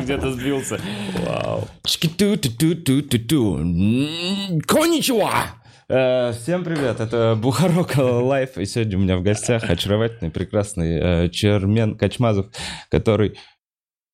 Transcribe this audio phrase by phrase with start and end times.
[0.00, 0.80] где-то сбился.
[1.26, 1.68] Вау.
[1.84, 3.56] Чики-ту-ту-ту-ту-ту.
[4.66, 5.32] こんにちは!
[5.88, 11.28] Э, Всем привет, это Бухарог Live, и сегодня у меня в гостях очаровательный, прекрасный э,
[11.30, 12.46] Чермен Качмазов,
[12.90, 13.36] который...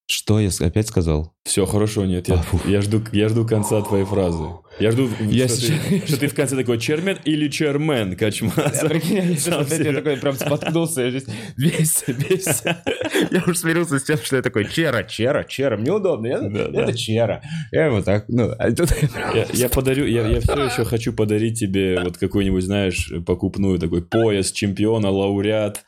[0.08, 1.35] Что я опять сказал?
[1.46, 4.44] Все хорошо, нет, я, А, я жду, я жду конца твоей фразы.
[4.80, 8.82] Я жду, Я что, сейчас- ты, что ты в конце такой чермен или чермен, Качмаз.
[8.82, 12.62] Я, прикинь, я сейчас Сам я такой прям споткнулся, я здесь весь, весь.
[13.30, 16.60] Я уже смирился с тем, что я такой, чера, чера, чера, мне удобно, я- Да,
[16.64, 16.92] это да.
[16.92, 17.40] чера.
[17.72, 18.90] Я его так, ну, а тут
[19.34, 23.78] я Я, я подарю, я, я все еще хочу подарить тебе вот какой-нибудь, знаешь, покупную
[23.78, 25.84] такой пояс чемпиона, лауреат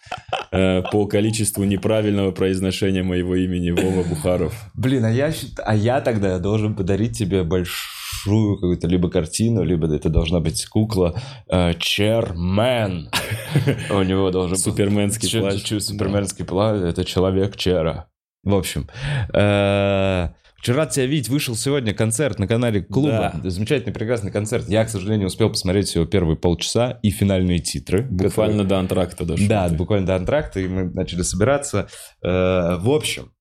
[0.53, 4.55] э, по количеству неправильного произношения моего имени Вова Бухаров.
[4.75, 5.31] Блин, а я,
[5.65, 11.21] а я тогда должен подарить тебе большую какую-то либо картину, либо это должна быть кукла
[11.49, 13.11] э, Чермен.
[13.91, 15.63] У него должен быть Суперменский плащ.
[15.83, 18.09] Суперменский плащ, это человек Чера.
[18.45, 18.89] В общем,
[19.35, 23.35] э, вчера тебя видеть, вышел сегодня концерт на канале клуба.
[23.45, 24.69] Замечательный, прекрасный концерт.
[24.69, 28.03] Я, к сожалению, успел посмотреть всего первые полчаса и финальные титры.
[28.03, 29.47] Буквально до антракта дошел.
[29.49, 29.75] Да, ты.
[29.75, 31.89] буквально до антракта, и мы начали собираться.
[32.23, 33.33] Э, В общем,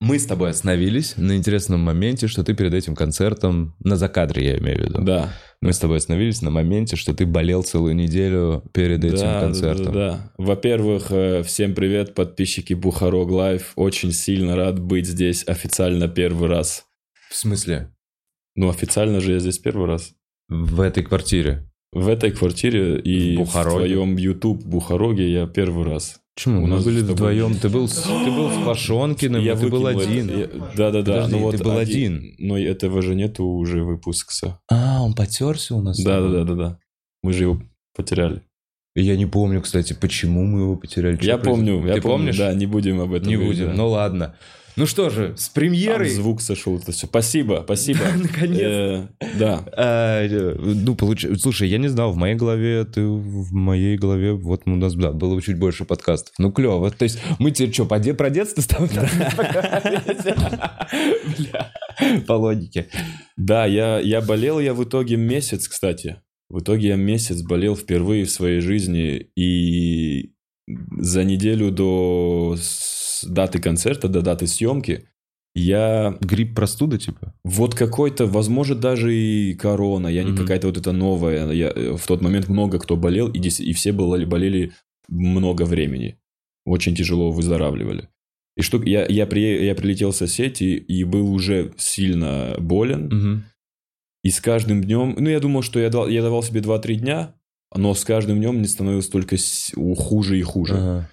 [0.00, 4.58] мы с тобой остановились на интересном моменте, что ты перед этим концертом, на закадре я
[4.58, 5.32] имею в виду, Да.
[5.60, 9.86] мы с тобой остановились на моменте, что ты болел целую неделю перед этим Да, концертом.
[9.86, 10.32] Да, да, да.
[10.38, 13.72] Во-первых, э, всем привет, подписчики Бухарог Лайв.
[13.74, 16.84] Очень сильно рад быть здесь официально первый раз.
[17.30, 17.92] В смысле?
[18.54, 20.12] Ну, официально же я здесь первый раз.
[20.48, 21.67] В этой квартире.
[21.92, 26.20] В этой квартире и В в, твоем YouTube Бухароге я первый раз.
[26.34, 26.64] Почему?
[26.64, 27.54] У нас были тобой- вдвоем.
[27.56, 30.50] Ты был, ты был с Пашонкиным, я ты был один.
[30.76, 31.26] Да-да-да.
[31.28, 32.34] Ну вот ты был один.
[32.38, 34.60] Но этого же нету уже выпуска.
[34.70, 35.98] А, он потерся у нас?
[35.98, 36.78] Да-да-да-да.
[37.22, 37.60] Мы же его
[37.96, 38.42] потеряли.
[38.94, 41.18] Я не помню, кстати, почему мы его потеряли.
[41.22, 42.16] Я помню, я Ты помню.
[42.18, 42.36] помнишь?
[42.36, 44.36] Да, не будем об этом Не будем, ну ладно.
[44.78, 46.08] Ну что же, с Там премьерой...
[46.08, 47.08] звук сошел, это все.
[47.08, 47.98] Спасибо, спасибо.
[48.16, 48.60] Наконец.
[48.60, 49.64] Э, Да.
[49.76, 50.96] А, ну,
[51.36, 55.10] слушай, я не знал, в моей голове, ты в моей голове, вот у нас, да,
[55.10, 56.32] было чуть больше подкастов.
[56.38, 56.92] Ну, клево.
[56.92, 58.88] То есть мы тебе что, про детство с тобой
[61.38, 61.72] Бля,
[62.28, 62.86] По логике.
[63.36, 66.22] Да, я, я болел я в итоге месяц, кстати.
[66.48, 69.28] В итоге я месяц болел впервые в своей жизни.
[69.36, 70.34] И
[70.98, 72.56] за неделю до
[73.20, 75.08] с- даты концерта, до даты съемки,
[75.54, 77.34] я Грипп простуда, типа?
[77.44, 81.50] вот какой-то, возможно, даже и корона, я не какая-то вот эта новая.
[81.52, 84.72] Я, э, в тот момент много кто болел, и, и все болели, болели
[85.08, 86.18] много времени.
[86.66, 88.08] Очень тяжело выздоравливали.
[88.56, 93.08] И что я, я, при, я прилетел с Осетии и был уже сильно болен.
[94.24, 97.34] И с каждым днем, ну, я думал, что я, дал, я давал себе 2-3 дня,
[97.74, 99.36] но с каждым днем мне становилось только
[99.96, 100.74] хуже и хуже.
[100.76, 101.10] Ага.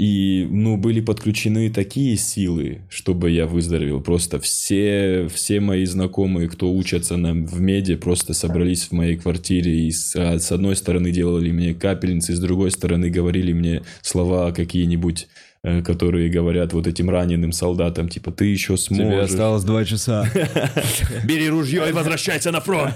[0.00, 4.00] И, ну, были подключены такие силы, чтобы я выздоровел.
[4.00, 9.88] Просто все, все мои знакомые, кто учатся на, в меди, просто собрались в моей квартире.
[9.88, 14.52] И с, а, с одной стороны делали мне капельницы, с другой стороны говорили мне слова
[14.52, 15.28] какие-нибудь,
[15.62, 19.30] которые говорят вот этим раненым солдатам, типа, ты еще Тебе сможешь.
[19.30, 20.26] осталось два часа.
[21.24, 22.94] Бери ружье и возвращайся на фронт.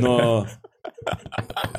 [0.00, 0.46] Но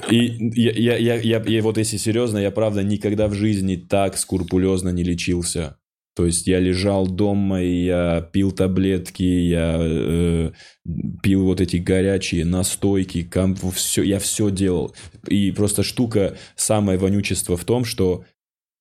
[0.09, 4.17] и я, я, я, я, я вот если серьезно, я правда никогда в жизни так
[4.17, 5.77] скрупулезно не лечился.
[6.15, 10.51] То есть я лежал дома, и я пил таблетки, я э,
[11.23, 14.95] пил вот эти горячие настойки, кам, все, я все делал.
[15.27, 18.25] И просто штука, самое вонючество в том, что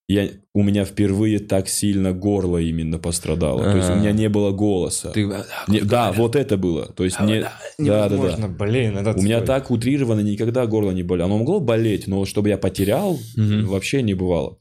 [0.09, 3.63] я, у меня впервые так сильно горло именно пострадало.
[3.63, 3.97] То есть у А.
[3.97, 5.11] меня не было голоса.
[5.11, 5.31] Ты...
[5.69, 6.87] Не- да, вот это было.
[6.87, 7.47] То есть мне...
[7.79, 8.49] Да, да, да.
[8.49, 11.27] Блин, это У меня так утрированно никогда горло не болело.
[11.27, 13.67] Оно могло болеть, но чтобы я потерял, Мгм.
[13.67, 14.59] вообще не бывало.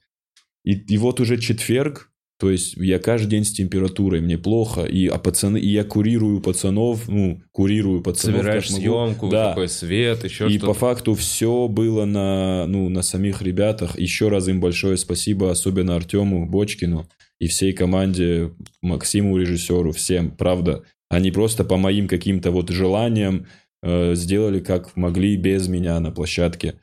[0.64, 2.11] И, и вот уже четверг,
[2.42, 6.42] то есть я каждый день с температурой, мне плохо, и, а пацаны, и я курирую
[6.42, 8.38] пацанов, ну, курирую пацанов.
[8.38, 9.50] Собираешь съемку, Да.
[9.50, 10.66] такой свет, еще И что-то.
[10.66, 14.00] по факту все было на, ну, на самих ребятах.
[14.00, 17.08] Еще раз им большое спасибо, особенно Артему Бочкину
[17.40, 18.50] и всей команде,
[18.82, 20.82] Максиму режиссеру, всем, правда.
[21.10, 23.46] Они просто по моим каким-то вот желаниям
[23.84, 26.74] э, сделали как могли без меня на площадке.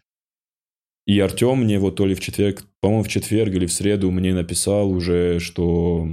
[1.08, 4.34] И Артем мне вот то ли в четверг, по-моему, в четверг или в среду мне
[4.34, 6.06] написал уже, что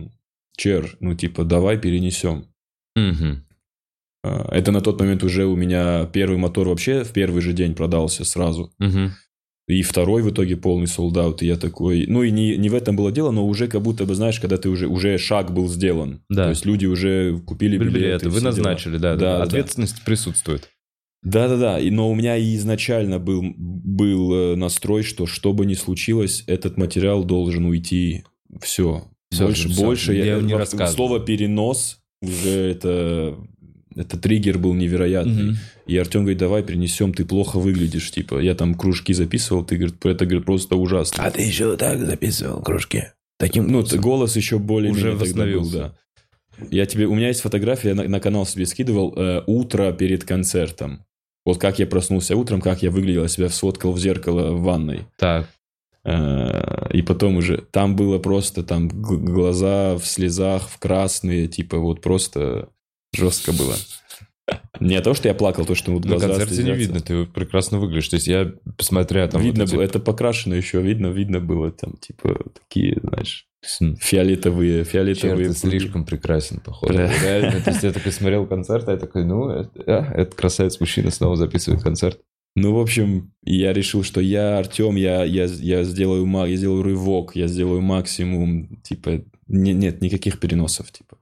[0.58, 2.46] Чер, ну типа давай перенесем.
[2.96, 3.44] Мгм.
[4.24, 7.76] А, Это на тот момент уже у меня первый мотор вообще в первый же день
[7.76, 8.72] продался сразу.
[8.80, 9.12] Мгм.
[9.68, 11.42] И второй в итоге полный солдат.
[11.42, 12.06] И я такой...
[12.08, 14.58] Ну и не, не в этом было дело, но уже как будто бы, знаешь, когда
[14.58, 16.22] ты уже, уже шаг был сделан.
[16.30, 16.44] Да.
[16.46, 18.30] То есть люди уже купили Билеты, билеты.
[18.30, 18.52] вы дела.
[18.52, 19.44] назначили, да, да, Да, да.
[19.44, 20.70] Ответственность присутствует.
[21.26, 25.74] Да-да-да, и- но у меня и изначально был, был э, настрой, что что бы ни
[25.74, 28.24] случилось, этот материал должен уйти
[28.62, 29.04] все.
[29.32, 30.96] Всё, больше, всё, больше я я, не во- рассказываю.
[30.96, 33.36] слово перенос уже это
[33.96, 35.44] это триггер был невероятный.
[35.52, 35.58] Мгм.
[35.88, 38.40] И Артем говорит, давай принесем, ты плохо выглядишь, типа.
[38.40, 41.24] Я там кружки записывал, ты говорит, это говорит, просто ужасно.
[41.24, 43.06] А ты еще так записывал кружки?
[43.40, 45.78] Таким Ну, т- голос еще более Уже тогда был, восстановился.
[45.78, 45.96] да.
[46.72, 50.24] Я тебе, у меня есть фотография, я на, на канал себе скидывал э, утро перед
[50.26, 51.06] концертом.
[51.46, 55.06] Вот как я проснулся утром, как я выглядел, я себя сфоткал в зеркало в ванной.
[55.18, 55.48] Так.
[56.04, 62.02] Э, И потом уже там было просто там глаза в слезах, в красные, типа вот
[62.02, 62.70] просто
[63.14, 63.76] жестко было.
[64.80, 68.10] Не то, что я плакал, то, что вот На концерте не видно, ты прекрасно выглядишь.
[68.10, 69.42] То есть я, посмотря там...
[69.42, 73.48] видно вот эти- было, это покрашено еще, видно, видно было там, типа, такие, знаешь,
[74.00, 75.50] фиолетовые, Черт, фиолетовые.
[75.50, 75.70] ты пули.
[75.80, 76.94] слишком прекрасен, походу.
[76.94, 77.12] Да.
[77.24, 81.36] Реально, то есть я такой смотрел концерт, а я такой, ну, это, а, красавец-мужчина снова
[81.36, 82.20] записывает концерт.
[82.58, 87.36] Ну, в общем, я решил, что я, Артем, я, я, я, сделаю, я сделаю рывок,
[87.36, 91.18] я сделаю максимум, типа, не- нет никаких переносов, типа.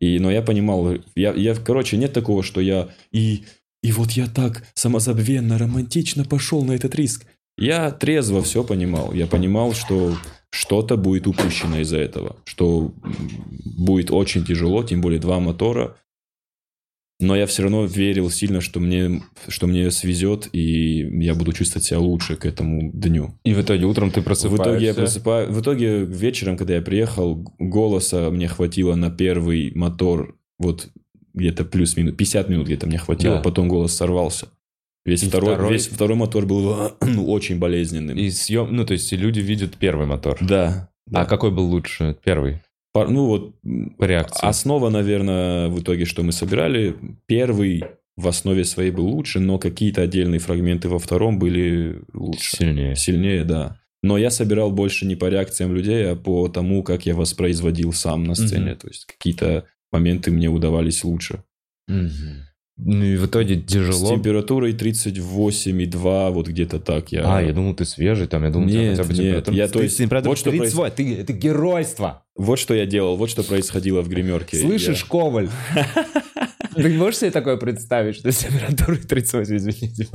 [0.00, 3.44] И, но я понимал, я, я, короче, нет такого, что я и,
[3.82, 7.26] и вот я так самозабвенно, романтично пошел на этот риск.
[7.58, 9.12] Я трезво все понимал.
[9.14, 10.16] Я понимал, что
[10.50, 12.92] что-то будет упущено из-за этого, что
[13.78, 15.96] будет очень тяжело, тем более два мотора.
[17.18, 21.84] Но я все равно верил сильно, что мне, что мне свезет, и я буду чувствовать
[21.86, 23.34] себя лучше к этому дню.
[23.44, 24.64] И в итоге утром ты В просыпаешься.
[24.64, 25.50] итоге я просыпаю.
[25.50, 30.88] В итоге вечером, когда я приехал, голоса мне хватило на первый мотор, вот
[31.32, 33.40] где-то плюс-минус 50 минут где-то мне хватило, Да.
[33.42, 34.48] потом голос сорвался.
[35.06, 35.72] Весь И второй, второй?
[35.72, 38.18] весь второй мотор был ну, очень болезненным.
[38.18, 38.74] И съем...
[38.76, 40.36] Ну, то есть люди видят первый мотор.
[40.42, 40.90] Да.
[41.06, 41.20] да.
[41.22, 42.16] А какой был лучше?
[42.24, 42.60] Первый?
[43.04, 43.54] Ну вот
[43.98, 44.46] реакции.
[44.46, 46.96] основа, наверное, в итоге, что мы собирали,
[47.26, 47.84] первый
[48.16, 52.56] в основе своей был лучше, но какие-то отдельные фрагменты во втором были лучше.
[52.56, 52.96] Сильнее.
[52.96, 53.78] Сильнее, да.
[54.02, 58.24] Но я собирал больше не по реакциям людей, а по тому, как я воспроизводил сам
[58.24, 58.70] на сцене.
[58.70, 58.78] Мгм.
[58.78, 61.42] То есть какие-то моменты мне удавались лучше.
[61.88, 62.45] Мгм.
[62.78, 64.14] Ну и в итоге С тяжело.
[64.14, 67.22] температурой 38,2, вот где-то так я...
[67.24, 69.96] А, я думал, ты свежий, там, я думал, Нет, хотя бы нет, я, то есть,
[69.96, 72.24] температура вот что 38, ты, это геройство.
[72.36, 74.58] Вот что я делал, вот что происходило в гримерке.
[74.58, 75.48] Слышишь, Коваль?
[76.74, 80.08] Ты можешь себе такое представить, что с температурой 38, извините.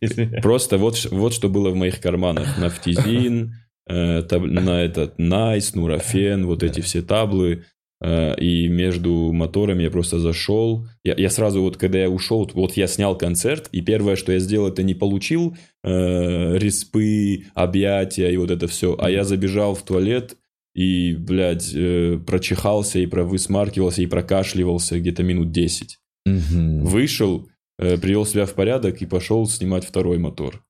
[0.00, 2.56] Я- Просто вот, вот что было в моих карманах.
[2.58, 3.54] Нафтизин,
[3.88, 7.64] э, на этот Найз, Нурофен, вот эти все таблы.
[8.06, 10.86] Э, И между моторами я просто зашел.
[11.02, 14.38] Я, я сразу вот, когда я ушел, вот я снял концерт, и первое, что я
[14.38, 19.82] сделал, это не получил э, респы, объятия и вот это все, а я забежал в
[19.82, 20.36] туалет
[20.72, 25.98] и, блядь, э, прочихался и высмаркивался и прокашливался где-то минут 10.
[26.26, 26.84] Мгм.
[26.84, 27.48] Вышел,
[27.80, 30.62] э, привел себя в порядок и пошел снимать второй мотор.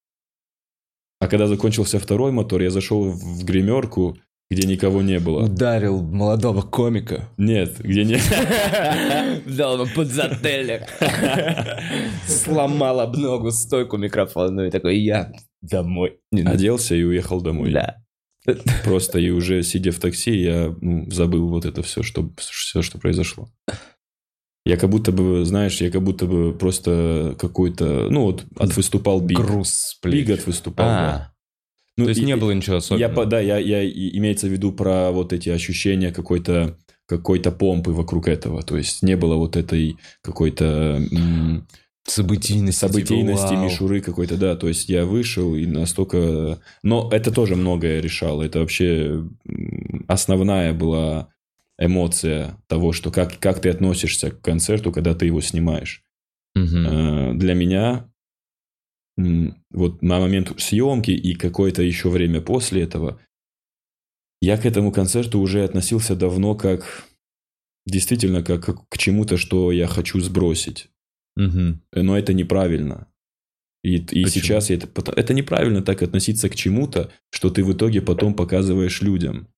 [1.21, 4.17] А когда закончился второй мотор, я зашел в гримерку,
[4.51, 5.45] где никого не было.
[5.45, 7.29] Ударил молодого комика.
[7.37, 8.19] Нет, где не...
[9.57, 10.83] Дал ему подзатыльник.
[12.27, 14.69] Сломал об ногу стойку микрофонную.
[14.69, 16.19] И такой, я домой.
[16.33, 17.73] Оделся и уехал домой.
[17.73, 17.97] Да.
[18.85, 22.99] Просто и уже сидя в такси, я ну, забыл вот это все что, все, что
[22.99, 23.51] произошло.
[24.65, 29.39] Я как будто бы, знаешь, я как будто бы просто какой-то, ну вот, отвыступал биг.
[29.39, 30.27] Груз с плеч.
[30.27, 31.15] Биг отвыступал, да.
[31.15, 31.33] А,
[31.97, 33.15] Ну, то есть и- не было ничего Я, особенного.
[33.15, 36.77] по- да, я, я, имеется в виду про вот эти ощущения какой-то
[37.07, 38.63] какой-то помпы вокруг этого.
[38.65, 41.67] То есть не было вот этой какой-то м,
[42.05, 42.81] Событийности.
[42.81, 43.65] событийности, типа, вау.
[43.65, 44.57] мишуры какой-то, да.
[44.57, 46.59] То есть я вышел и настолько...
[46.83, 48.43] Но это тоже многое решало.
[48.43, 49.25] Это вообще
[50.09, 51.29] основная была
[51.79, 56.03] эмоция того, что как, как ты относишься к концерту, когда ты его снимаешь.
[56.57, 58.09] Э, Для меня
[59.17, 63.21] вот на момент съемки и какое-то еще время после этого
[64.41, 67.07] я к этому концерту уже относился давно как
[67.87, 70.89] действительно как, как к чему-то, что я хочу сбросить.
[71.93, 73.07] Э, Но это неправильно.
[73.83, 74.29] И, и Почему?
[74.29, 79.49] сейчас это, это неправильно так относиться к чему-то, что ты в итоге потом показываешь людям.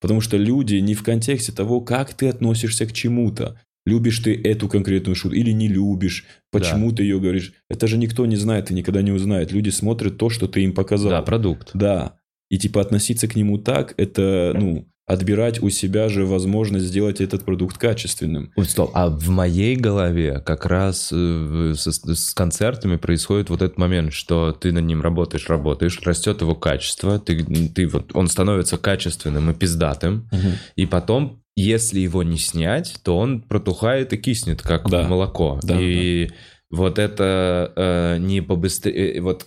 [0.00, 3.60] Потому что люди не в контексте того, как ты относишься к чему-то.
[3.86, 7.54] Любишь ты эту конкретную шутку или не любишь, почему ты ее говоришь.
[7.68, 9.52] Это же никто не знает и никогда не узнает.
[9.52, 11.10] Люди смотрят то, что ты им показал.
[11.10, 11.70] Да, продукт.
[11.74, 12.16] Да.
[12.50, 17.44] И типа относиться к нему так, это, ну, отбирать у себя же возможность сделать этот
[17.44, 18.52] продукт качественным.
[18.54, 23.76] Ой, стоп, а в моей голове как раз э, со- с, концертами происходит вот этот
[23.76, 27.44] момент, что ты над ним работаешь, работаешь, растет его качество, ты,
[27.74, 30.28] ты вот, он становится качественным и пиздатым,
[30.76, 35.06] и потом, если его не снять, то он протухает и киснет, как Да.
[35.08, 35.60] молоко.
[35.62, 36.30] Да, и
[36.70, 39.46] вот это э, не побыстрее, вот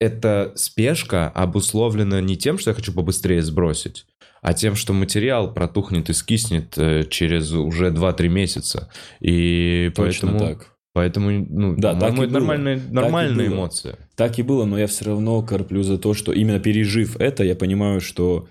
[0.00, 4.06] эта спешка обусловлена не тем, что я хочу побыстрее сбросить,
[4.42, 8.90] а тем, что материал протухнет и скиснет э, через уже 2-3 месяца.
[9.20, 10.38] И Точно поэтому...
[10.38, 10.70] так.
[10.92, 12.26] Поэтому, ну, Да, так это было.
[12.30, 13.54] нормальная, Так нормальная было.
[13.56, 13.98] эмоция.
[14.14, 17.56] Так и было, но я все равно корплю за то, что именно пережив это, я
[17.56, 18.46] понимаю, что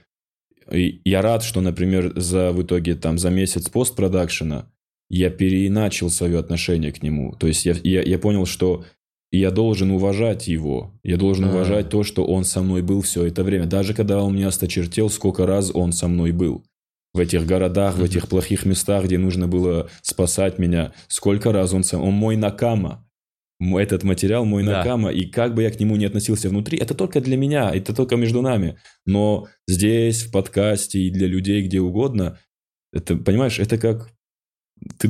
[0.72, 4.68] я рад, что, например, за в итоге там за месяц постпродакшена
[5.10, 7.36] я переиначил свое отношение к нему.
[7.40, 8.84] То есть я, я, я понял, что
[9.32, 10.94] я должен уважать его.
[11.04, 11.50] Я должен А.
[11.50, 13.66] уважать то, что он со мной был все это время.
[13.66, 16.64] Даже когда он меня осточертел, сколько раз он со мной был.
[17.14, 18.06] В этих городах, в Мгм.
[18.06, 20.94] этих плохих местах, где нужно было спасать меня.
[21.08, 23.08] Сколько раз он со Он мой накама.
[23.78, 24.78] Этот материал мой Да.
[24.80, 25.10] накама.
[25.12, 28.16] И как бы я к нему не относился внутри, это только для меня, это только
[28.18, 28.78] между нами.
[29.06, 32.38] Но здесь, в подкасте и для людей, где угодно,
[32.92, 34.12] это, понимаешь, это как
[34.98, 35.10] ты,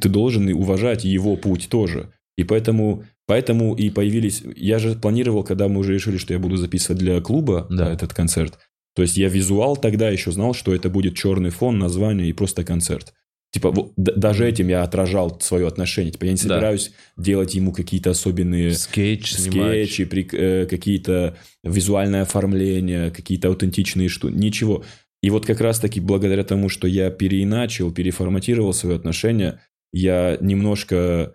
[0.00, 2.12] ты должен уважать его путь тоже.
[2.36, 4.42] И поэтому, поэтому и появились...
[4.56, 7.90] Я же планировал, когда мы уже решили, что я буду записывать для клуба Да.
[7.92, 8.58] этот концерт.
[8.94, 12.64] То есть я визуал тогда еще знал, что это будет черный фон, название и просто
[12.64, 13.14] концерт.
[13.56, 16.12] Типа, вот даже этим я отражал свое отношение.
[16.12, 16.42] Типа, я не Да.
[16.42, 24.34] собираюсь делать ему какие-то особенные Скетч скетчи, прик- э, какие-то визуальное оформление, какие-то аутентичные штуки,
[24.34, 24.84] ничего.
[25.22, 29.58] И вот как раз-таки благодаря тому, что я переиначил, переформатировал свое отношение,
[29.90, 31.32] я немножко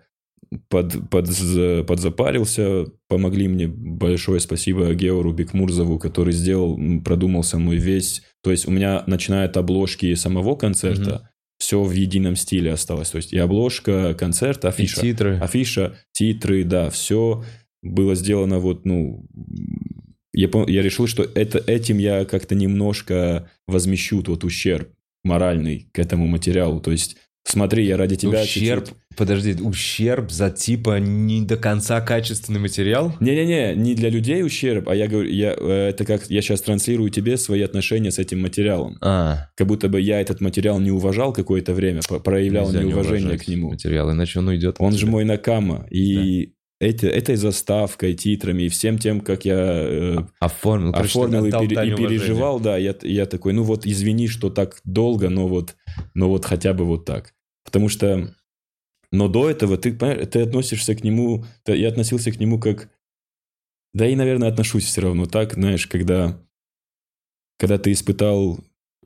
[0.68, 1.26] под, под,
[1.88, 8.68] подзапарился, помогли мне большое спасибо Геору Бекмурзову, который сделал, продумал со мной весь, то есть
[8.68, 11.30] у меня начиная от обложки самого концерта,
[11.62, 15.38] все в едином стиле осталось, то есть и обложка, концерт, И афиша, титры.
[15.38, 17.44] афиша, титры, да, все
[17.82, 19.24] было сделано вот, ну,
[20.32, 24.88] я, я решил, что это, этим я как-то немножко возмещу тот ущерб
[25.22, 26.80] моральный к этому материалу.
[26.80, 32.00] То есть, смотри, я ради тебя ущерб, чуть-чуть- подожди, ущерб за типа не до конца
[32.00, 33.14] качественный материал?
[33.20, 37.10] Не-не-не, не для людей ущерб, а я говорю, я, э, это как я сейчас транслирую
[37.10, 38.98] тебе свои отношения с этим материалом.
[39.00, 43.24] А, Как будто бы я этот материал не уважал какое-то время, проявлял нельзя не неуважение
[43.26, 43.70] уважать к нему.
[43.70, 44.76] Материал, иначе он уйдет.
[44.78, 45.86] Он же мой накама.
[45.90, 51.48] И эти, этой заставкой, титрами и всем тем, как я э, Оформил, короче, оформил ты
[51.64, 55.46] и, пере- и переживал, да, я, я такой, ну вот извини, что так долго, но
[55.46, 55.76] вот,
[56.14, 57.34] но вот хотя бы вот так.
[57.64, 58.34] Потому что,
[59.12, 62.90] но до этого ты, ты относишься к нему, ты- я относился к нему как,
[63.94, 66.40] да и, наверное, отношусь все равно так, знаешь, когда,
[67.58, 68.58] когда ты испытал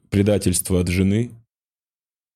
[0.09, 1.33] предательство от жены,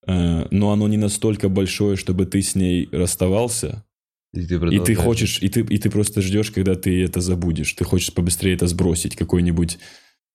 [0.07, 3.85] э, но оно не настолько большое, чтобы ты с ней расставался,
[4.33, 7.73] И ты, и ты хочешь, и ты, и ты просто ждешь, когда ты это забудешь.
[7.73, 9.79] Ты хочешь побыстрее это сбросить какой-нибудь,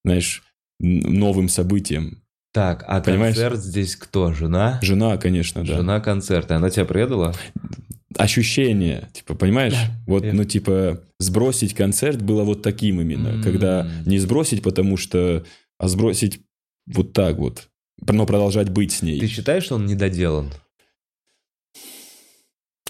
[0.03, 0.43] знаешь,
[0.79, 2.21] новым событием.
[2.55, 3.35] Так, а Понимаешь?
[3.35, 4.31] концерт здесь кто?
[4.31, 4.79] Жена?
[4.81, 5.75] Жена, конечно, да.
[5.75, 6.55] Жена концерта.
[6.55, 7.35] Она тебя предала?
[8.15, 9.75] Ощущение, типа, понимаешь?
[10.07, 13.27] Вот, я- ну, типа, сбросить концерт было вот таким именно.
[13.27, 13.43] М.
[13.43, 15.43] Когда не сбросить, потому что,
[15.79, 16.39] а сбросить
[16.87, 17.67] вот так вот.
[18.07, 19.19] Но продолжать быть с ней.
[19.19, 20.53] Ты считаешь, что он недоделан?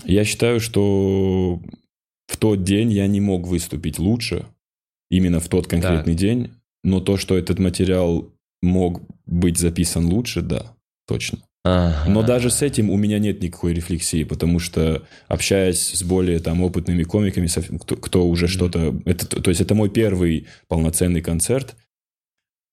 [0.03, 1.59] Я считаю, что
[2.27, 4.45] в тот день я не мог выступить лучше,
[5.09, 6.51] именно в тот конкретный день,
[6.83, 8.31] но то, что этот материал
[8.65, 10.75] мог быть записан лучше, да,
[11.07, 11.39] точно.
[11.67, 12.07] Ага.
[12.07, 16.61] Но даже с этим у меня нет никакой рефлексии, потому что общаясь с более там
[16.61, 17.47] опытными комиками,
[17.79, 18.95] кто, кто уже что-то...
[19.05, 21.75] Это, то есть это мой первый полноценный концерт.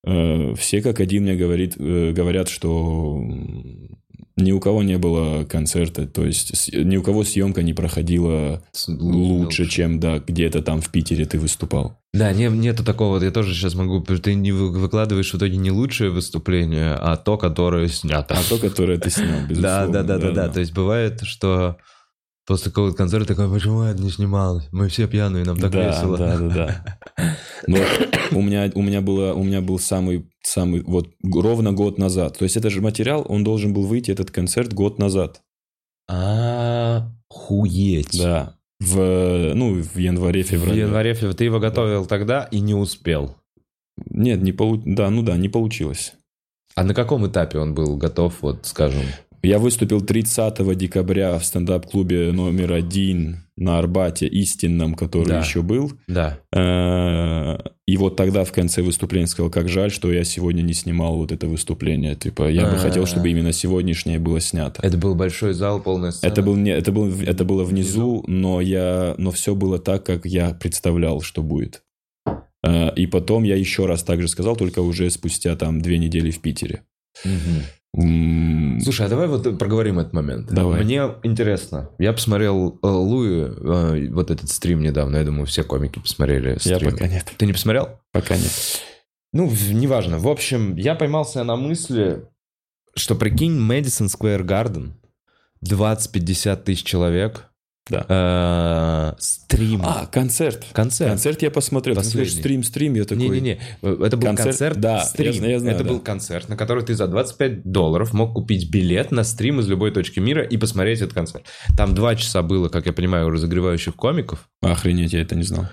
[0.04, 3.24] Э, Все как один мне говорит, э, говорят, что
[4.36, 9.66] ни у кого не было концерта, то есть ни у кого съемка не проходила лучше,
[9.66, 11.98] чем да, где-то там в Питере ты выступал.
[12.14, 15.56] Да, не, нету такого, вот я тоже сейчас могу, ты не вы- выкладываешь в итоге
[15.56, 18.34] не лучшее выступление, а то, которое снято.
[18.34, 19.92] А то, которое ты снял, Да, безусловно.
[19.92, 20.48] да, да, да, да.
[20.48, 21.78] То есть бывает, что
[22.46, 24.62] после какого-то концерта такой, почему я не снимал?
[24.72, 26.18] Мы все пьяные, нам так да, весело.
[26.18, 26.98] Да, да, да.
[27.66, 27.78] Но
[28.32, 32.38] у меня, у меня, было, у меня был самый, самый, вот ровно год назад.
[32.38, 35.42] То есть это же материал, он должен был выйти, этот концерт, год назад.
[36.08, 38.18] А, хуеть.
[38.18, 38.56] Да.
[38.80, 40.80] В, ну, в январе, В феврале.
[40.80, 41.36] январе, феврале.
[41.36, 43.36] Ты его готовил тогда и не успел.
[44.10, 44.82] Нет, не полу...
[44.84, 46.14] да, ну да, не получилось.
[46.74, 49.02] А на каком этапе он был готов, вот скажем?
[49.44, 55.40] Я выступил 30 декабря в стендап-клубе номер один на Арбате, истинном, который Да.
[55.40, 55.92] еще был.
[56.06, 56.38] Да.
[56.54, 57.58] Э,
[57.88, 61.32] И вот тогда в конце выступления сказал, как жаль, что я сегодня не снимал вот
[61.32, 62.14] это выступление.
[62.14, 62.78] Типа, я бы А.
[62.78, 64.80] хотел, чтобы именно сегодняшнее было снято.
[64.86, 66.30] Это был большой зал, полная сцена.
[66.30, 70.24] Это, был не, это, был, это было внизу, но, я, но все было так, как
[70.24, 71.82] я представлял, что будет.
[72.64, 76.30] Э, И потом я еще раз так же сказал, только уже спустя там две недели
[76.30, 76.84] в Питере.
[77.24, 77.62] Мгм.
[77.94, 80.46] Слушай, а давай вот проговорим этот момент.
[80.50, 80.82] Давай.
[80.82, 81.90] Мне интересно.
[81.98, 85.18] Я посмотрел э, Луи, э, вот этот стрим недавно.
[85.18, 86.92] Я думаю, все комики посмотрели Я стрим.
[86.92, 87.30] пока нет.
[87.36, 88.00] Ты не посмотрел?
[88.10, 88.50] Пока нет.
[89.34, 90.18] Ну, в- неважно.
[90.18, 92.24] В общем, я поймался на мысли,
[92.96, 94.94] что прикинь, Мэдисон Сквер Гарден,
[95.62, 97.51] 20-50 тысяч человек,
[97.90, 98.06] Да.
[98.08, 100.64] э, стрим, А, концерт.
[100.72, 101.10] концерт.
[101.10, 101.94] Концерт я посмотрел.
[101.96, 102.20] Ты Последний.
[102.20, 103.28] говоришь, стрим, стрим, я такой...
[103.28, 104.48] Не-не-не, это был Концерт?
[104.50, 105.26] концерт, Да, стрим.
[105.26, 105.90] я знаю, я знаю, это да.
[105.90, 109.90] был концерт, на который ты за 25 долларов мог купить билет на стрим из любой
[109.90, 111.44] точки мира и посмотреть этот концерт.
[111.76, 114.48] Там два часа было, как я понимаю, разогревающих комиков.
[114.60, 115.66] Охренеть, я это не знал.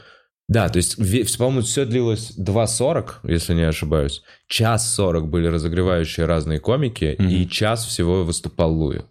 [0.47, 0.97] Да, то есть,
[1.37, 4.23] по-моему, все длилось 2.40, если не ошибаюсь.
[4.47, 7.29] Час 40 были разогревающие разные комики, Мгм.
[7.29, 9.01] и час всего выступал Луи.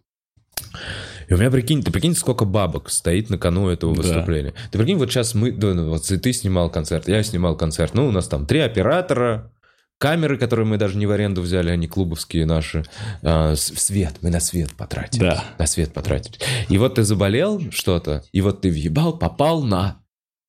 [1.28, 4.02] И у меня, прикинь, ты прикинь, сколько бабок стоит на кону этого Да.
[4.02, 4.54] выступления.
[4.70, 7.94] Ты прикинь, вот сейчас мы, да, ну, вот ты снимал концерт, я снимал концерт.
[7.94, 9.52] Ну, у нас там три оператора,
[9.99, 12.85] камеры, которые мы даже не в аренду взяли, они клубовские наши.
[13.23, 15.20] А, свет, мы на свет потратили.
[15.20, 15.44] Да.
[15.58, 16.37] На свет потратили.
[16.68, 20.00] И вот ты заболел что-то, и вот ты въебал, попал на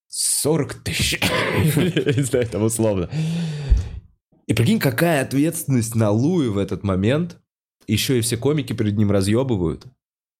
[0.07, 1.19] 40 тысяч.
[1.75, 3.09] Не знаю, там условно.
[4.47, 7.37] И прикинь, какая ответственность на Луи в этот момент.
[7.87, 9.85] Еще и все комики перед ним разъебывают.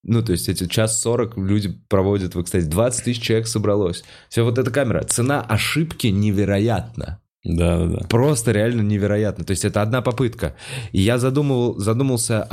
[0.03, 2.67] Ну, то есть эти час 40 люди проводят в экстазе.
[2.67, 4.03] 20 тысяч человек собралось.
[4.29, 5.03] Все вот эта камера.
[5.03, 7.21] Цена ошибки невероятна.
[7.43, 8.07] Да, да, да.
[8.07, 9.43] Просто реально невероятно.
[9.45, 10.55] То есть это одна попытка.
[10.91, 12.47] И я задумывал, задумался,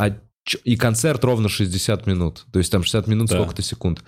[0.44, 2.46] чё- и концерт ровно 60 минут.
[2.52, 3.36] То есть там 60 минут Да.
[3.36, 4.02] сколько-то секунд.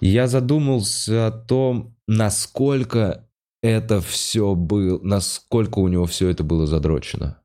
[0.00, 3.26] И я задумался о том, насколько
[3.62, 7.38] это все было, насколько у него все это было задрочено.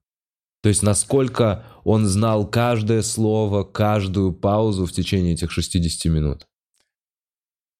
[0.61, 6.47] То есть насколько он знал каждое слово, каждую паузу в течение этих 60 минут.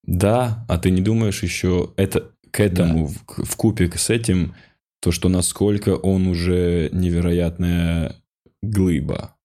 [0.06, 4.56] Да, а ты не думаешь еще это к этому в, в купе с этим
[5.02, 8.16] то, что насколько он уже невероятная
[8.62, 9.36] глыба,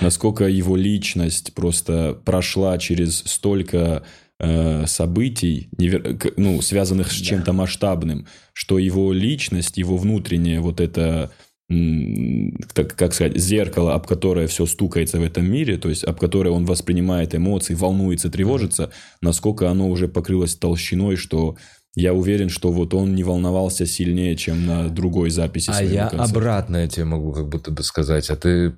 [0.00, 4.04] насколько его личность просто прошла через столько
[4.40, 7.24] э, событий, невер- ну, связанных с Да.
[7.24, 11.30] чем-то масштабным, что его личность, его внутреннее вот это
[11.68, 16.50] так, как сказать, зеркало, об которое все стукается в этом мире, то есть об которое
[16.50, 18.90] он воспринимает эмоции, волнуется, тревожится,
[19.22, 21.56] насколько оно уже покрылось толщиной, что
[21.96, 26.24] я уверен, что вот он не волновался сильнее, чем на другой записи А я концерта.
[26.24, 28.30] обратное тебе могу как будто бы сказать.
[28.30, 28.76] А ты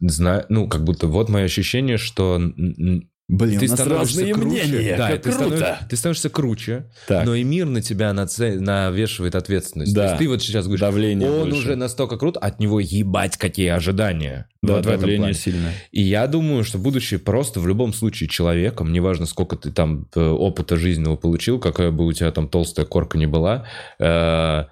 [0.00, 2.40] знаешь, ну, как будто вот мое ощущение, что
[3.28, 4.46] Блин, ты у нас разные круче.
[4.68, 5.36] мнения, Да, как ты, круто.
[5.56, 7.26] становишься, ты становишься круче, Так.
[7.26, 9.92] но и мир на тебя наце- навешивает ответственность.
[9.92, 10.02] Да.
[10.02, 11.58] То есть ты вот сейчас говоришь, Давление он больше.
[11.58, 14.48] уже настолько крут, от него ебать какие ожидания.
[14.62, 15.72] Да, Вот давление сильное.
[15.90, 20.20] И я думаю, что будучи просто в любом случае человеком, неважно, сколько ты там э,
[20.20, 23.66] опыта жизненного получил, какая бы у тебя там толстая корка не была,
[23.98, 24.64] э,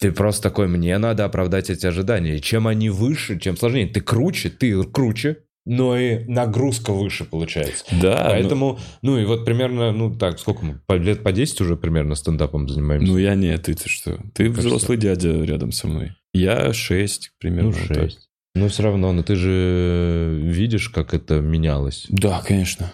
[0.00, 2.36] ты просто такой, мне надо оправдать эти ожидания.
[2.38, 3.86] И чем они выше, чем сложнее.
[3.86, 7.84] Ты круче, ты круче, но и нагрузка выше получается.
[8.00, 11.76] Да, Поэтому, ну и вот примерно, ну так, сколько мы, по- лет по 10 уже
[11.76, 13.12] примерно стендапом ну, занимаемся?
[13.12, 14.18] ну я нет, ты, ты что?
[14.34, 14.68] Ты Кажется.
[14.68, 16.12] взрослый дядя рядом со мной.
[16.32, 17.70] Я 6 примерно.
[17.70, 18.10] Ну, вот так.
[18.10, 18.28] шесть.
[18.54, 22.06] Но все равно, но ты же видишь, как это менялось.
[22.10, 22.92] Да, конечно.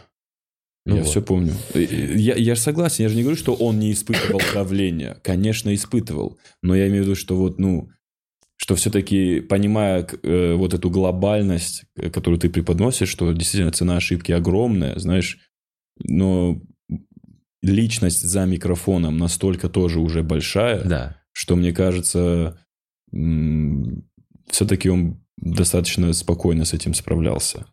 [0.86, 1.10] Ну я вот.
[1.10, 1.52] все помню.
[1.74, 5.18] Я, я же согласен, я же не говорю, что он не испытывал давления.
[5.22, 6.38] Конечно, испытывал.
[6.62, 7.90] Но я имею в виду, что вот, ну,
[8.68, 14.30] что все-таки, понимая э, вот эту глобальность, э, которую ты преподносишь, что действительно цена ошибки
[14.30, 15.38] огромная, знаешь,
[16.04, 16.60] но
[17.62, 21.16] личность за микрофоном настолько тоже уже большая, Да.
[21.32, 22.58] что, мне кажется,
[24.50, 27.64] все-таки он достаточно спокойно с этим справлялся.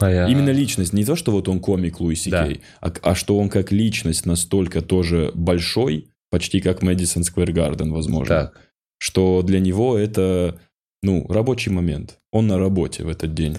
[0.00, 2.48] А я- Именно личность, не то, что вот он комик Луи Си Да.
[2.80, 8.34] А, а что он как личность настолько тоже большой, почти как Мэдисон Сквер Гарден, возможно,
[8.46, 8.60] Так.
[9.04, 10.58] Что для него это,
[11.02, 12.16] ну, рабочий момент.
[12.32, 13.58] Он на работе в этот день.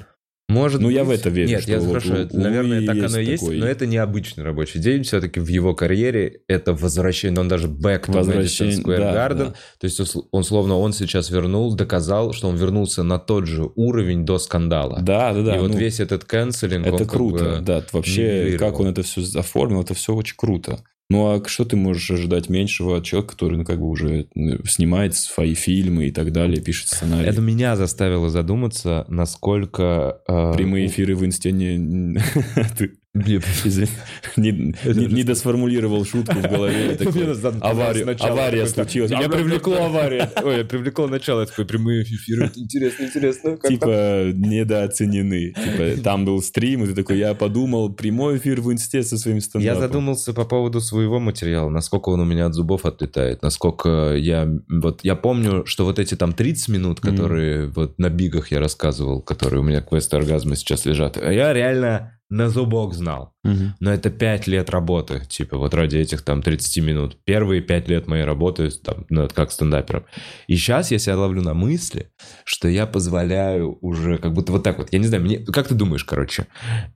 [0.49, 1.19] Может Ну, я быть.
[1.19, 3.43] в это верю, Нет, что я вот хорошо, у- наверное, так есть оно и есть,
[3.43, 5.03] такой- но это не обычный рабочий день.
[5.03, 9.37] Все-таки в его карьере это возвращение, он даже back to Возвращение, Madison Square да, Garden.
[9.37, 9.53] да.
[9.79, 14.25] То есть он, словно он сейчас вернул, доказал, что он вернулся на тот же уровень
[14.25, 14.99] до скандала.
[14.99, 15.55] Да, да, да.
[15.57, 17.83] и вот ну, весь этот канцелинг, это круто, бы да.
[17.91, 20.83] Вообще, как он это все оформил, это все очень круто.
[21.09, 24.57] Ну, а что ты можешь ожидать меньшего от человека, который, ну, как бы уже ну,
[24.65, 27.27] снимает свои фильмы и так далее, пишет сценарий?
[27.29, 30.21] Это меня заставило задуматься, насколько...
[30.27, 32.17] э, Прямые эфиры в инсте не...
[33.23, 33.89] ты- Извини,
[34.35, 36.97] не, не, не досформулировал шутку в голове.
[37.61, 39.11] Авария, авария случилась.
[39.11, 40.29] Меня привлекло авария.
[40.43, 41.41] Ой, привлекло начало.
[41.41, 42.51] Я такой, прямые эфиры.
[42.55, 43.57] Интересно, интересно.
[43.57, 45.53] Типа недооценены.
[45.53, 49.39] Типа там был стрим, и ты такой, я подумал, прямой эфир в инсте со своим
[49.39, 49.65] стендапом.
[49.65, 54.47] Я задумался по поводу своего материала, насколько он у меня от зубов отлетает, насколько я...
[54.69, 59.21] Вот я помню, что вот эти там 30 минут, которые вот на бигах я рассказывал,
[59.21, 63.33] которые у меня квесты оргазма сейчас лежат, я реально на зубок знал.
[63.43, 63.75] Мгм.
[63.79, 67.17] Но это 5 лет работы, типа, вот ради этих там 30 минут.
[67.23, 70.05] Первые 5 лет моей работы там, над- как стендапером.
[70.47, 72.11] И сейчас я себя ловлю на мысли,
[72.43, 74.89] что я позволяю уже как будто вот так вот.
[74.91, 75.39] Я не знаю, мне...
[75.39, 76.47] как ты думаешь, короче?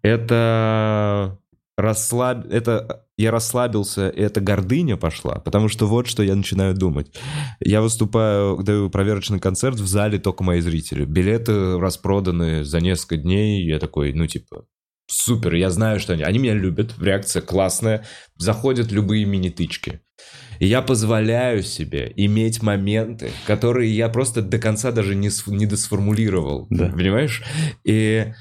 [0.01, 1.37] Это
[1.77, 2.45] расслаб...
[2.49, 7.13] Это я расслабился, и эта гордыня пошла, потому что вот что я начинаю думать.
[7.59, 11.03] Я выступаю, даю проверочный концерт, в зале только мои зрители.
[11.03, 14.63] Билеты распроданы за несколько дней, я такой, ну, типа,
[15.09, 18.05] супер, я знаю, что они, они меня любят, реакция классная,
[18.37, 20.01] заходят любые мини-тычки.
[20.59, 26.67] И я позволяю себе иметь моменты, которые я просто до конца даже не, не досформулировал.
[26.69, 26.89] Да.
[26.89, 27.43] Понимаешь?
[27.85, 28.33] И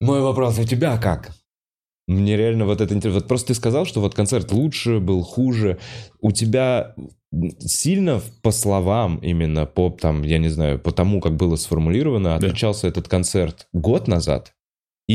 [0.00, 1.30] мой вопрос, у тебя как?
[2.08, 3.20] Мне реально вот это интересно.
[3.20, 5.78] Вот просто ты сказал, что вот концерт лучше был, хуже.
[6.20, 6.96] У тебя
[7.60, 12.48] сильно по словам именно, по там, я не знаю, по тому, как было сформулировано, Да.
[12.48, 14.52] отличался этот концерт год назад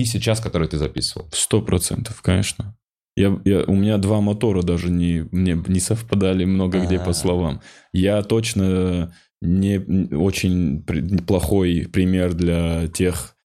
[0.02, 1.30] и сейчас, который ты записывал?
[1.32, 2.76] Сто процентов, конечно.
[3.16, 7.04] Я, я, у меня два мотора даже не, мне не совпадали много где А.
[7.04, 7.62] по словам.
[7.94, 9.78] Я точно не
[10.14, 13.38] очень при- плохой пример для тех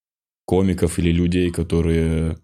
[0.45, 2.37] комиков или людей, которые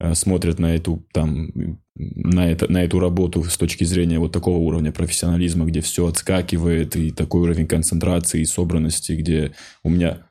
[0.00, 1.50] э, смотрят на эту там
[1.94, 6.94] на, это, на эту работу с точки зрения вот такого уровня профессионализма, где все отскакивает,
[6.94, 10.28] и такой уровень концентрации и собранности, где у меня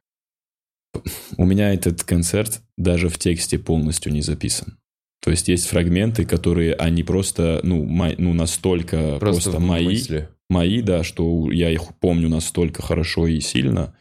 [1.38, 4.78] у меня этот концерт даже в тексте полностью не записан.
[5.22, 10.30] То есть есть фрагменты, которые они просто, ну, мо- ну настолько просто, в мои, мысли.
[10.50, 13.96] мои, да, что я их помню настолько хорошо и сильно,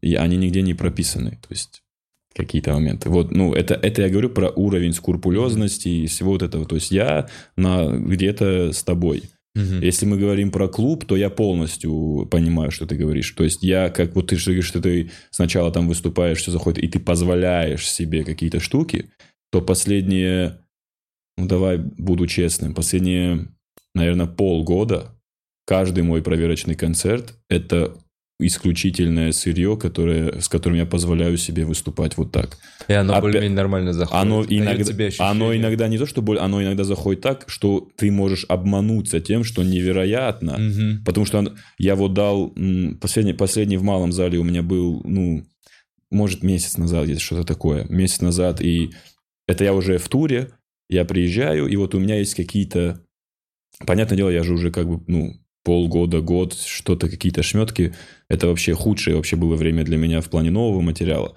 [0.00, 1.32] и они нигде не прописаны.
[1.32, 1.82] То есть
[2.34, 3.10] какие-то моменты.
[3.10, 6.64] Вот, ну, это, это я говорю про уровень скрупулезности и всего вот этого.
[6.64, 9.24] То есть я на, где-то с тобой.
[9.54, 9.80] Мгм.
[9.80, 13.30] Если мы говорим про клуб, то я полностью понимаю, что ты говоришь.
[13.32, 16.82] То есть я, как вот ты же говоришь, что ты сначала там выступаешь, все заходит,
[16.82, 19.10] и ты позволяешь себе какие-то штуки,
[19.50, 20.58] то последние,
[21.36, 23.48] ну давай буду честным, последние,
[23.94, 25.14] наверное, полгода
[25.66, 27.96] каждый мой проверочный концерт– это
[28.46, 32.58] исключительное сырье, которое, с которым я позволяю себе выступать вот так.
[32.88, 34.22] И оно Опять- более-менее нормально заходит.
[34.22, 38.44] Оно иногда, оно иногда не то, что боль, оно иногда заходит так, что ты можешь
[38.48, 40.58] обмануться тем, что невероятно.
[40.58, 41.04] Мгм.
[41.04, 42.54] Потому что он- я вот дал
[43.00, 45.44] последний, последний в малом зале у меня был, ну,
[46.10, 47.86] может, месяц назад где-то что-то такое.
[47.88, 48.90] Месяц назад, и
[49.48, 50.50] это я уже в туре,
[50.90, 53.00] я приезжаю, и вот у меня есть какие-то...
[53.86, 57.94] Понятное дело, я же уже как бы, ну, полгода, год, что-то, какие-то шметки.
[58.28, 61.34] Это вообще худшее вообще было время для меня в плане нового материала.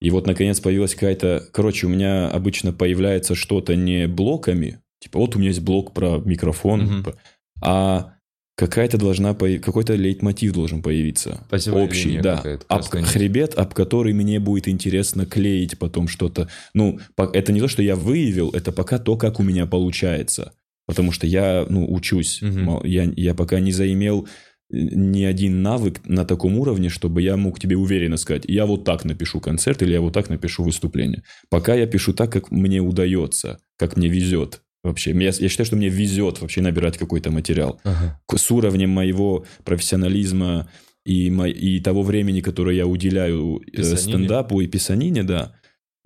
[0.00, 1.44] И вот, наконец, появилась какая-то...
[1.52, 4.80] Короче, у меня обычно появляется что-то не блоками.
[5.00, 7.04] Типа, вот у меня есть блок про микрофон, Мгм.
[7.04, 7.14] про-
[7.62, 8.12] а
[8.56, 9.32] какая-то должна...
[9.34, 11.40] появ- Какой-то лейтмотив должен появиться.
[11.48, 12.42] Спасибо, Общий, да.
[12.68, 16.48] Об- хребет, об который мне будет интересно клеить потом что-то.
[16.74, 20.52] Ну, по- это не то, что я выявил, это пока то, как у меня получается.
[20.86, 22.40] Потому что я, ну, учусь.
[22.42, 24.28] Мол, Я, я пока не заимел
[24.70, 28.84] э, ни один навык на таком уровне, чтобы я мог тебе уверенно сказать, я вот
[28.84, 31.22] так напишу концерт или я вот так напишу выступление.
[31.50, 34.62] Пока я пишу так, как мне удается, как мне везет.
[34.84, 38.20] Вообще, я, я считаю, что мне везет вообще набирать какой-то материал Ага.
[38.36, 40.68] с уровнем моего профессионализма
[41.04, 43.96] и, мо- и того времени, которое я уделяю э, Писанине.
[43.98, 45.54] стендапу и писанине, да,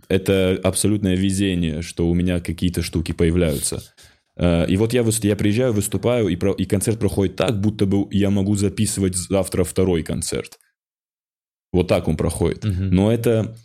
[0.09, 3.83] это абсолютное везение, что у меня какие-то штуки появляются.
[4.37, 8.07] Э, И вот я, я приезжаю, выступаю, и, про- и концерт проходит так, будто бы
[8.11, 10.59] я могу записывать завтра второй концерт.
[11.73, 12.65] Вот так он проходит.
[12.65, 12.91] Мгм.
[12.91, 13.57] Но это,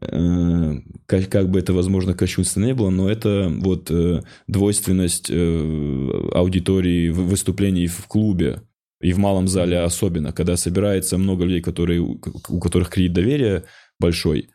[0.00, 0.72] э,
[1.06, 7.10] как, как бы это, возможно, кощунственно не было, но это вот э, двойственность э, аудитории
[7.10, 8.62] в- выступлений в клубе
[9.00, 13.64] и в малом зале особенно, когда собирается много людей, которые, у у которых кредит доверия
[14.00, 14.48] большой,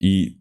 [0.00, 0.38] и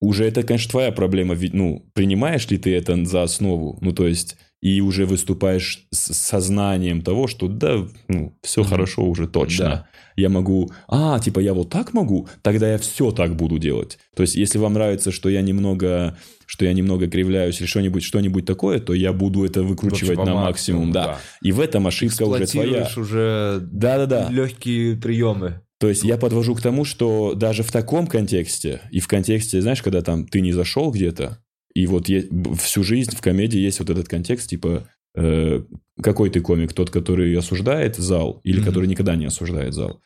[0.00, 4.06] уже это, конечно, твоя проблема, ведь, ну, принимаешь ли ты это за основу, ну, то
[4.06, 8.70] есть, и уже выступаешь с сознанием того, что да, ну, все Мгм.
[8.70, 9.64] хорошо уже точно.
[9.64, 9.86] Да.
[10.16, 13.98] Я могу, а, типа, я вот так могу, тогда я все так буду делать.
[14.16, 18.44] То есть, если вам нравится, что я немного, что я немного кривляюсь или что-нибудь, что-нибудь
[18.44, 21.18] такое, то я буду это выкручивать Вообще по на максимум, да.
[21.40, 22.88] И в этом ошибка уже твоя.
[22.96, 24.28] Уже Да-да-да.
[24.28, 25.60] легкие приемы.
[25.78, 29.82] То есть я подвожу к тому, что даже в таком контексте, и в контексте, знаешь,
[29.82, 31.38] когда там ты не зашел где-то,
[31.74, 32.08] и вот
[32.58, 35.62] всю жизнь в комедии есть вот этот контекст, типа, э,
[36.02, 36.72] какой ты комик?
[36.72, 38.66] Тот, который осуждает зал или Мгм.
[38.66, 40.00] который никогда не осуждает зал?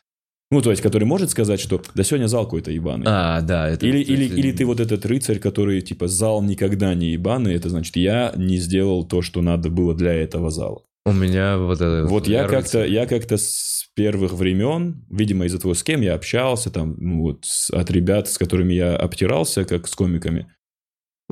[0.51, 3.05] Ну, то есть, который может сказать, что да сегодня зал какой-то ебаный.
[3.07, 3.87] А, да, это...
[3.87, 7.69] Или, или, кстати, или ты вот этот рыцарь, который типа зал никогда не ебаный, это
[7.69, 10.83] значит, я не сделал то, что надо было для этого зала.
[11.05, 12.05] У меня вот это...
[12.07, 16.71] Вот я как-то, я как-то с первых времен, видимо, из-за того, с кем я общался,
[16.71, 20.53] там, ну, вот, от ребят, с которыми я обтирался, как с комиками,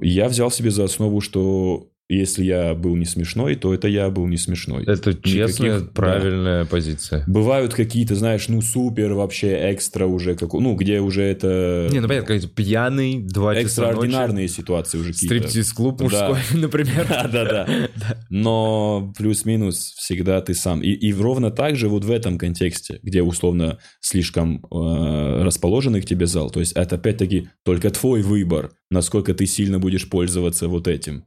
[0.02, 4.28] я взял себе за основу, что если я был не смешной, то это я был
[4.28, 4.84] не смешной.
[4.86, 7.24] Это честная, Никаких- правильная позиция.
[7.28, 11.88] Бывают какие-то, знаешь, ну, супер вообще экстра уже, как, ну, где уже это...
[11.92, 13.66] Не, ну понятно, какой-то пьяный, два часа ночи.
[13.66, 15.36] экстраординарные ситуации уже какие-то.
[15.36, 17.08] Стриптиз-клуб мужской, например.
[17.12, 18.18] Да, да, да.
[18.30, 20.82] Но плюс-минус всегда ты сам.
[20.82, 26.06] И, и ровно так же вот в этом контексте, где условно слишком э, расположенный к
[26.06, 30.88] тебе зал, то есть это опять-таки только твой выбор, насколько ты сильно будешь пользоваться вот
[30.88, 31.26] этим.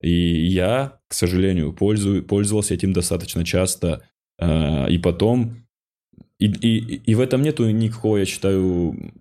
[0.00, 4.02] И я, к сожалению, пользую, пользовался этим достаточно часто.
[4.38, 5.66] э, и потом...
[6.38, 9.12] И, и, и в этом нету никакого, я считаю,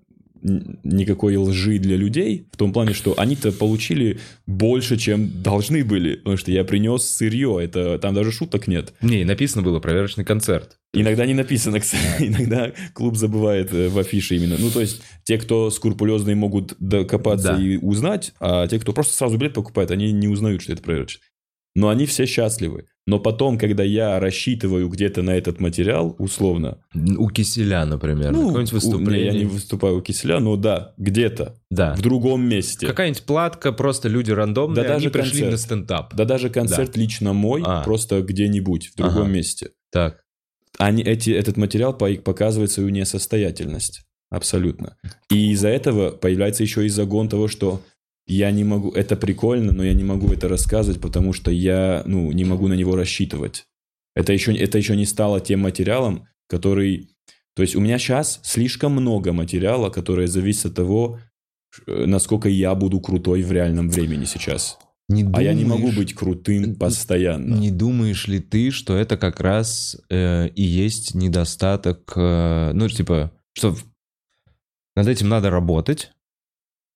[0.41, 6.37] никакой лжи для людей, в том плане, что они-то получили больше, чем должны были, потому
[6.37, 8.93] что я принес сырье, это там даже шуток нет.
[9.01, 10.78] Не, написано было проверочный концерт.
[10.93, 14.55] Иногда не написано, кстати, иногда клуб забывает э, в афише именно.
[14.57, 17.61] Ну, то есть, те, кто скрупулезные, могут докопаться Да.
[17.61, 21.21] и узнать, а те, кто просто сразу билет покупает, они не узнают, что это проверочный.
[21.75, 22.85] Но они все счастливы.
[23.05, 28.31] Но потом, когда я рассчитываю где-то на этот материал, условно, У Киселя, например.
[28.31, 29.31] ну, какое-нибудь у- выступление.
[29.31, 31.93] не, я не выступаю у Киселя, но да, где-то, Да.
[31.95, 32.87] в другом месте.
[32.87, 35.51] Какая-нибудь платка, просто люди рандомные, Да даже пришли концерт.
[35.51, 36.15] на стендап.
[36.15, 37.83] Да даже концерт лично мой, А.
[37.83, 39.31] просто где-нибудь, в другом Ага.
[39.31, 39.69] месте.
[39.91, 40.23] Так.
[40.79, 44.01] Они, эти, этот материал по- показывает свою несостоятельность.
[44.31, 44.95] Абсолютно.
[45.29, 47.81] И из-за этого появляется еще и загон того, что
[48.27, 48.91] я не могу...
[48.91, 52.75] Это прикольно, но я не могу это рассказывать, потому что я ну, не могу на
[52.75, 53.65] него рассчитывать.
[54.15, 57.09] Это еще, это еще не стало тем материалом, который...
[57.55, 61.19] То есть у меня сейчас слишком много материала, которое зависит от того,
[61.87, 64.77] э, насколько я буду крутой в реальном времени сейчас.
[65.09, 67.55] Не А я не могу думаешь- быть крутым постоянно.
[67.55, 73.31] Не думаешь ли ты, что это как раз э, и есть недостаток, э, ну, типа,
[73.53, 73.75] что
[74.95, 76.11] над этим надо работать,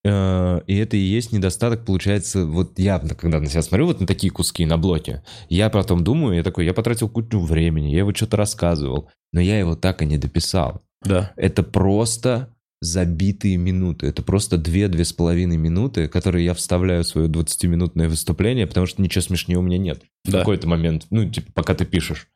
[0.04, 4.06] э, и это и есть недостаток, получается, вот я, когда на себя смотрю, вот на
[4.06, 8.14] такие куски на блоке, я потом думаю, я такой, я потратил кучу времени, я его
[8.14, 10.82] что-то рассказывал, но я его так и не дописал.
[11.02, 11.32] Да.
[11.36, 14.06] Это просто забитые минуты.
[14.06, 19.58] Это просто 2-2,5 минуты, которые я вставляю в свое 20-минутное выступление, потому что ничего смешнее
[19.58, 20.02] у меня нет.
[20.24, 20.40] В Да.
[20.40, 22.28] какой-то момент, ну, типа, пока ты пишешь.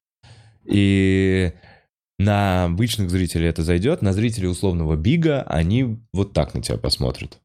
[0.64, 1.52] И
[2.18, 7.38] на обычных зрителей это зайдет, на зрителей условного бига они вот так на тебя посмотрят.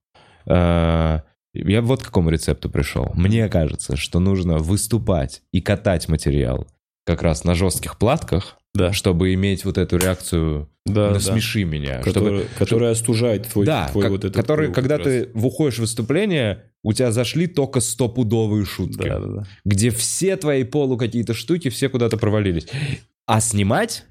[0.45, 1.23] А,
[1.56, 3.12] Я вот к какому рецепту пришел.
[3.13, 6.67] Мне кажется, что нужно выступать и катать материал
[7.05, 8.93] как раз на жестких платках, Да.
[8.93, 11.11] чтобы иметь вот эту реакцию Да, да.
[11.15, 12.01] «насмеши меня».
[12.01, 15.05] чтобы- Которая, которая остужает твой, да, твой как- вот этот который, круг когда раз.
[15.05, 19.43] ты выходишь в выступление, у тебя зашли только стопудовые шутки, Да, да, да.
[19.65, 22.67] где все твои полу какие-то штуки, все куда-то провалились.
[23.25, 24.05] А снимать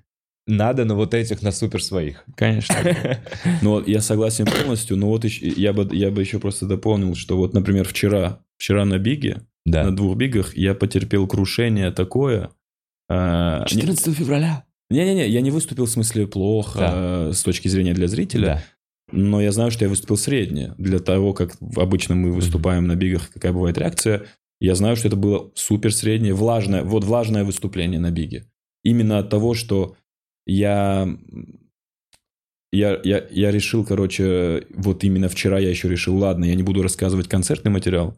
[0.46, 2.24] надо на вот этих, на супер своих.
[2.36, 2.74] Конечно.
[3.62, 7.14] Ну, вот я согласен полностью, но вот еще, я, бы, я бы еще просто дополнил,
[7.14, 9.84] что вот, например, вчера, вчера на Биге, Да.
[9.84, 12.50] на двух Бигах, я потерпел крушение такое.
[13.12, 14.64] А, не- февраля.
[14.90, 16.92] Не-не-не, я не выступил в смысле плохо Да.
[16.94, 18.62] э, с точки зрения для зрителя, Да.
[19.10, 20.74] но я знаю, что я выступил средне.
[20.78, 24.26] Для того, как обычно мы выступаем на бигах, какая бывает реакция,
[24.60, 28.44] я знаю, что это было супер среднее, влажное, вот влажное выступление на биге.
[28.84, 29.96] Именно от того, что
[30.46, 31.08] я,
[32.72, 36.82] я, я, я решил, короче, вот именно вчера я еще решил, ладно, я не буду
[36.82, 38.16] рассказывать концертный материал,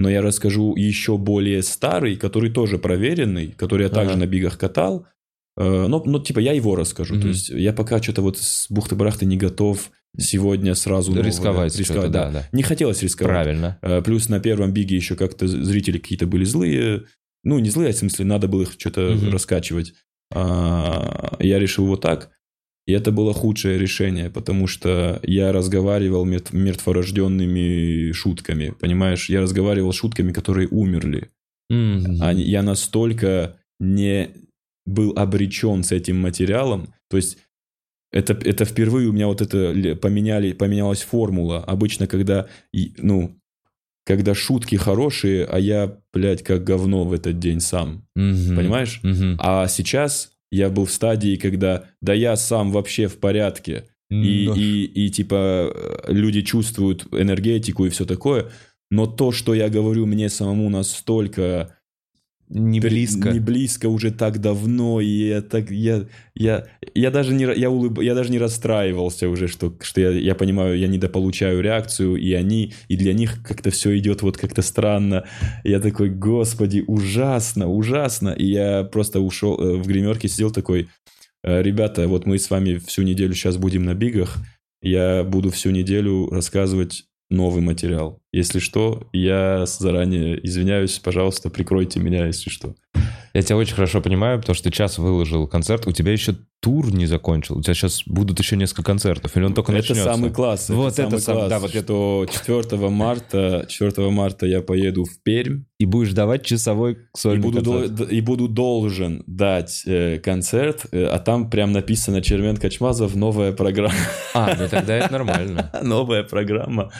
[0.00, 4.20] но я расскажу еще более старый, который тоже проверенный, который я также Ага.
[4.20, 5.06] на бигах катал,
[5.56, 7.14] Э, но, но типа я его расскажу.
[7.14, 7.22] Мгм.
[7.22, 12.04] То есть я пока что-то вот с бухты-барахты не готов сегодня сразу новое Рисковать рисковать,
[12.04, 12.26] что-то, да.
[12.26, 12.48] да, да.
[12.52, 13.32] Не хотелось рисковать.
[13.34, 13.78] Правильно.
[13.82, 17.02] Э, Плюс на первом биге еще как-то зрители какие-то были злые.
[17.44, 19.30] Ну, не злые, а в смысле, надо было их что-то Мгм.
[19.32, 19.92] раскачивать.
[20.32, 22.30] А, Я решил вот так.
[22.90, 29.28] И это было худшее решение, потому что я разговаривал мертв- мертворожденными шутками, понимаешь?
[29.30, 31.28] Я разговаривал шутками, которые умерли.
[31.68, 32.20] Мгм.
[32.20, 34.30] Они- я настолько не
[34.86, 36.92] был обречен с этим материалом.
[37.08, 37.38] То есть
[38.12, 41.62] это, это впервые у меня вот это поменяли, поменялась формула.
[41.62, 42.48] Обычно, когда,
[42.98, 43.36] ну,
[44.04, 48.02] когда шутки хорошие, а я, блядь, как говно в этот день сам.
[48.16, 48.56] Мгм.
[48.56, 48.98] Понимаешь?
[49.04, 49.36] Мгм.
[49.38, 53.84] А сейчас я был в стадии, когда, да я сам вообще в порядке.
[54.10, 58.50] И, Ну, и, и типа люди чувствуют энергетику и все такое.
[58.90, 61.76] но то, что я говорю мне самому настолько
[62.52, 63.30] Не близко.
[63.30, 68.00] не близко уже так давно, и я так, я, я, я даже не, я улыб,
[68.00, 72.72] я даже не расстраивался уже, что, что я, я понимаю, я недополучаю реакцию, и они,
[72.88, 75.26] и для них как-то все идет вот как-то странно.
[75.62, 78.30] Я такой, господи, ужасно, ужасно.
[78.30, 80.88] И я просто ушел э, в гримерке, сидел такой,
[81.44, 84.38] «Э, ребята, вот мы с вами всю неделю сейчас будем на бигах,
[84.82, 88.20] я буду всю неделю рассказывать новый материал.
[88.32, 92.74] Если что, я заранее извиняюсь, пожалуйста, прикройте меня, если что.
[93.32, 96.92] Я тебя очень хорошо понимаю, потому что ты час выложил концерт, у тебя еще тур
[96.92, 100.04] не закончил, у тебя сейчас будут еще несколько концертов, или он только это начнется?
[100.04, 100.68] самый класс.
[100.68, 105.22] Вот это самый сам- класс, да, вот что 4 марта, 4 марта я поеду в
[105.22, 107.94] Пермь И будешь давать часовой и сольный буду, концерт.
[107.94, 113.52] дол- и буду должен дать э, концерт, э, а там прям написано Чермен Качмазов новая
[113.52, 113.94] программа.
[114.34, 115.70] А, ну тогда это нормально.
[115.82, 116.90] новая программа.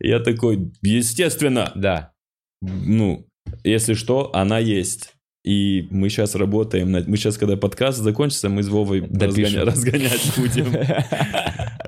[0.00, 2.12] Я такой, естественно, Да.
[2.60, 3.26] ну,
[3.64, 5.14] если что, она есть.
[5.44, 7.06] И мы сейчас работаем над...
[7.06, 10.66] Мы сейчас, когда подкаст закончится, мы с Вовой разгоня- разгонять будем.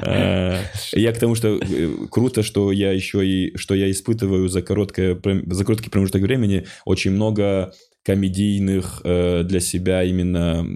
[0.02, 0.56] Э,
[0.92, 3.54] Я к тому, что э, круто, что я еще и...
[3.58, 10.02] Что я испытываю за, короткое, за короткий промежуток времени очень много комедийных э, для себя
[10.02, 10.66] именно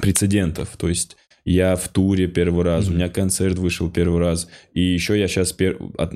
[0.00, 0.76] прецедентов.
[0.76, 5.18] То есть я в туре первый раз, у меня концерт вышел первый раз, и еще
[5.18, 5.56] я сейчас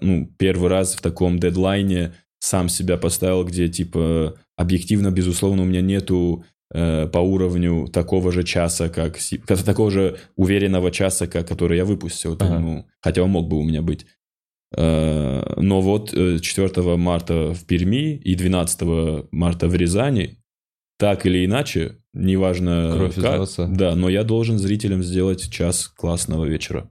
[0.00, 5.80] ну, первый раз в таком дедлайне сам себя поставил, где типа объективно, безусловно, у меня
[5.80, 9.18] нету э, по уровню такого же часа, как
[9.64, 12.36] такого же уверенного часа, как который я выпустил.
[12.36, 12.58] Там, Ага.
[12.60, 14.06] ну, хотя он мог бы у меня быть.
[14.76, 20.38] Э, Но вот э, 4 марта в Перми и 12 марта в Рязани,
[20.98, 26.90] так или иначе, неважно Кровь как, да, но я должен зрителям сделать час классного вечера.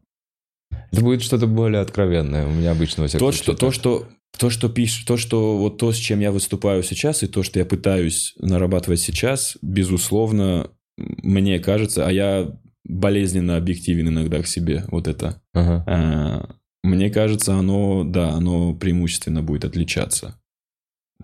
[0.92, 2.46] Это будет что-то более откровенное.
[2.46, 5.58] У меня обычно во всяком То, случае что, то, что, то, что пишешь, то, что
[5.58, 10.72] вот то, с чем я выступаю сейчас, и то, что я пытаюсь нарабатывать сейчас, безусловно,
[10.98, 15.42] мне кажется, а я болезненно объективен иногда к себе, вот это.
[15.54, 15.84] Ага.
[15.88, 20.40] А, Мне кажется, оно, да, оно преимущественно будет отличаться.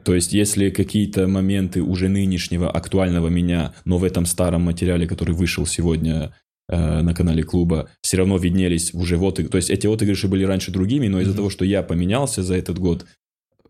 [0.04, 5.36] То есть, если какие-то моменты уже нынешнего актуального меня, но в этом старом материале, который
[5.36, 6.34] вышел сегодня
[6.76, 11.08] на канале клуба, все равно виднелись уже вот, то есть эти отыгрыши были раньше другими,
[11.08, 13.06] но из-за того, что я поменялся за этот год,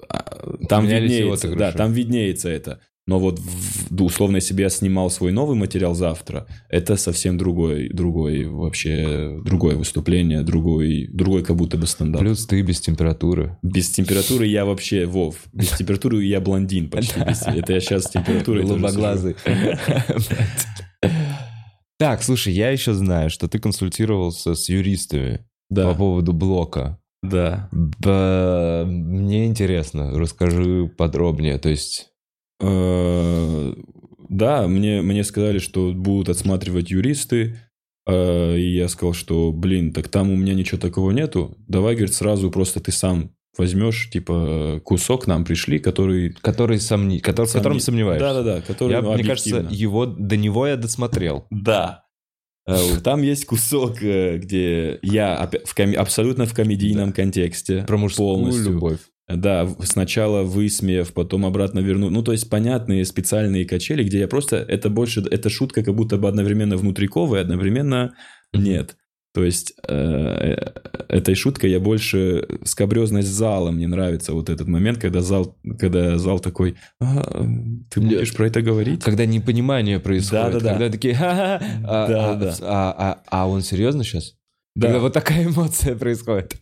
[0.09, 2.79] а, там виднеется, да, там виднеется это.
[3.07, 7.89] Но вот в- условно, если бы я снимал свой новый материал завтра, это совсем другой,
[7.89, 12.21] другой вообще, другое выступление, другой, другой как будто бы стендап.
[12.21, 13.57] Плюс ты без температуры.
[13.63, 17.19] Без температуры я вообще, Вов, без температуры я блондин почти.
[17.47, 19.35] Это я сейчас с температурой тоже Голубоглазый.
[21.99, 25.45] Так, слушай, я еще знаю, что ты консультировался с юристами.
[25.69, 26.97] Да, по поводу блока.
[27.21, 27.67] да.
[27.71, 31.57] Б- Мне интересно, расскажи подробнее.
[31.59, 32.07] То есть,
[32.61, 33.73] Э,
[34.29, 37.55] Да, мне, мне сказали, что будут отсматривать юристы,
[38.07, 41.57] э, и я сказал, что, блин, так там у меня ничего такого нету.
[41.67, 46.31] Давай, говорит, сразу просто ты сам возьмешь, типа, кусок нам пришли, который...
[46.41, 47.19] который сомни...
[47.19, 48.27] который, в котором сомни- сомневаешься.
[48.27, 51.45] Да-да-да, который, Я, ну, мне кажется, его, до него я досмотрел.
[51.51, 52.05] Да.
[52.65, 57.83] Э, Там есть кусок, э, где я в коми- абсолютно в комедийном контексте.
[57.87, 58.73] Про мужскую полностью.
[58.73, 58.99] любовь.
[59.27, 62.09] Да, сначала высмеяв, потом обратно верну.
[62.09, 64.55] Ну, то есть понятные специальные качели, где я просто...
[64.57, 65.21] Это больше...
[65.29, 68.15] Это шутка как будто бы одновременно внутриковая, одновременно
[68.53, 68.95] нет.
[69.33, 70.71] То есть э, э,
[71.07, 72.47] этой шуткой я больше...
[72.63, 76.75] Скобрезность зала мне нравится вот этот момент, когда зал, когда зал такой...
[76.99, 77.23] «А,
[77.91, 78.09] ты Нет.
[78.09, 79.03] будешь про это говорить?
[79.03, 80.53] Когда непонимание происходит.
[80.53, 80.69] Да-да-да.
[80.71, 81.59] Когда такие, а,
[82.07, 82.55] Да-да.
[82.61, 84.35] а, а- а- а он серьезно сейчас?
[84.75, 84.87] Да.
[84.87, 86.55] Когда вот такая эмоция происходит.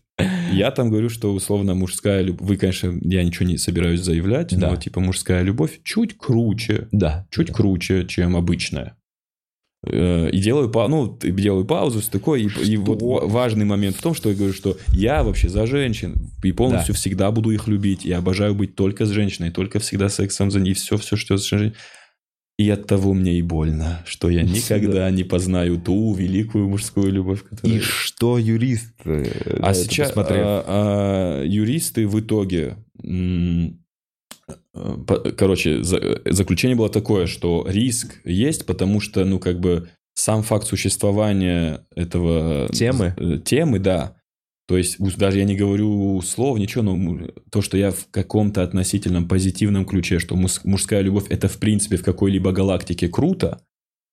[0.51, 2.47] Я там говорю, что условно мужская любовь...
[2.49, 4.71] Вы, конечно, я ничего не собираюсь заявлять, Да.
[4.71, 7.27] но типа мужская любовь чуть круче, Да.
[7.31, 8.97] чуть круче, чем обычная.
[9.91, 13.95] Э, И делаю, па- ну, делаю паузу с такой, и, и вот ва- важный момент
[13.95, 17.67] в том, что я говорю, что я вообще за женщин, и полностью всегда буду их
[17.67, 21.37] любить, и обожаю быть только с женщиной, только всегда сексом за ней, все, все, что
[21.37, 21.73] с женщиной.
[22.59, 27.43] И от того мне и больно, что я никогда не познаю ту великую мужскую любовь,
[27.43, 27.81] И которая...
[27.81, 33.79] что юрист э, А сейчас а, а, юристы в итоге, м,
[35.37, 40.65] короче, за- заключение было такое, что риск есть, потому что, ну, как бы сам факт
[40.67, 43.13] существования этого Темы?
[43.17, 44.15] э, темы, да.
[44.67, 49.27] То есть даже я не говорю слов, ничего, но то, что я в каком-то относительном
[49.27, 53.61] позитивном ключе, что мужская любовь это в принципе в какой-либо галактике круто,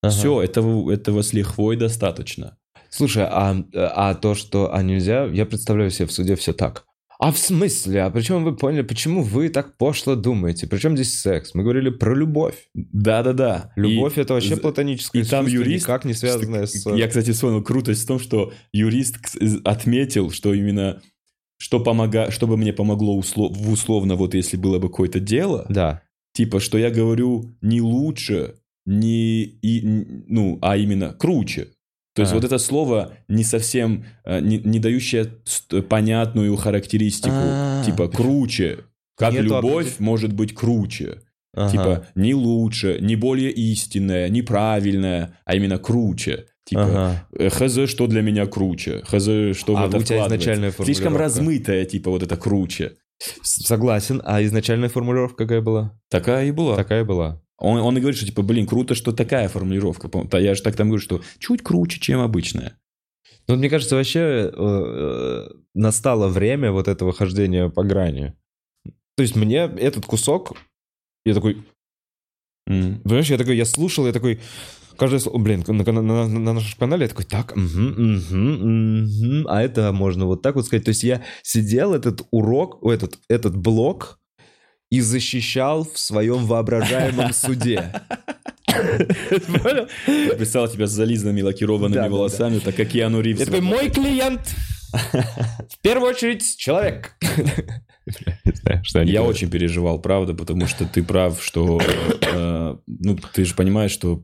[0.03, 0.13] Ага.
[0.13, 2.57] все, этого, этого с лихвой достаточно.
[2.91, 6.85] Слушай, а, а то, что а нельзя, я представляю себе в суде все так.
[7.19, 8.03] А в смысле?
[8.03, 10.67] А причем вы поняли, почему вы так пошло думаете?
[10.67, 11.55] Причем здесь секс?
[11.55, 12.57] Мы говорили про любовь.
[12.75, 13.73] Да-да-да.
[13.77, 16.85] Любовь И- это вообще платоническое и там юрист, никак не связанное с...
[16.95, 19.17] Я, кстати, вспомнил крутость в том, что юрист
[19.65, 21.01] отметил, что именно
[21.59, 22.31] что помога...
[22.31, 23.57] чтобы мне помогло услов...
[23.69, 26.03] условно, вот если было бы какое-то дело, Да.
[26.35, 28.57] типа, что я говорю не лучше,
[28.87, 29.81] не и,
[30.29, 31.69] ну, а именно круче.
[32.15, 32.35] То есть А.
[32.37, 35.27] вот это слово не совсем, э, не, не дающее
[35.89, 37.83] понятную характеристику, А.
[37.85, 38.79] типа круче.
[39.17, 41.21] Как Нету любовь определ- может быть круче.
[41.57, 41.71] Ага.
[41.71, 46.47] Типа не лучше, не более истинное, неправильное, а именно круче.
[46.65, 47.29] Типа Ага.
[47.39, 52.11] э, хз, что для меня круче, хз, что А в это изначальная Слишком размытое, типа
[52.11, 52.93] вот это круче.
[53.43, 54.21] Согласен.
[54.25, 55.93] А изначальная формулировка какая была?
[56.11, 56.77] Такая и была.
[56.77, 57.41] Такая была.
[57.59, 60.11] Он, он и говорит, что типа, блин, круто, что такая формулировка.
[60.39, 62.79] Я же так там говорю, что чуть круче, чем обычная.
[63.47, 68.35] Ну, мне кажется, вообще э, э, настало время вот этого хождения по грани.
[69.17, 70.57] То есть мне этот кусок,
[71.25, 71.65] я такой,
[72.67, 73.01] М.
[73.03, 74.41] Понимаешь, я такой, я слушал, я такой,
[74.97, 79.47] каждое слово, блин, на, на- на- на нашем канале я такой, так, мгм, мгм, мгм,
[79.49, 80.85] а это можно вот так вот сказать.
[80.85, 84.19] То есть я сидел этот урок, этот, этот блок
[84.91, 87.93] и защищал в своем воображаемом суде.
[90.37, 93.45] Представил тебя с зализанными лакированными волосами, так как Киану Ривз.
[93.45, 94.55] Такой, мой клиент,
[94.93, 97.17] в первую очередь, человек.
[98.95, 101.81] Я очень переживал, правда, потому что ты прав, что...
[101.81, 104.23] э, ну, ты же понимаешь, что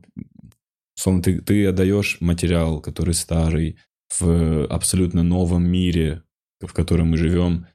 [0.95, 3.77] словно ты, ты отдаешь материал, который старый,
[4.19, 6.23] в абсолютно новом мире,
[6.59, 7.67] в котором мы живем.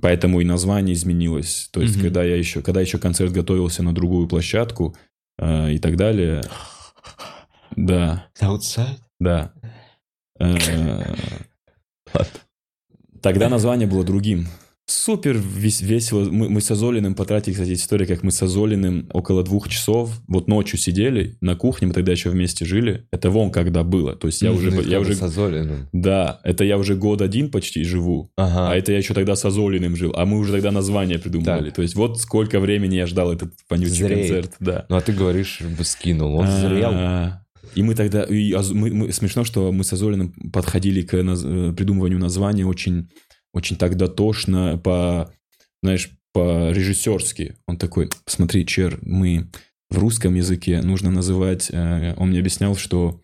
[0.00, 1.68] Поэтому и название изменилось.
[1.72, 2.04] То есть, Мгм.
[2.04, 4.96] когда я еще, когда еще концерт готовился на другую площадку
[5.38, 6.42] э, и так далее,
[7.76, 8.98] да, Outside?
[9.20, 9.52] да.
[10.38, 10.56] Э,
[13.22, 14.46] Тогда название было другим.
[14.86, 16.28] Супер вес- весело.
[16.30, 20.46] Мы, мы с Азолиным потратили, кстати, история, как мы с Азолиным около двух часов, вот
[20.46, 23.06] ночью сидели на кухне, мы тогда еще вместе жили.
[23.10, 24.14] Это вон когда было.
[24.14, 24.70] То есть я уже...
[24.82, 25.88] Я уже С Азолиным.
[25.94, 28.30] да, это я уже год один почти живу.
[28.36, 28.72] Ага.
[28.72, 31.66] А это я еще тогда с Азолиным жил, а мы уже тогда название придумывали.
[31.66, 31.76] Так.
[31.76, 34.18] То есть вот сколько времени я ждал этот вонючий Зреет.
[34.18, 34.52] концерт.
[34.60, 34.84] Да.
[34.90, 36.90] Ну, а ты говоришь, бы скинул, он зрел.
[36.92, 37.40] А,
[37.74, 38.24] И мы тогда...
[38.24, 43.08] и мы- мы- смешно, что мы с Азолиным подходили к наз- э, придумыванию названия очень,
[43.54, 45.32] очень так дотошно, по,
[45.82, 47.56] знаешь, по-режиссерски.
[47.66, 49.48] Он такой, посмотри, Чер, мы
[49.90, 51.70] в русском языке нужно называть...
[51.70, 53.22] э, Он мне объяснял, что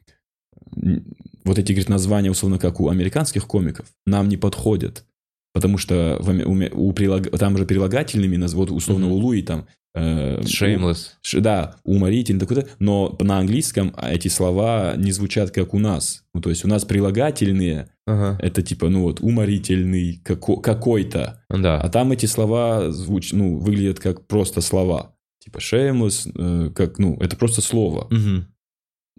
[1.45, 5.05] вот эти, говорит, названия, условно, как у американских комиков, нам не подходят.
[5.53, 9.15] Потому что в у у прилаг- там же прилагательными, вот условно Мгм.
[9.15, 9.67] у Луи там...
[9.95, 11.41] э, Shameless.
[11.41, 16.25] Да, уморительно, такой-то, но на английском эти слова не звучат как у нас.
[16.35, 18.39] Ну, то есть у нас прилагательные, Ага.
[18.41, 21.43] это типа, ну вот, уморительный како- какой-то.
[21.49, 21.89] А Да.
[21.89, 23.33] там эти слова звуч...
[23.33, 25.15] ну, выглядят как просто слова.
[25.43, 28.07] Типа shameless, э, как, ну, это просто слово.
[28.11, 28.47] Мгм.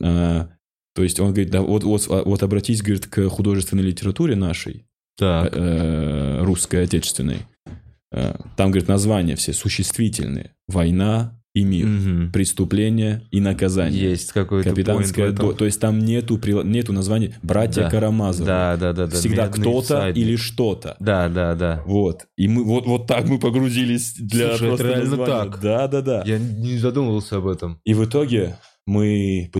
[0.04, 0.50] А,
[0.96, 4.86] то есть он говорит, да, вот, вот, а, вот обратись, говорит, к художественной литературе нашей,
[5.18, 5.52] Так.
[5.56, 7.38] э, русской, отечественной.
[8.12, 10.52] Э, Там, говорит, названия все существительные.
[10.68, 11.86] Война и мир.
[11.86, 12.32] Мгм.
[12.32, 14.12] Преступление и наказание.
[14.12, 15.52] Есть какой-то Капитанская до...
[15.52, 17.90] То есть там нету, прила- нету названия «Братья Да.
[17.90, 18.48] Карамазовы».
[18.48, 19.16] Да, да, да, да.
[19.18, 20.96] Всегда кто-то или что-то.
[21.02, 21.84] Да, да, да.
[21.86, 22.28] Вот.
[22.38, 25.32] И мы вот, вот так мы погрузились для Слушай, это просто реально названия.
[25.52, 25.62] так.
[25.62, 26.24] Да, да, да.
[26.26, 27.82] Я не задумывался об этом.
[27.84, 28.56] И в итоге
[28.86, 29.52] мы,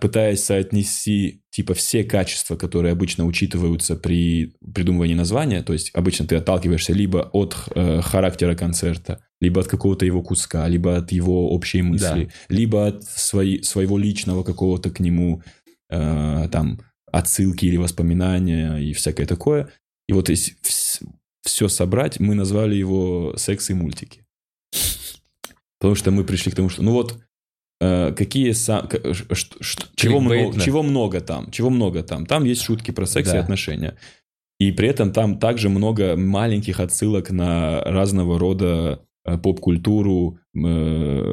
[0.00, 6.36] пытаясь соотнести типа все качества, которые обычно учитываются при придумывании названия, то есть обычно ты
[6.36, 11.82] отталкиваешься либо от э, характера концерта, либо от какого-то его куска, либо от его общей
[11.82, 15.42] мысли, либо от своей, своего личного какого-то к нему
[15.90, 16.78] э, там
[17.10, 19.68] отсылки или воспоминания и всякое такое.
[20.08, 20.54] И вот если
[21.42, 24.24] все собрать, мы назвали его «Секс и мультики».
[25.80, 27.20] Потому что мы пришли к тому, что ну вот
[27.80, 28.86] какие са-
[29.94, 32.26] чего, много, чего много там, чего много там.
[32.26, 33.40] Там есть шутки про секс и Да.
[33.40, 33.94] отношения.
[34.60, 40.58] И при этом там также много маленьких отсылок на разного рода э, поп-культуру, э,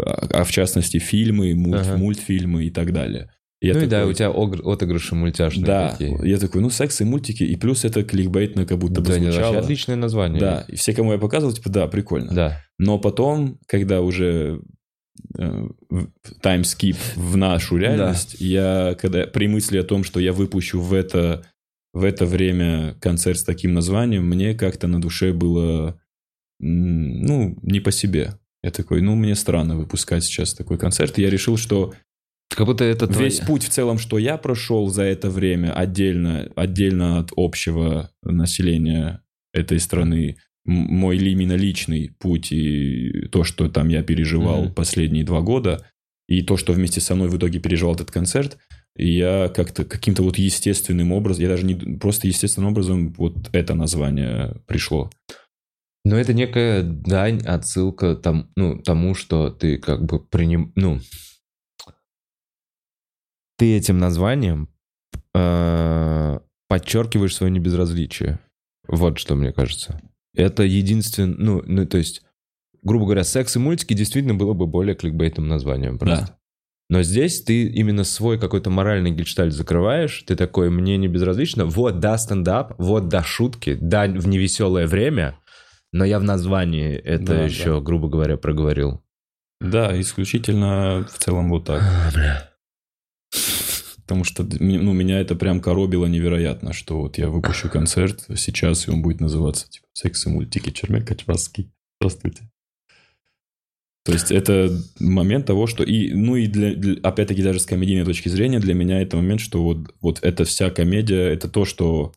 [0.06, 1.98] а а в частности фильмы, мульт- Ага.
[1.98, 3.30] мультфильмы и так далее.
[3.62, 4.30] И я ну и да, такой, у тебя
[4.74, 6.20] отыгрыши мультяшные Да, такие.
[6.24, 9.60] я такой, ну секс и мультики, и плюс это кликбейтно как будто бы Да, звучало.
[9.60, 10.40] отличное название.
[10.42, 12.34] Да, и все, кому я показывал, типа, да, прикольно.
[12.34, 12.62] Да.
[12.78, 14.60] Но потом, когда уже
[16.42, 21.46] таймскип в нашу реальность, я, когда при мысли о том, что я выпущу в это,
[21.94, 26.00] в это время концерт с таким названием, мне как-то на душе было,
[26.60, 28.34] ну, не по себе.
[28.64, 31.18] Я такой, ну, мне странно выпускать сейчас такой концерт.
[31.18, 31.94] И я решил, что
[32.50, 36.52] Как будто это Весь твоя- путь в целом, что я прошел за это время, отдельно,
[36.56, 39.22] отдельно от общего населения
[39.54, 44.74] этой страны, мой именно личный путь и то, что там я переживал Мгм.
[44.74, 45.86] последние два года,
[46.28, 48.58] и то, что вместе со мной в итоге переживал этот концерт,
[48.96, 53.76] и я как-то каким-то вот естественным образом, я даже не просто естественным образом вот это
[53.76, 55.12] название пришло.
[56.04, 60.72] Но это некая дань, отсылка там, ну, тому, что ты как бы приним...
[60.76, 61.00] Ну,
[63.58, 64.70] ты этим названием
[65.34, 68.40] э, подчеркиваешь свое небезразличие.
[68.88, 70.02] Вот что мне кажется.
[70.36, 71.36] Это единственное...
[71.38, 72.24] Ну, ну, то есть,
[72.84, 76.38] грубо говоря, секс и мультики действительно было бы более кликбейтным названием просто.
[76.88, 82.00] Но здесь ты именно свой какой-то моральный гельштальт закрываешь, ты такой, мне не безразлично, вот,
[82.00, 85.40] да, стендап, вот, да, шутки, да, в невеселое время,
[85.92, 89.02] но я в названии это Да, еще, грубо говоря, проговорил.
[89.60, 91.82] Да, исключительно в целом вот так.
[94.06, 98.92] Потому что ну, меня это прям коробило невероятно, что вот я выпущу концерт сейчас, и
[98.92, 101.72] он будет называться типа «Секс и мультики Чермен Качварский».
[102.00, 102.44] Здравствуйте.
[104.04, 105.84] То есть это момент того, что...
[105.84, 109.42] И, ну и для, для- опять-таки даже с комедийной точки зрения для меня это момент,
[109.42, 112.14] что вот, вот эта вся комедия, это то, что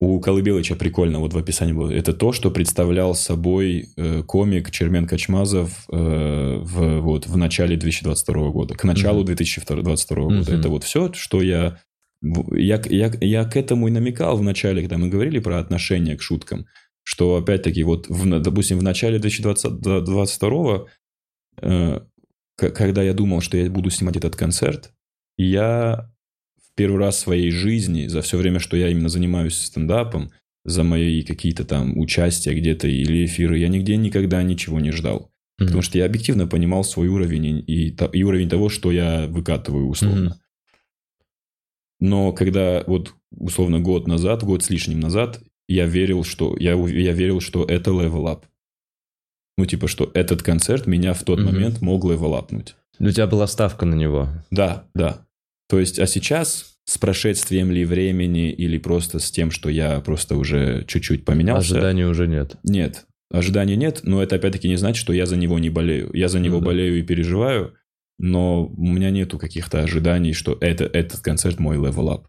[0.00, 1.90] у Колыбелыча прикольно вот в описании было.
[1.90, 8.50] Это то, что представлял собой э, комик Чермен Качмазов э, в, вот, в начале 2022
[8.50, 9.26] года, к началу Мгм.
[9.26, 10.50] 2022 года.
[10.50, 10.60] Мгм.
[10.60, 11.78] Это вот все, что я,
[12.22, 12.82] я...
[12.90, 16.66] Я, я к этому и намекал в начале, когда мы говорили про отношение к шуткам,
[17.04, 20.86] что опять-таки вот, в, допустим, в начале 2022
[21.62, 22.00] э,
[22.56, 24.92] когда я думал, что я буду снимать этот концерт,
[25.36, 26.13] я
[26.76, 30.30] первый раз в своей жизни, за все время, что я именно занимаюсь стендапом,
[30.64, 35.30] за мои какие-то там участия где-то или эфиры, я нигде никогда ничего не ждал.
[35.56, 39.86] Потому что я объективно понимал свой уровень и, и и уровень того, что я выкатываю
[39.86, 40.30] условно.
[40.30, 40.34] Мгм.
[42.00, 47.12] Но когда вот условно год назад, год с лишним назад, я верил, что я, я
[47.12, 48.42] верил, что это up.
[49.56, 51.52] Ну, типа, что этот концерт меня в тот Мгм.
[51.52, 52.74] момент мог левелапнуть.
[52.98, 54.28] У тебя была ставка на него.
[54.50, 55.23] Да, да.
[55.68, 60.36] То есть, а сейчас с прошествием ли времени или просто с тем, что я просто
[60.36, 61.74] уже чуть-чуть поменялся.
[61.74, 62.56] Ожиданий уже нет.
[62.62, 66.10] Нет, ожиданий нет, но это опять-таки не значит, что я за него не болею.
[66.12, 66.66] Я за него Ну да.
[66.66, 67.74] болею и переживаю,
[68.18, 72.28] но у меня нету каких-то ожиданий, что это, этот концерт мой level up.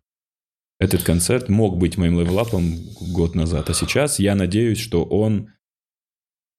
[0.79, 2.75] Этот концерт мог быть моим level up ом
[3.13, 5.49] год назад, а сейчас я надеюсь, что он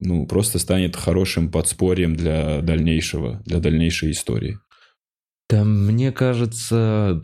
[0.01, 4.59] ну, просто станет хорошим подспорьем для дальнейшего, для дальнейшей истории.
[5.49, 7.23] Да, мне кажется,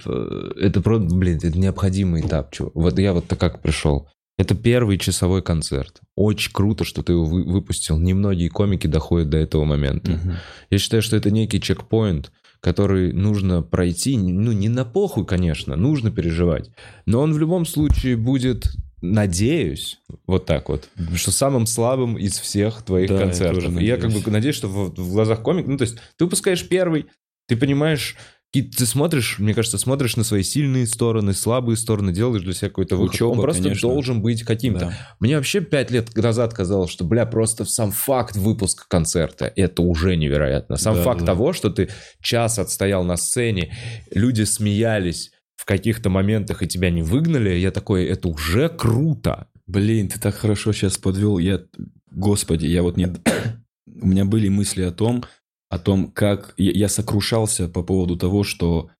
[0.56, 2.52] это просто, блин, это необходимый этап.
[2.52, 2.74] чувак.
[2.74, 4.08] Вот я вот так как пришел.
[4.38, 6.00] Это первый часовой концерт.
[6.16, 7.98] Очень круто, что ты его вы- выпустил.
[7.98, 10.40] Немногие комики доходят до этого момента.
[10.70, 14.16] Я считаю, что это некий чекпоинт, который нужно пройти.
[14.16, 16.70] Ну, не на похуй, конечно, нужно переживать.
[17.06, 18.68] Но он в любом случае будет,
[19.02, 23.64] надеюсь, вот так вот, что самым слабым из всех твоих Да, я концертов.
[23.64, 26.24] тоже И я как бы надеюсь, что в, в глазах комик, ну, то есть ты
[26.24, 27.06] выпускаешь первый,
[27.46, 28.16] ты понимаешь,
[28.52, 32.68] и ты смотришь, мне кажется, смотришь на свои сильные стороны, слабые стороны, делаешь для себя
[32.68, 33.14] какой-то выход.
[33.14, 33.88] Учеба, Он просто конечно.
[33.88, 34.80] должен быть каким-то.
[34.86, 34.98] Да.
[35.20, 40.16] Мне вообще пять лет назад казалось, что, бля, просто сам факт выпуска концерта, это уже
[40.16, 40.76] невероятно.
[40.76, 41.26] Сам Да, факт да.
[41.26, 41.88] того, что ты
[42.20, 43.74] час отстоял на сцене,
[44.10, 49.46] люди смеялись в каких-то моментах и тебя не выгнали, я такой, это уже круто.
[49.66, 51.38] Блин, ты так хорошо сейчас подвел.
[51.38, 51.62] Я,
[52.10, 53.06] господи, я вот не...
[54.02, 55.24] У меня были мысли о том,
[55.72, 58.90] о том, как я, сокрушался по поводу того, что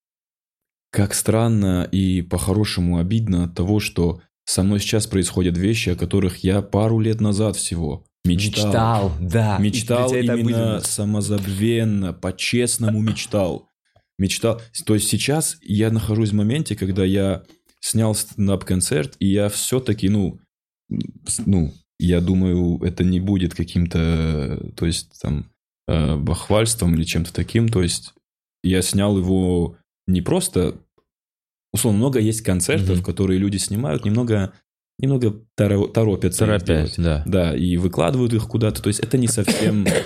[0.90, 6.38] как странно и по-хорошему обидно от того, что со мной сейчас происходят вещи, о которых
[6.38, 9.12] я пару лет назад всего мечтал.
[9.20, 9.58] да.
[9.58, 13.68] Мечтал И именно самозабвенно, по-честному мечтал.
[14.18, 14.62] Мечтал.
[14.86, 17.42] То есть сейчас я нахожусь в моменте, когда я
[17.80, 20.40] снял стендап-концерт, и я все-таки, ну,
[21.44, 25.51] ну, я думаю, это не будет каким-то, то есть, там,
[25.88, 27.68] э, бахвальством или чем-то таким.
[27.68, 28.14] То есть
[28.62, 29.76] я снял его
[30.06, 30.76] не просто...
[31.72, 33.04] Условно, много есть концертов, Мгм.
[33.04, 34.52] которые люди снимают, немного,
[34.98, 36.40] немного торо- торопятся.
[36.46, 37.22] Торопясь, да.
[37.26, 38.82] Да, и выкладывают их куда-то.
[38.82, 39.86] То есть это не совсем...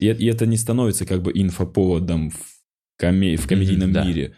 [0.00, 2.36] И и это не становится как бы инфоповодом в,
[3.00, 4.04] коме- в комедийном да.
[4.04, 4.36] мире.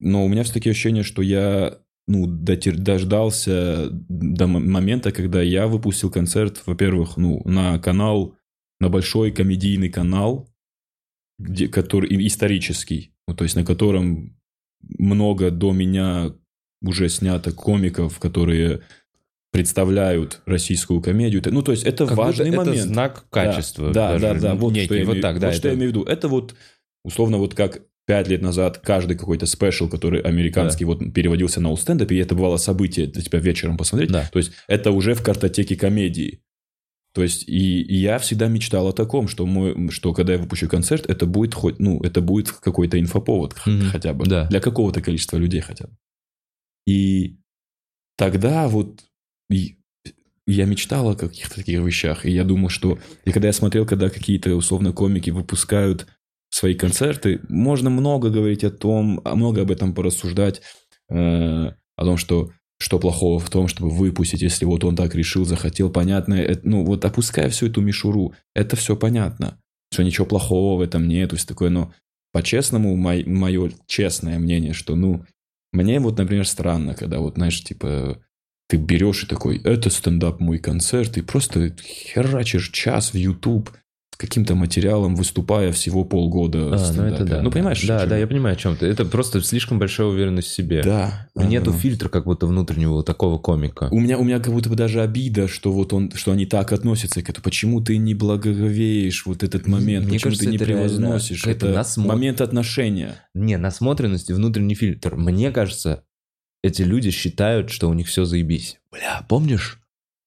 [0.00, 6.10] Но у меня все-таки ощущение, что я ну, дотер- дождался до момента, когда я выпустил
[6.10, 8.34] концерт, во-первых, ну, на канал,
[8.82, 10.48] на большой комедийный канал,
[11.38, 14.36] где, который исторический, ну, то есть на котором
[14.98, 16.34] много до меня
[16.82, 18.80] уже снято комиков, которые
[19.52, 21.42] представляют российскую комедию.
[21.46, 22.78] Ну, то есть это Как важный это момент.
[22.78, 23.92] знак качества.
[23.92, 24.54] Да, да, да.
[24.56, 25.46] Вот, некий, что я, вот имею, так, да.
[25.48, 26.04] вот что я это- имею в виду.
[26.04, 26.56] Это вот,
[27.04, 32.10] условно, вот как пять лет назад каждый какой-то спешл, который американский, вот переводился на стендап,
[32.10, 34.10] и это бывало событие для тебя вечером посмотреть.
[34.10, 34.28] Да.
[34.32, 36.41] То есть это уже в картотеке комедии.
[37.14, 40.68] То есть и, и я всегда мечтал о таком, что мой, что когда я выпущу
[40.68, 43.90] концерт, это будет хоть, ну, это будет какой-то инфоповод Мгм.
[43.90, 44.46] хотя бы Да.
[44.46, 45.92] для какого-то количества людей хотя бы.
[46.86, 47.36] И
[48.16, 49.02] тогда вот
[49.50, 49.76] и
[50.46, 54.08] я мечтал о каких-то таких вещах, и я думал, что и когда я смотрел, когда
[54.08, 56.06] какие-то условно комики выпускают
[56.48, 60.60] свои концерты, можно много говорить о том, а много об этом порассуждать,
[61.10, 62.50] э, о том, что
[62.82, 66.84] что плохого в том, чтобы выпустить, если вот он так решил, захотел, понятно, это- ну
[66.84, 69.58] вот опуская всю эту мишуру, это все понятно,
[69.92, 71.92] что ничего плохого в этом нет, то есть такое, но
[72.32, 75.24] по-честному, мое честное мнение, что, ну,
[75.72, 78.18] мне вот, например, странно, когда вот, знаешь, типа,
[78.68, 83.70] ты берешь и такой, это стендап мой концерт, и просто херачишь час в YouTube
[84.22, 87.42] каким-то материалом, выступая всего полгода А, ну это да.
[87.42, 87.84] Ну, понимаешь?
[87.84, 88.86] Да, да, я понимаю, о чем ты.
[88.86, 90.80] Это просто слишком большая уверенность в себе.
[90.84, 91.28] Да.
[91.34, 91.78] Нету ага.
[91.80, 93.88] фильтра как будто внутреннего такого комика.
[93.90, 96.72] У меня, у меня как будто бы даже обида, что вот он, что они так
[96.72, 97.42] относятся к этому.
[97.42, 100.06] Почему ты не благоговеешь вот этот момент?
[100.06, 101.44] Мне Почему кажется, ты не это превозносишь?
[101.44, 103.16] Это насмотр- момент отношения.
[103.34, 105.16] Не, насмотренность и внутренний фильтр.
[105.16, 106.04] Мне кажется,
[106.62, 108.78] эти люди считают, что у них все заебись.
[108.92, 109.80] Бля, помнишь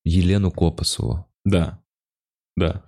[0.03, 1.25] Елену Копосову?
[1.45, 1.79] Да.
[2.57, 2.83] Да.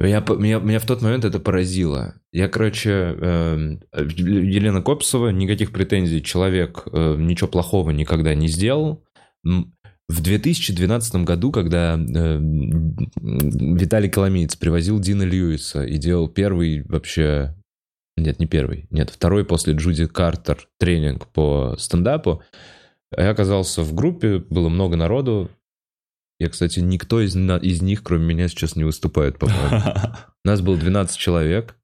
[0.00, 2.14] Я, по- меня, меня в тот момент это поразило.
[2.32, 9.04] Я, короче, эм, Елена Копсова, никаких претензий, человек э, ничего плохого никогда не сделал.
[9.44, 12.38] В 2012 году, когда э,
[13.20, 17.54] Виталий Коломеец привозил Дина Льюиса и делал первый вообще...
[18.16, 18.86] Нет, не первый.
[18.90, 22.42] Нет, второй после Джуди Картер тренинг по стендапу.
[23.16, 25.50] Я оказался в группе, было много народу.
[26.40, 29.82] Я, кстати, никто из, из них, кроме меня, сейчас не выступает, по-моему.
[30.44, 31.76] Нас было 12 человек.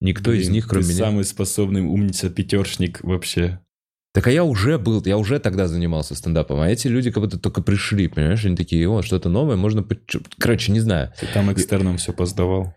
[0.00, 1.04] Никто из Блин, них, кроме ты меня.
[1.04, 3.60] самый способный умница-пятершник вообще.
[4.12, 7.38] Так а я уже был, я уже тогда занимался стендапом, а эти люди как будто
[7.38, 8.44] только пришли, понимаешь?
[8.44, 9.82] Они такие, о, что-то новое, можно...
[9.82, 10.22] почу-».
[10.38, 11.12] Короче, не знаю.
[11.20, 12.74] Ты там экстерном все поздавал.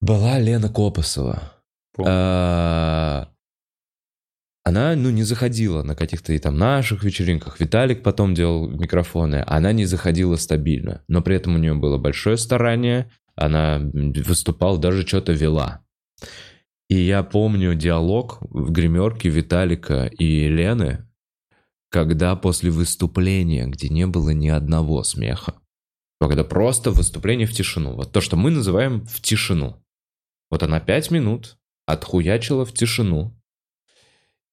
[0.00, 1.52] Была Лена Копосова.
[2.04, 3.28] А,
[4.68, 7.58] Она, ну, не заходила на каких-то и там наших вечеринках.
[7.58, 9.42] Виталик потом делал микрофоны.
[9.46, 11.02] Она не заходила стабильно.
[11.08, 13.10] Но при этом у нее было большое старание.
[13.34, 15.80] Она выступала, даже что-то вела.
[16.90, 21.08] И я помню диалог в гримерке Виталика и Лены,
[21.88, 25.54] когда после выступления, где не было ни одного смеха,
[26.20, 27.94] когда просто выступление в тишину.
[27.94, 29.82] Вот то, что мы называем в тишину.
[30.50, 31.56] Вот она пять минут
[31.86, 33.34] отхуячила в тишину.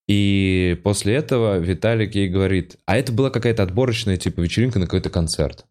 [0.07, 5.09] И после этого Виталик ей говорит, а это была какая-то отборочная типа вечеринка на какой-то
[5.09, 5.65] концерт.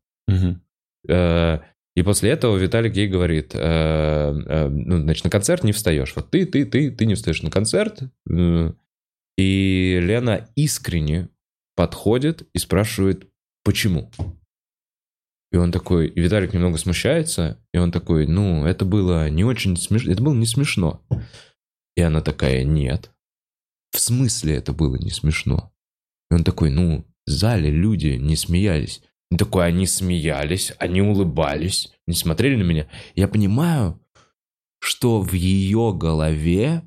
[1.08, 1.58] Э,
[1.96, 6.12] И после этого Виталик ей говорит, э, э, ну, значит, на концерт не встаешь.
[6.16, 8.02] Вот ты, ты, ты, ты не встаешь на концерт.
[9.36, 11.28] И Лена искренне
[11.76, 13.28] подходит и спрашивает,
[13.64, 14.10] почему.
[15.52, 19.76] И он такой, и Виталик немного смущается, и он такой, ну, это было не очень
[19.76, 21.00] смешно, это было не смешно.
[21.96, 23.12] И она такая, нет.
[23.94, 25.72] В смысле это было не смешно?
[26.28, 29.02] И он такой, ну, в зале люди не смеялись.
[29.30, 32.88] Он такой, они смеялись, они улыбались, не смотрели на меня.
[33.14, 34.04] Я понимаю,
[34.80, 36.82] что в ее голове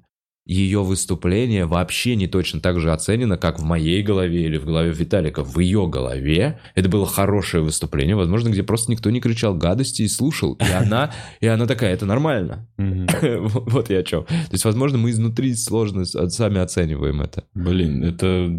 [0.48, 4.92] ее выступление вообще не точно так же оценено, как в моей голове или в голове
[4.92, 5.44] Виталика.
[5.44, 10.08] В ее голове это было хорошее выступление, возможно, где просто никто не кричал гадости и
[10.08, 10.54] слушал.
[10.54, 12.68] И она, и она такая, это нормально.
[13.78, 14.24] Вот я о чем.
[14.24, 17.44] То есть, возможно, мы изнутри сложно сами оцениваем это.
[17.54, 18.50] Блин, это...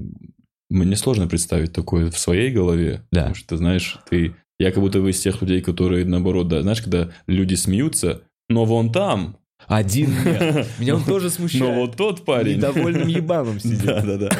[0.70, 3.02] Мне сложно представить такое в своей голове.
[3.10, 3.20] Да.
[3.20, 4.34] Потому что, знаешь, ты...
[4.58, 8.64] Я как будто бы из тех людей, которые, наоборот, да, знаешь, когда люди смеются, но
[8.64, 9.38] вон там,
[9.68, 10.66] Один нет.
[10.78, 11.76] Меня он тоже но смущает.
[11.76, 12.56] вот тот парень...
[12.56, 13.84] Недовольным ебаном сидит.
[13.84, 14.30] Да, да, да.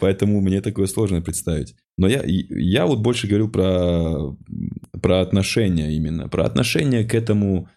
[0.00, 1.76] Поэтому мне такое сложно представить.
[1.96, 4.36] Но я, я вот больше говорил про,
[5.00, 6.28] про отношения именно.
[6.28, 7.68] Про отношения к этому,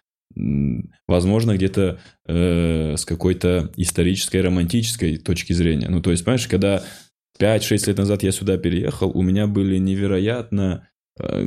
[1.06, 5.88] возможно, где-то э, с какой-то исторической, романтической точки зрения.
[5.88, 6.82] Ну, то есть, понимаешь, когда
[7.40, 10.88] 5-6 лет назад я сюда переехал, у меня были невероятно
[11.20, 11.44] э,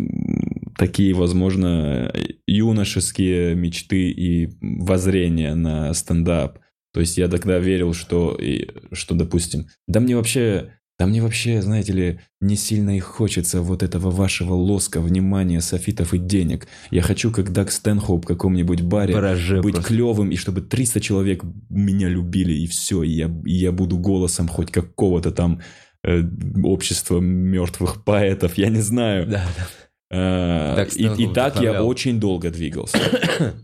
[0.82, 2.11] такие, возможно,
[2.47, 6.57] юношеские мечты и воззрения на стендап.
[6.91, 11.61] То есть я тогда верил, что, и, что, допустим, да мне вообще, да мне вообще,
[11.61, 16.67] знаете ли, не сильно и хочется вот этого вашего лоска, внимания, софитов и денег.
[16.89, 19.93] Я хочу, как Даг Стэнхоуп в каком-нибудь баре, Бараже быть просто.
[19.93, 24.47] клевым, и чтобы 300 человек меня любили, и все, и я, и я буду голосом
[24.47, 25.61] хоть какого-то там
[26.03, 26.23] э,
[26.63, 29.27] общества мертвых поэтов, я не знаю.
[29.27, 29.67] Да, да.
[30.12, 32.97] Э, Так, и, и так я очень долго двигался.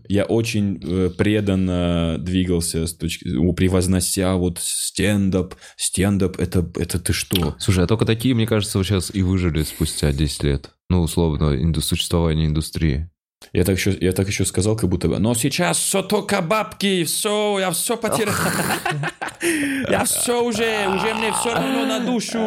[0.08, 5.54] я очень э, преданно двигался с точки, превознося вот стендап.
[5.76, 7.54] Стендап это, это ты что?
[7.58, 10.70] Слушай, а только такие, мне кажется, вот сейчас и выжили спустя 10 лет.
[10.88, 13.10] Ну, условно, инду- существование индустрии.
[13.52, 17.04] Я так, еще, я так еще сказал, как будто бы, но сейчас все только бабки,
[17.04, 18.34] все, я все потерял.
[19.88, 22.38] Я все уже, уже мне все равно на душу.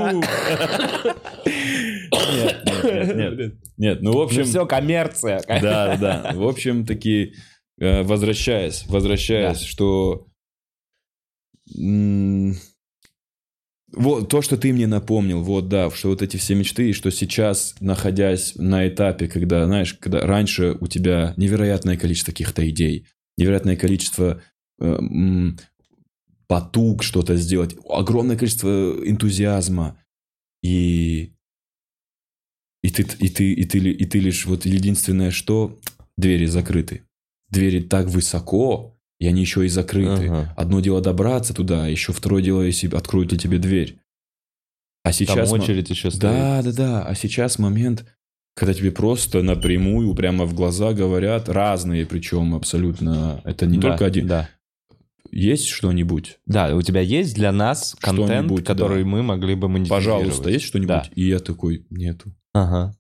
[2.33, 4.43] Нет, нет, нет, ну, в общем...
[4.43, 5.41] все, коммерция.
[5.47, 6.31] Да, да.
[6.35, 7.33] В общем, таки,
[7.79, 10.27] э, возвращаясь, возвращаясь, что...
[13.93, 17.11] Вот то, что ты мне напомнил, вот да, что вот эти все мечты, и что
[17.11, 23.75] сейчас, находясь на этапе, когда, знаешь, когда раньше у тебя невероятное количество каких-то идей, невероятное
[23.75, 24.41] количество
[24.79, 24.99] э,
[26.47, 29.97] потуг что-то сделать, огромное количество энтузиазма,
[30.63, 31.33] и
[32.83, 35.79] и ты, и ты, и ты, и ты лишь вот единственное, что
[36.17, 37.03] двери закрыты.
[37.49, 40.29] Двери так высоко, и они еще и закрыты.
[40.29, 40.53] Ага.
[40.57, 43.99] Одно дело добраться туда, еще второе дело, если откроют ли тебе дверь.
[45.03, 45.51] А Там сейчас...
[45.51, 46.21] мо- очередь еще стоит.
[46.21, 47.03] Да, да, да.
[47.03, 48.03] А сейчас момент,
[48.55, 53.41] когда тебе просто напрямую, прямо в глаза говорят, разные, причем абсолютно.
[53.43, 54.25] Это не Да, только один.
[54.25, 54.49] Да.
[55.29, 56.39] Есть что-нибудь?
[56.47, 59.09] Да, у тебя есть для нас контент, который да.
[59.09, 60.03] мы могли бы монетизировать?
[60.03, 60.89] Пожалуйста, есть что-нибудь?
[60.89, 61.05] Да.
[61.13, 62.33] И я такой, нету.
[62.53, 62.95] Ага.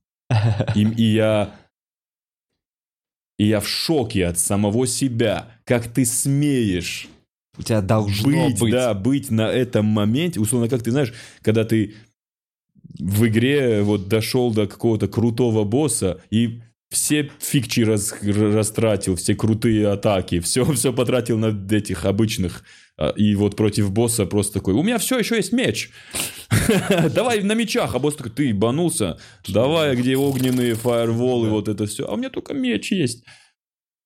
[0.75, 1.55] И, и я...
[3.41, 5.47] И я в шоке от самого себя.
[5.65, 7.07] Как ты смеешь
[7.57, 8.71] У тебя должно быть, быть.
[8.71, 10.39] да, быть на этом моменте.
[10.39, 11.11] Условно, как ты знаешь,
[11.41, 11.95] когда ты
[12.99, 16.61] в игре вот дошел до какого-то крутого босса и
[16.91, 22.63] все фикчи раз- растратил, все крутые атаки, все, все потратил на этих обычных.
[23.01, 25.89] А, И вот против босса просто такой, у меня все, еще есть меч.
[27.15, 27.95] Давай на мечах.
[27.95, 29.17] А босс такой, ты ебанулся.
[29.47, 32.07] Давай, где огненные фаерволы, вот это все.
[32.07, 33.23] А у меня только меч есть.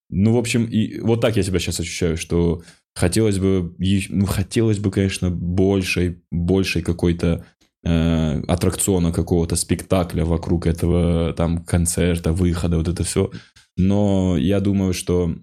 [0.10, 3.76] Ну, в общем, и вот так я себя сейчас ощущаю, что хотелось бы,
[4.10, 7.46] ну, хотелось бы, конечно, большей, большей какой-то
[7.84, 13.30] э, аттракциона какого-то, спектакля вокруг этого там концерта, выхода, вот это все.
[13.76, 15.36] Но я думаю, что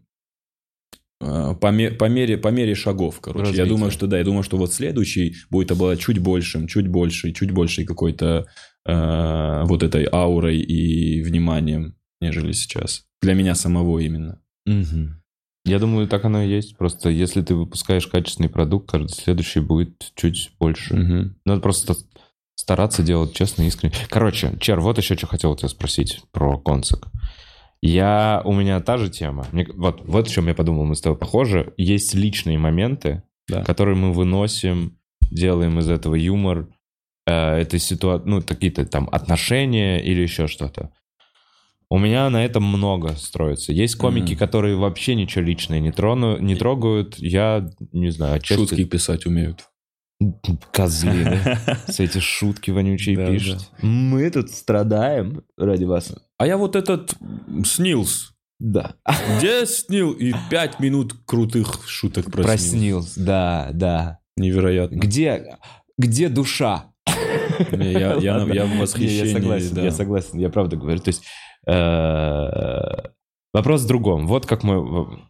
[1.22, 3.40] по, ме- по, мере, по мере шагов, короче.
[3.44, 3.62] Развития.
[3.62, 7.32] Я думаю, что да, я думаю, что вот следующий будет обладать чуть большим, чуть большей,
[7.32, 8.46] чуть большей какой-то
[8.84, 13.04] э, вот этой аурой и вниманием, нежели сейчас.
[13.20, 14.40] Для меня самого именно.
[14.66, 15.22] Мгм.
[15.64, 16.76] Я думаю, так оно и есть.
[16.76, 20.94] Просто если ты выпускаешь качественный продукт, каждый следующий будет чуть больше.
[20.96, 21.36] Мгм.
[21.44, 21.94] Надо просто
[22.56, 23.94] стараться делать честно искренне.
[24.08, 27.06] Короче, Чер, вот еще что хотел тебя спросить про концик.
[27.82, 29.46] Я, у меня та же тема.
[29.52, 31.72] Мне- вот, вот о чем я подумал, мы с тобой похожи.
[31.76, 33.64] Есть личные моменты, Да.
[33.64, 34.98] которые мы выносим,
[35.30, 36.68] делаем из этого юмор,
[37.26, 38.22] э, это ситуа...
[38.24, 40.92] ну, какие-то там отношения или еще что-то.
[41.90, 43.72] У меня на этом много строится.
[43.72, 44.38] Есть комики, Мгм.
[44.38, 47.18] которые вообще ничего личное не, трону, не трогают.
[47.18, 48.62] Я не знаю, отчасти...
[48.62, 49.68] Шутки писать умеют.
[50.72, 51.78] Козлы, да?
[51.86, 53.70] С эти шутки вонючие Да, пишут.
[53.82, 56.14] Мы тут страдаем ради вас.
[56.38, 57.14] А я вот этот
[57.64, 58.34] снилс.
[58.58, 58.96] Да.
[59.38, 60.12] Где снил?
[60.12, 62.46] И пять минут крутых шуток про, снилс.
[62.46, 64.18] Проснился, да, да.
[64.36, 64.96] Невероятно.
[64.96, 65.58] Где,
[65.98, 66.92] где душа?
[67.72, 68.52] Не, Я, я, Ладно.
[68.52, 69.26] я в Не, восхищении.
[69.26, 69.82] Я согласен, да.
[69.82, 71.00] я согласен, я правда говорю.
[71.00, 71.24] То есть
[71.66, 73.10] э,
[73.52, 74.26] вопрос в другом.
[74.26, 75.22] Вот как мы...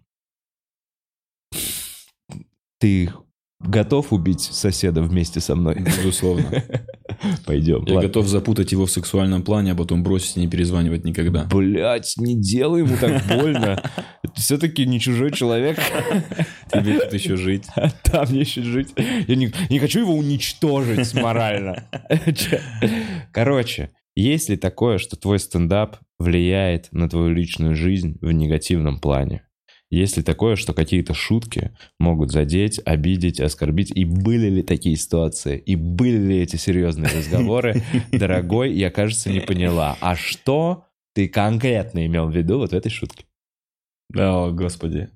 [2.78, 3.12] Ты
[3.64, 5.80] готов убить соседа вместе со мной?
[5.80, 6.62] Безусловно.
[7.46, 7.84] Пойдем.
[7.86, 8.08] Я ладно.
[8.08, 11.44] готов запутать его в сексуальном плане, а потом бросить и не перезванивать никогда.
[11.44, 13.82] Блять, не делай ему так больно.
[14.34, 15.78] Все-таки не чужой человек.
[16.72, 17.66] Тебе тут еще жить.
[18.04, 18.88] Там мне еще жить.
[18.96, 21.84] Я не, не хочу его уничтожить морально.
[23.32, 29.42] Короче, есть ли такое, что твой стендап влияет на твою личную жизнь в негативном плане?
[29.92, 31.70] Есть ли такое, что какие-то шутки
[32.00, 33.90] могут задеть, обидеть, оскорбить?
[33.94, 35.58] И были ли такие ситуации?
[35.58, 37.82] И были ли эти серьезные разговоры?
[38.10, 39.98] Дорогой, я, кажется, не поняла.
[40.00, 43.26] А что ты конкретно имел в виду вот в этой шутке?
[44.16, 45.10] О, господи.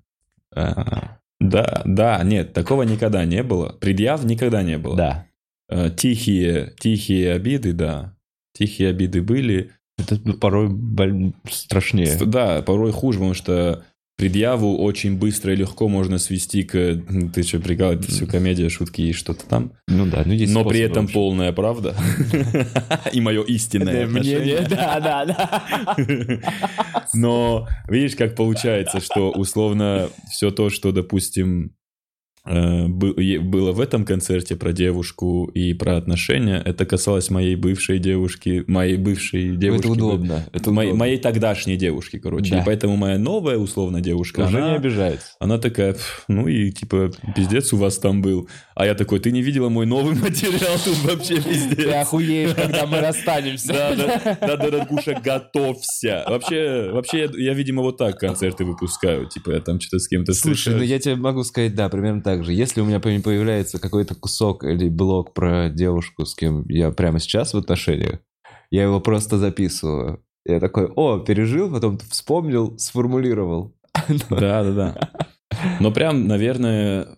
[0.55, 3.71] А, Да, да, нет, такого никогда не было.
[3.81, 4.95] Предъяв никогда не было.
[4.97, 5.27] Да.
[5.71, 8.15] Э, Тихие, тихие обиды, да.
[8.53, 9.71] Тихие обиды были.
[9.99, 12.07] Это порой боль- страшнее.
[12.19, 13.83] Ст- Да, порой хуже, потому что
[14.17, 16.75] предъяву очень быстро и легко можно свести к...
[16.75, 19.73] м, Ты что, прикалываешь, это все комедия, шутки и что-то там.
[19.89, 21.15] Ну да, ну есть Но при этом в общем.
[21.15, 21.95] полная правда.
[23.13, 25.97] И мое истинное мнение, да, да, да.
[27.15, 31.73] Но видишь, как получается, что условно все то, что, допустим,
[32.47, 38.97] было в этом концерте про девушку и про отношения, это касалось моей бывшей девушки, моей
[38.97, 39.85] бывшей девушки.
[39.85, 40.45] это удобно.
[40.53, 40.99] Это Моей, удобно.
[41.05, 42.51] моей тогдашней девушки, короче.
[42.53, 42.61] Да.
[42.61, 45.29] И поэтому моя новая, условно, девушка, Уже она, не обижается.
[45.41, 48.49] она такая, «Пф, ну и типа, пиздец у вас там был.
[48.75, 51.93] А я такой, ты не видела мой новый материал, тут вообще пиздец.
[51.95, 53.69] охуеешь, когда мы расстанемся.
[53.73, 56.25] Да, да, дорогуша, готовься.
[56.29, 59.27] Вообще, вообще, я, видимо, вот так концерты выпускаю.
[59.29, 62.36] Типа, я там что-то с кем-то Слушай, ну я тебе могу сказать, да, примерно так
[62.45, 62.53] же.
[62.53, 67.19] Если у меня по- появляется какой-то кусок или блог про девушку, с кем я прямо
[67.21, 68.21] сейчас в отношениях,
[68.71, 70.23] я его просто записываю.
[70.45, 73.75] Я такой, о, пережил, потом вспомнил, сформулировал.
[74.31, 75.11] Да, да, да.
[75.81, 77.09] Но прям, наверное,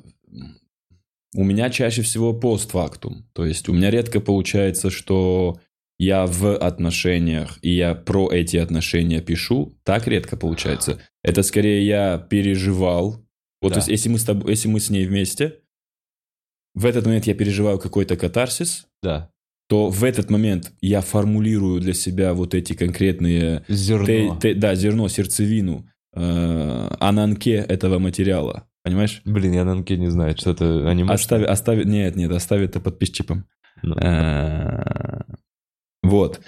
[1.35, 3.27] у меня чаще всего постфактум.
[3.33, 5.59] То есть у меня редко получается, что
[5.99, 9.75] я в отношениях, и я про эти отношения пишу.
[9.83, 11.01] Так редко получается.
[11.23, 13.25] Это скорее я переживал.
[13.61, 13.75] Вот Да.
[13.75, 15.61] то есть если мы, с тобой, если мы с ней вместе,
[16.75, 19.31] в этот момент я переживаю какой-то катарсис, Да.
[19.69, 24.07] то в этот момент я формулирую для себя вот эти конкретные Зерно.
[24.07, 28.65] те- те- да, зерно, сердцевину, э, ананке этого материала.
[28.85, 29.21] Понимаешь?
[29.25, 31.13] Блин, я на Нанке не знаю, что это аниме.
[31.13, 33.45] Остави, остави, нет, нет, остави это под пищипом.
[33.83, 33.95] Ну.
[33.97, 35.23] Э,
[36.03, 36.41] Вот.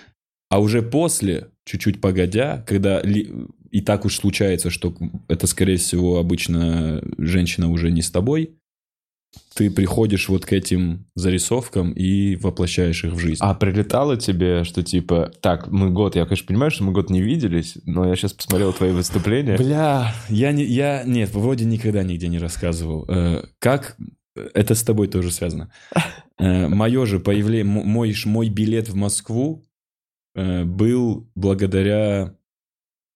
[0.49, 3.31] А уже после, чуть-чуть погодя, когда ли-
[3.71, 4.95] и так уж случается, что
[5.29, 8.57] это, скорее всего, обычно женщина уже не с тобой,
[9.55, 13.39] ты приходишь вот к этим зарисовкам и воплощаешь их в жизнь.
[13.41, 17.21] А прилетало тебе, что типа, так, мы год, я, конечно, понимаю, что мы год не
[17.21, 19.57] виделись, но я сейчас посмотрел твои выступления.
[19.57, 23.05] Бля, я не, я, нет, вроде никогда нигде не рассказывал.
[23.09, 23.97] Э, как,
[24.35, 25.71] это с тобой тоже связано.
[26.39, 29.65] Мое же появление, мой, мой билет в Москву
[30.35, 32.35] э, был благодаря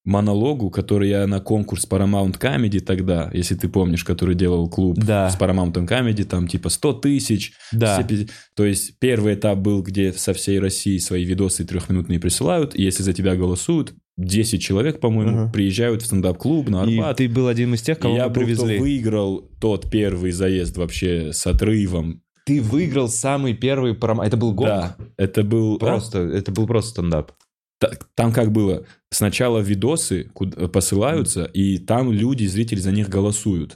[0.04, 5.30] монологу, который я на конкурс Paramount Comedy тогда, если ты помнишь, который делал клуб Да.
[5.30, 8.02] с Paramount Comedy, там типа 100 тысяч, Да.
[8.06, 12.82] все То есть первый этап был, где со всей России свои видосы трехминутные присылают, и
[12.82, 15.52] если за тебя голосуют, 10 человек, по-моему, Ага.
[15.52, 17.16] приезжают в стендап-клуб на И Арбат.
[17.16, 18.78] ты был один из тех, И кого я привезли.
[18.78, 22.20] выиграл тот первый заезд вообще с отрывом.
[22.46, 24.20] Ты выиграл самый первый пром...
[24.20, 24.66] Это был год?
[24.66, 25.78] Да, это был...
[25.78, 27.32] Просто, это был просто стендап.
[27.80, 28.84] Та- Там как было?
[29.10, 30.30] Сначала видосы
[30.72, 33.74] посылаются, и там люди, зрители за них голосуют.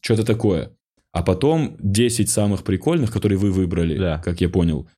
[0.00, 0.70] Что-то такое.
[1.12, 4.18] А потом 10 самых прикольных, которые вы выбрали, Да.
[4.24, 4.88] как я понял,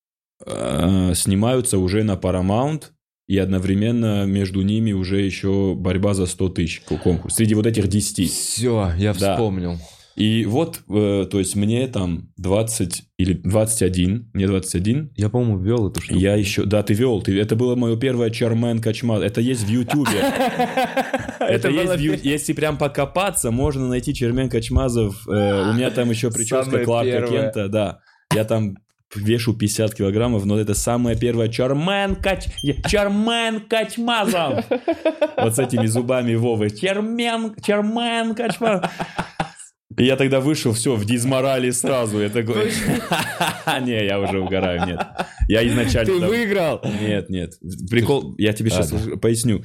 [0.45, 2.85] э, снимаются уже на Paramount,
[3.29, 7.37] и одновременно между ними уже еще борьба за 100 тысяч ко- конкурс.
[7.37, 8.29] Среди вот этих 10.
[8.29, 9.37] Все, я Да.
[10.21, 15.89] И вот, э, то есть мне там 20 или 21, мне 21, Я, по-моему, ввел
[15.89, 16.21] эту штуку.
[16.21, 19.69] я еще, да, ты вел, ты, это было мое первое Чармен Качмаз, это есть в
[19.69, 20.21] Ютубе.
[21.41, 25.27] Это есть, если прям покопаться, можно найти Чермен Качмазов.
[25.27, 27.27] Э, у меня там еще прическа Кларка.
[27.27, 28.01] Кента, да.
[28.35, 28.77] Я там
[29.15, 32.45] вешу 50 килограммов, но это самое первое Чармен Кач...
[32.87, 34.65] Чармен Качмазов.
[35.39, 36.69] Вот с этими зубами Вовы.
[36.69, 38.91] Чермен, Чермен Качмазов.
[39.99, 42.21] И я тогда вышел, все, в дизморали сразу.
[42.21, 42.71] Я такой...
[43.83, 45.01] Не, я уже угораю, нет.
[45.49, 46.21] Я изначально...
[46.21, 46.81] Ты выиграл!
[47.01, 47.55] нет, нет.
[47.91, 49.63] Прикол, я тебе сейчас поясню.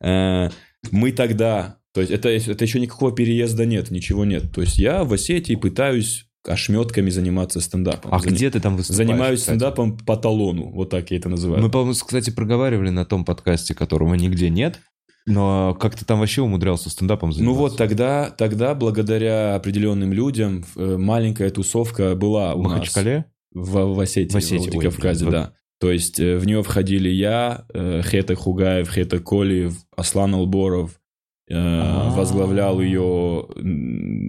[0.00, 0.48] Э,
[0.90, 4.52] Мы тогда, то есть это, это еще никакого переезда нет, ничего нет.
[4.52, 8.12] То есть я в Осетии пытаюсь ошметками заниматься стендапом.
[8.14, 9.08] А Зани- где ты там выступаешь?
[9.08, 9.56] Занимаюсь кстати?
[9.56, 11.62] стендапом по талону, вот так я это называю.
[11.62, 14.80] Мы, по-моему, кстати, проговаривали на том подкасте, которого нигде нет,
[15.26, 17.54] но как ты там вообще умудрялся стендапом заниматься?
[17.54, 22.72] Ну вот тогда, тогда благодаря определенным людям э, маленькая тусовка была в у нас.
[22.72, 23.24] Махачкале?
[23.52, 25.52] В, в Осетии, В Осетии, в Владикавказе, да.
[25.80, 31.00] То есть э, в нее входили я, э, Хета Хугаев, Хета Колиев, Аслан Алборов.
[31.48, 32.14] Э, А-а-а.
[32.16, 33.46] Возглавлял ее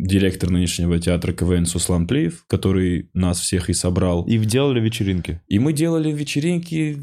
[0.06, 4.24] директор нынешнего театра КВН Суслан Плеев, который нас всех и собрал.
[4.26, 5.42] И делали вечеринки.
[5.48, 6.98] И мы делали вечеринки,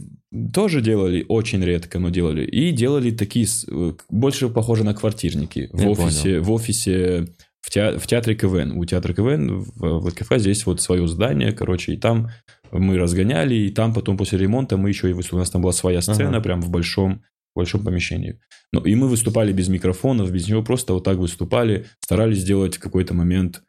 [0.53, 2.45] тоже делали, очень редко, но делали.
[2.45, 5.69] И делали такие, э, больше похоже на квартирники.
[5.73, 7.27] В Я офисе, в офисе,
[7.61, 8.73] в, теа- в театре КВН.
[8.73, 12.29] У театра КВН в Владикавказе есть вот свое здание, короче, и там
[12.71, 15.13] мы разгоняли, и там потом после ремонта мы еще и.
[15.15, 16.41] У нас там была своя сцена, Ага.
[16.41, 17.23] прям в большом,
[17.55, 18.39] в большом помещении.
[18.73, 23.15] Ну, и мы выступали без микрофонов, без него, просто вот так выступали, старались сделать какой-то
[23.15, 23.63] момент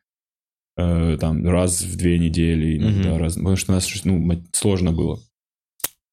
[0.78, 3.18] э, там раз в две недели, иногда Мгм.
[3.20, 5.20] раз, потому что у нас ну, сложно было.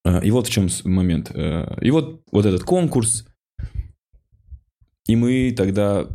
[0.05, 1.31] Э, И вот в чем момент.
[1.35, 3.27] Э, И вот, вот этот конкурс,
[5.07, 6.07] и мы тогда,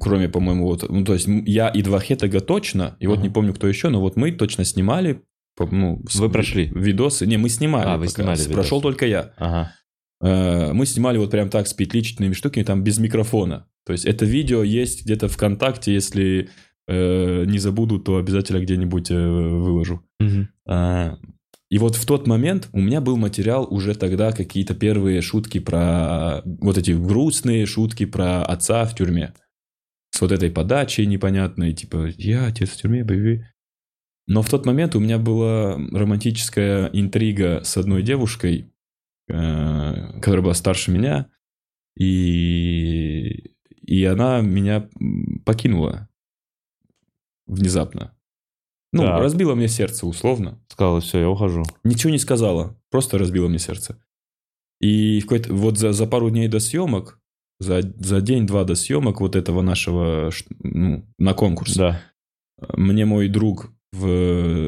[0.00, 3.26] кроме, по-моему, вот, ну, то есть я и два хетага точно, и вот Ага.
[3.28, 5.22] не помню, кто еще, но вот мы точно снимали,
[5.58, 6.66] ну, Вы прошли?
[6.72, 7.26] видосы.
[7.26, 7.88] Не, мы снимали.
[7.88, 8.14] А, вы пока.
[8.14, 8.54] снимали С- видосы.
[8.54, 9.32] Прошел только я.
[9.38, 9.72] Ага.
[10.20, 13.66] Э, Мы снимали вот прям так с петличными штуками, там без микрофона.
[13.86, 16.50] То есть это видео есть где-то ВКонтакте, если
[16.86, 20.02] э, не забуду, то обязательно где-нибудь э, выложу.
[20.20, 20.48] Мгм.
[20.66, 21.18] А,
[21.70, 26.42] И вот в тот момент у меня был материал уже тогда какие-то первые шутки про
[26.44, 29.34] вот эти грустные шутки про отца в тюрьме.
[30.10, 33.46] С вот этой подачей непонятной, типа я отец в тюрьме, бэби.
[34.26, 38.72] Но в тот момент у меня была романтическая интрига с одной девушкой,
[39.28, 41.30] которая была старше меня,
[41.98, 43.52] и,
[43.82, 44.88] и она меня
[45.44, 46.08] покинула
[47.46, 48.14] внезапно.
[48.92, 49.20] Ну, Так.
[49.20, 50.62] разбила мне сердце условно.
[50.68, 51.62] Сказала, все, я ухожу.
[51.84, 54.02] Ничего не сказала, просто разбила мне сердце.
[54.80, 57.20] И в какой-то, вот за, за пару дней до съемок,
[57.58, 60.30] за, за день-два до съемок вот этого нашего,
[60.62, 62.00] ну, на конкурс, Да.
[62.76, 64.06] мне мой друг в,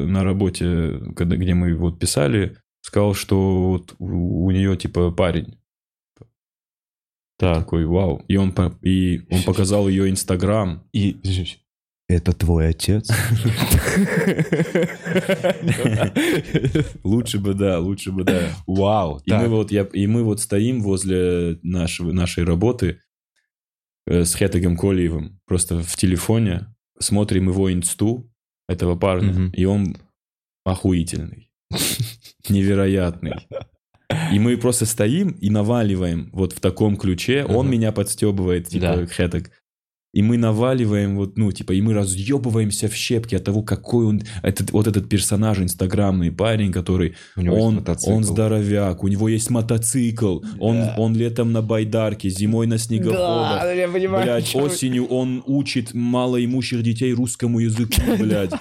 [0.05, 5.57] на работе, когда, где мы вот писали, сказал, что вот у, у нее типа парень
[7.37, 7.59] Так.
[7.59, 8.23] такой, вау.
[8.27, 10.83] И он, и он показал ее инстаграм.
[10.93, 11.19] И...
[12.07, 13.09] Это твой отец?
[17.03, 18.53] Лучше бы, да, лучше бы, да.
[18.67, 19.21] Вау.
[19.25, 22.99] И мы, вот, я, и мы вот стоим возле нашего, нашей работы
[24.07, 26.67] э, с Хетагом Колиевым, просто в телефоне,
[26.99, 28.29] смотрим его инсту,
[28.67, 29.95] этого парня, и он
[30.65, 31.49] охуительный,
[32.49, 33.33] невероятный.
[34.33, 37.45] И мы просто стоим и наваливаем вот в таком ключе.
[37.45, 39.05] Он меня подстебывает, типа, Да.
[39.05, 39.51] Хетаг.
[40.13, 44.21] И мы наваливаем, вот, ну, типа, и мы разъебываемся в щепки от того, какой он,
[44.43, 49.49] этот, вот этот персонаж, инстаграмный парень, который У него он, он здоровяк, у него есть
[49.49, 50.95] мотоцикл, он, Да.
[50.97, 53.73] он летом на байдарке, зимой на снегоходах.
[53.73, 54.23] я понимаю.
[54.25, 58.51] Блядь, осенью он учит малоимущих детей русскому языку, блядь.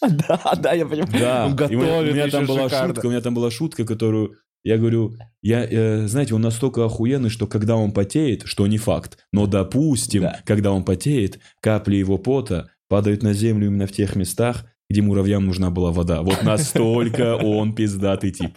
[0.28, 1.12] Да, да, я понимаю.
[1.18, 4.34] Да, Он И у меня- там была шутка, у меня там была шутка, которую
[4.64, 9.18] я говорю, я, э, знаете, он настолько охуенный, что когда он потеет, что не факт,
[9.32, 10.40] но допустим, Да.
[10.44, 15.46] когда он потеет, капли его пота падают на землю именно в тех местах, где муравьям
[15.46, 16.22] нужна была вода.
[16.22, 18.52] Вот настолько он пиздатый тип.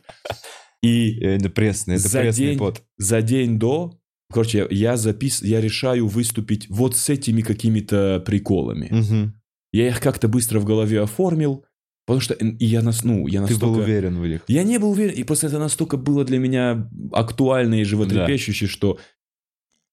[0.82, 2.82] И Это пресный, это За пресный день- пот.
[2.98, 4.00] за день до,
[4.32, 8.88] короче, я, я запис, я решаю выступить вот с этими какими-то приколами.
[8.90, 9.41] Мгм.
[9.72, 11.66] Я их как-то быстро в голове оформил,
[12.06, 13.84] потому что и я нас, ну, я Ты был настолько...
[13.84, 14.42] уверен в них.
[14.48, 19.00] Я не был уверен, и просто это настолько было для меня актуально и животрепещуще, что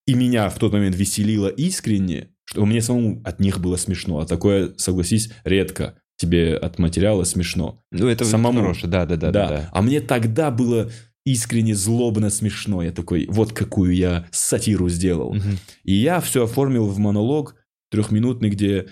[0.06, 4.20] и меня в тот момент веселило искренне, что мне самому от них было смешно.
[4.20, 7.82] А такое, согласись, редко тебе от материала смешно.
[7.92, 8.60] Ну, это Самому.
[8.60, 9.48] хорошее, да, да, да, да.
[9.48, 9.70] да.
[9.72, 10.90] А мне тогда было
[11.24, 12.82] искренне злобно смешно.
[12.82, 15.34] Я такой, вот какую я сатиру сделал.
[15.34, 15.58] Мгм.
[15.84, 17.54] И я все оформил в монолог
[17.90, 18.88] трехминутный, где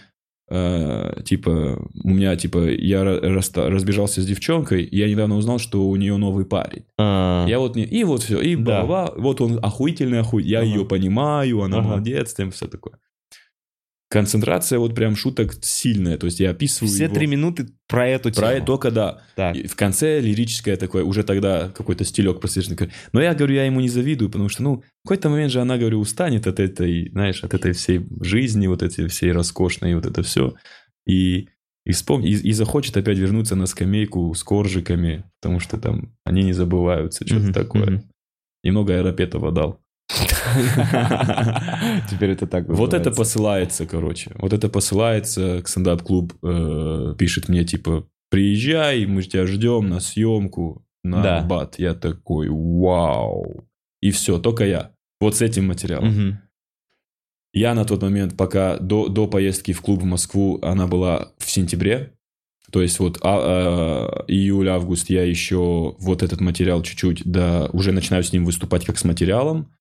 [0.49, 5.88] э, типа у меня типа я ра- раста- разбежался с девчонкой, я недавно узнал, что
[5.88, 6.84] у нее новый парень.
[6.99, 8.84] А, Я вот не и вот все и Да.
[8.84, 10.66] ба вот он охуительный охуй, я Ага.
[10.68, 11.88] ее понимаю, она Ага.
[11.88, 12.94] молодец, там все такое.
[14.09, 18.30] Концентрация вот прям шуток сильная, то есть я описываю Все его- три минуты про эту
[18.30, 18.46] тему.
[18.46, 19.22] про это только да.
[19.34, 19.57] Так.
[19.57, 22.90] И в конце лирическое такое, уже тогда какой-то стилек прослеженный.
[23.12, 25.76] Но я говорю, я ему не завидую, потому что, ну, в какой-то момент же она,
[25.76, 30.22] говорю, устанет от этой, знаешь, от этой всей жизни, вот этой всей роскошной, вот это
[30.22, 30.54] все.
[31.04, 31.48] И,
[31.84, 32.22] и, вспом...
[32.22, 37.26] и, и захочет опять вернуться на скамейку с коржиками, потому что там они не забываются,
[37.26, 38.04] что-то Мгм, такое.
[38.62, 39.80] Немного аэропетова дал.
[42.10, 44.32] Теперь это так Вот это посылается, короче.
[44.36, 50.84] Вот это посылается, к стендап-клуб э, пишет мне, типа, приезжай, мы тебя ждем на съемку
[51.04, 51.40] на Да.
[51.42, 51.78] бат.
[51.78, 53.64] Я такой, вау.
[54.00, 54.90] И все, только я.
[55.20, 56.38] Вот с этим материалом.
[57.52, 61.50] Я на тот момент, пока до, до поездки в клуб в Москву, она была в
[61.50, 62.12] сентябре.
[62.70, 68.24] То есть вот а- а, июль-август я еще вот этот материал чуть-чуть, да, уже начинаю
[68.24, 69.72] с ним выступать как с материалом.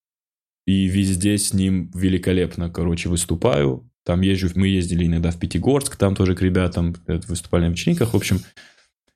[0.65, 3.89] И везде с ним великолепно, короче, выступаю.
[4.03, 8.13] Там езжу, мы ездили иногда в Пятигорск, там тоже к ребятам э, выступали на вечеринках,
[8.13, 8.39] в общем.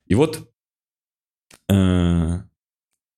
[0.06, 0.50] И вот
[1.68, 2.40] э,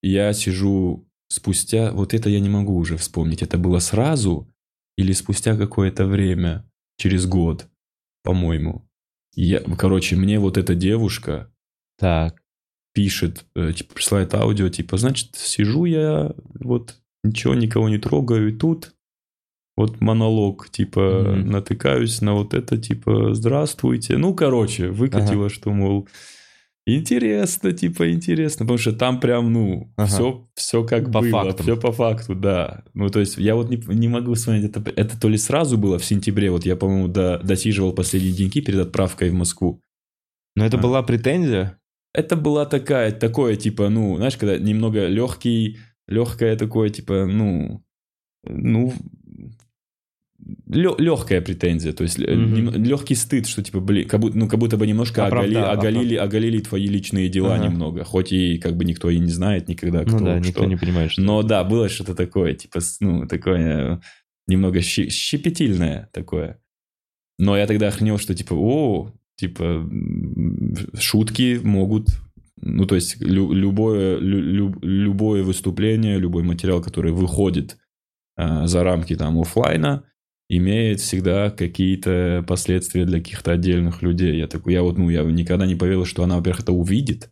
[0.02, 4.48] я сижу спустя, вот это я не могу уже вспомнить, это было сразу
[4.98, 6.68] или спустя какое-то время,
[6.98, 7.68] через год,
[8.22, 8.86] по-моему.
[9.34, 11.50] Я, короче, мне вот эта девушка
[11.98, 12.42] Так.
[12.92, 18.52] пишет, э, типа, присылает аудио, типа, значит, сижу я, вот, ничего, никого не трогаю, и
[18.52, 18.94] тут
[19.76, 21.50] вот монолог, типа, Мгм.
[21.50, 24.18] натыкаюсь на вот это, типа, здравствуйте.
[24.18, 26.08] Ну, короче, выкатило, что, мол,
[26.86, 30.06] интересно, типа, интересно, потому что там прям, ну, Ага.
[30.08, 31.62] все, все как По было, фактам.
[31.64, 32.84] все по факту, да.
[32.94, 35.98] Ну, то есть, я вот не, не могу вспомнить, это, это то ли сразу было
[35.98, 39.80] в сентябре, вот я, по-моему, до, досиживал последние деньги перед отправкой в Москву,
[40.54, 40.80] Но это А.
[40.80, 41.78] была претензия?
[42.14, 45.78] это была такая, такое, типа, ну, знаешь, когда немного легкий,
[46.12, 47.82] легкое такое, типа, ну,
[48.44, 48.92] ну,
[50.66, 52.82] легкая претензия, то есть Мгм.
[52.82, 56.60] легкий стыд, что типа, блин, как будто, ну, как будто бы немножко оголи- оголили, оголили
[56.60, 57.66] твои личные дела Ага.
[57.68, 60.48] немного, хоть и как бы никто и не знает никогда, кто Ну да, что.
[60.48, 61.22] никто не понимает, что...
[61.22, 64.00] Но да, было что-то такое, типа, ну, такое э,
[64.48, 66.58] немного щепетильное такое.
[67.38, 69.88] Но я тогда охренел, что типа, о, типа,
[70.98, 72.08] шутки могут,
[72.62, 77.76] ну, то есть лю- любое, лю- лю- любое выступление, любой материал, который выходит
[78.36, 80.04] э, за рамки там оффлайна,
[80.48, 84.38] имеет всегда какие-то последствия для каких-то отдельных людей.
[84.38, 87.30] Я такой, я вот, ну, я никогда не поверил, что она, во-первых, это увидит,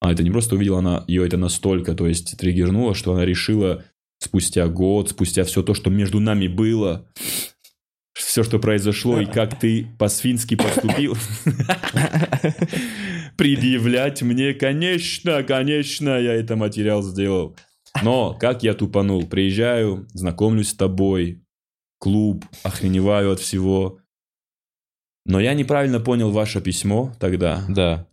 [0.00, 3.84] а это не просто увидела, она ее это настолько, то есть триггернуло, что она решила
[4.20, 7.08] спустя год, спустя все то, что между нами было,
[8.28, 11.16] все, что произошло, и как ты по-свински поступил,
[13.36, 17.56] предъявлять мне, конечно, конечно, я это материал сделал.
[18.02, 21.42] Но как я тупанул, приезжаю, знакомлюсь с тобой,
[21.98, 23.98] клуб, охреневаю от всего.
[25.24, 27.64] Но я неправильно понял ваше письмо тогда.
[27.66, 28.06] Да.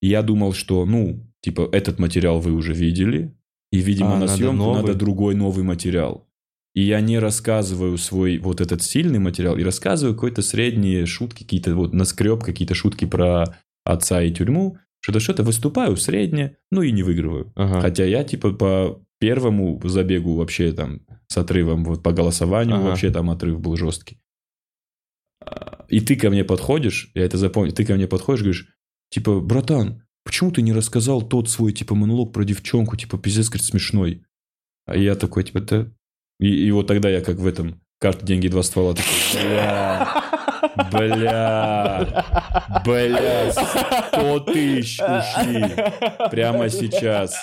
[0.00, 3.36] И я думал, что, ну, типа, этот материал вы уже видели,
[3.72, 4.82] и, видимо, А, на съемку новый.
[4.82, 6.28] надо другой новый материал.
[6.76, 11.74] И я не рассказываю свой вот этот сильный материал, и рассказываю какой-то средние шутки, какие-то
[11.74, 17.02] вот наскреб, какие-то шутки про отца и тюрьму, что-то что-то выступаю средне, ну и не
[17.02, 17.50] выигрываю.
[17.54, 17.80] Ага.
[17.80, 22.88] Хотя я, типа, по первому забегу вообще там с отрывом, вот по голосованию Ага.
[22.88, 24.20] вообще там отрыв был жесткий.
[25.40, 28.68] А, И ты ко мне подходишь, я это запомнил, ты ко мне подходишь, говоришь,
[29.08, 33.64] типа, братан, почему ты не рассказал тот свой, типа, монолог про девчонку, типа, пиздец, говорит,
[33.64, 34.24] смешной.
[34.84, 35.90] А я такой, типа, да...
[36.38, 40.08] И, и вот тогда я как в этом, карта, деньги, два ствола, такой, бля,
[40.92, 42.24] бля,
[42.84, 45.64] бля, сто тысяч ушли
[46.30, 47.42] прямо сейчас.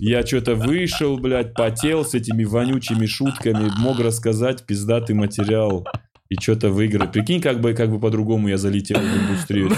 [0.00, 5.86] Я что-то вышел, блядь, потел с этими вонючими шутками, мог рассказать пиздатый материал.
[6.30, 7.10] И что-то выиграл.
[7.10, 9.70] Прикинь, как бы, как бы по-другому я залетел в индустрию.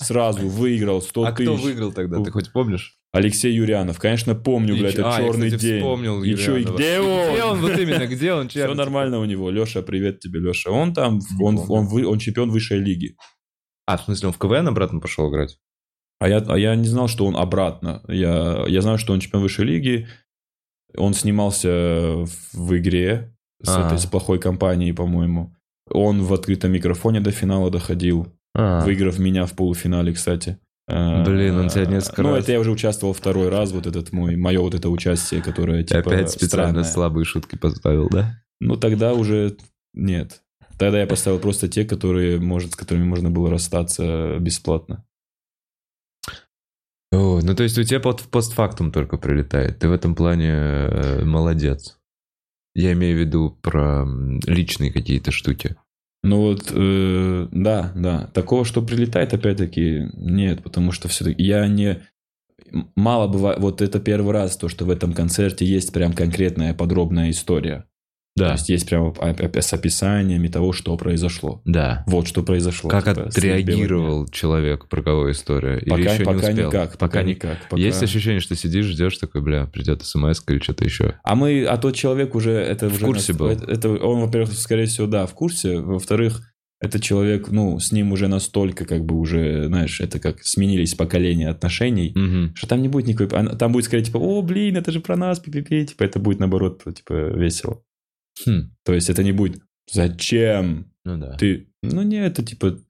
[0.00, 1.46] Сразу выиграл 100 А тысяч.
[1.50, 2.96] кто выиграл тогда, ты хоть помнишь?
[3.12, 3.98] Алексей Юрьянов.
[3.98, 5.78] Конечно, помню, блядь, чё- это а, черный кстати, день.
[5.80, 7.32] вспомнил и чё, и где он?
[7.34, 8.48] Где он, вот именно, где он?
[8.48, 9.50] Все нормально у него.
[9.50, 10.70] Леша, привет тебе, Леша.
[10.70, 13.16] Он там, он, он, вы- он чемпион высшей лиги.
[13.86, 15.58] А, в смысле, он в КВН обратно пошел играть?
[16.18, 18.02] А я, а я не знал, что он обратно.
[18.08, 20.08] Я, я знаю, что он чемпион высшей лиги.
[20.96, 21.68] Он снимался
[22.24, 23.86] в, в игре с, А.
[23.86, 25.54] этой, с плохой компанией, по-моему.
[25.90, 30.58] Он в открытом микрофоне до финала доходил, А, выиграв меня в полуфинале, кстати.
[30.86, 34.12] А, Блин, он тебя несколько Ну, раз- это я уже участвовал второй раз, вот этот
[34.12, 36.84] мой, мое вот это участие, которое, типа, опять специально странное.
[36.84, 38.40] слабые шутки поставил, да?
[38.60, 39.56] Ну, тогда уже
[39.94, 40.42] нет.
[40.78, 45.04] Тогда я поставил просто те, которые, может, с которыми можно было расстаться бесплатно.
[47.12, 49.78] О, ну то есть у тебя под, постфактум только прилетает.
[49.78, 51.98] Ты в этом плане э, молодец.
[52.74, 54.06] Я имею в виду про
[54.46, 55.76] личные какие-то штуки.
[56.24, 58.30] Ну вот, э, да, да.
[58.32, 62.00] Такого, что прилетает, опять-таки, нет, потому что все-таки я не...
[62.96, 67.30] Мало бывает, вот это первый раз, то, что в этом концерте есть прям конкретная подробная
[67.30, 67.86] история.
[68.36, 71.62] То Да, есть есть прям оп- оп- с описаниями того, что произошло.
[71.64, 72.02] да.
[72.08, 72.90] Вот что произошло.
[72.90, 75.78] Как типа, отреагировал человек, про кого история?
[75.80, 75.94] дня.
[75.96, 76.68] Или Пока, еще пока не успел?
[76.68, 76.98] никак.
[76.98, 77.58] Пока никак.
[77.70, 81.14] пока- Есть ощущение, что сидишь, ждешь такой, бля, придет смс или что-то еще.
[81.22, 83.46] А мы, а тот человек уже это В уже курсе нас- был?
[83.50, 85.78] Это, это он, во-первых, скорее всего, да, в курсе.
[85.78, 86.42] Во-вторых,
[86.80, 91.48] этот человек, ну, с ним уже настолько, как бы уже, знаешь, это как сменились поколения
[91.50, 92.52] отношений, Мгм.
[92.56, 93.38] что там не будет никакой...
[93.38, 95.86] а Там будет скорее типа, о, блин, это же про нас, пи-пи-пи.
[95.86, 97.80] Типа это будет наоборот, типа, весело.
[98.44, 99.60] Хм, То есть это не будет,
[99.90, 101.36] зачем Ну да.
[101.36, 101.68] ты...
[101.82, 102.80] Ну, не, это типа...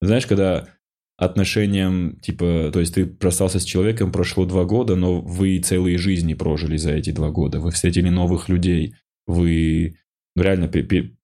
[0.00, 0.68] Знаешь, когда
[1.16, 6.34] отношениям, типа, то есть ты расстался с человеком, прошло два года, но вы целые жизни
[6.34, 9.96] прожили за эти два года, вы встретили новых людей, вы
[10.36, 10.70] ну, реально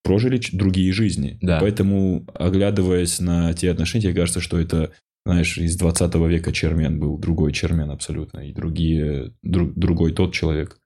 [0.02, 1.38] прожили другие жизни.
[1.42, 1.58] Да.
[1.60, 4.92] Поэтому, оглядываясь на те отношения, тебе кажется, что это,
[5.26, 10.78] знаешь, из 20 века Чермен был другой Чермен абсолютно, и другие, друг- другой тот человек.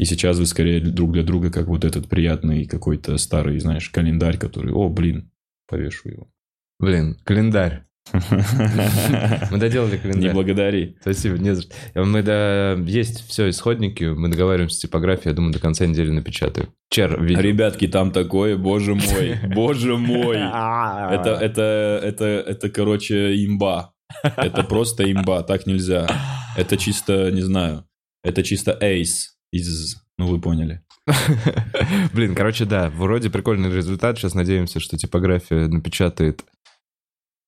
[0.00, 4.38] И сейчас вы скорее друг для друга, как вот этот приятный какой-то старый, знаешь, календарь,
[4.38, 5.30] который, о, блин,
[5.68, 6.30] повешу его.
[6.78, 7.84] Блин, календарь.
[8.14, 10.32] Мы доделали Не календарь.
[10.32, 10.96] благодари.
[11.02, 11.74] Спасибо, не за что.
[11.94, 16.72] Мы да, есть все исходники, мы договариваемся с типографией, я думаю, до конца недели напечатаю.
[16.88, 17.42] Чер, видео.
[17.42, 20.36] Ребятки, там такое, боже мой, боже мой.
[21.12, 23.92] Это, это, это, это, короче, имба.
[24.24, 26.06] Это просто имба, так нельзя.
[26.56, 27.84] Это чисто, не знаю,
[28.24, 29.96] это чисто эйс из...
[30.18, 30.82] Ну, вы поняли.
[32.12, 34.18] Блин, короче, да, вроде прикольный результат.
[34.18, 36.44] Сейчас надеемся, что типография напечатает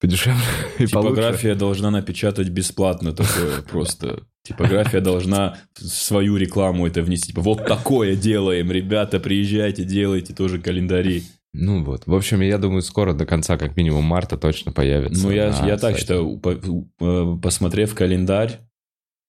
[0.03, 0.41] подешевле
[0.79, 0.87] и.
[0.87, 4.25] Типография должна напечатать бесплатно такое просто.
[4.43, 7.29] Типография должна свою рекламу это внести.
[7.29, 11.23] Типа, вот такое делаем, ребята, приезжайте, делайте тоже календари.
[11.55, 12.07] Ну вот.
[12.07, 15.23] В общем, я думаю, скоро до конца, как минимум, марта точно появится.
[15.23, 18.59] Ну, я, я так считаю, э, посмотрев календарь,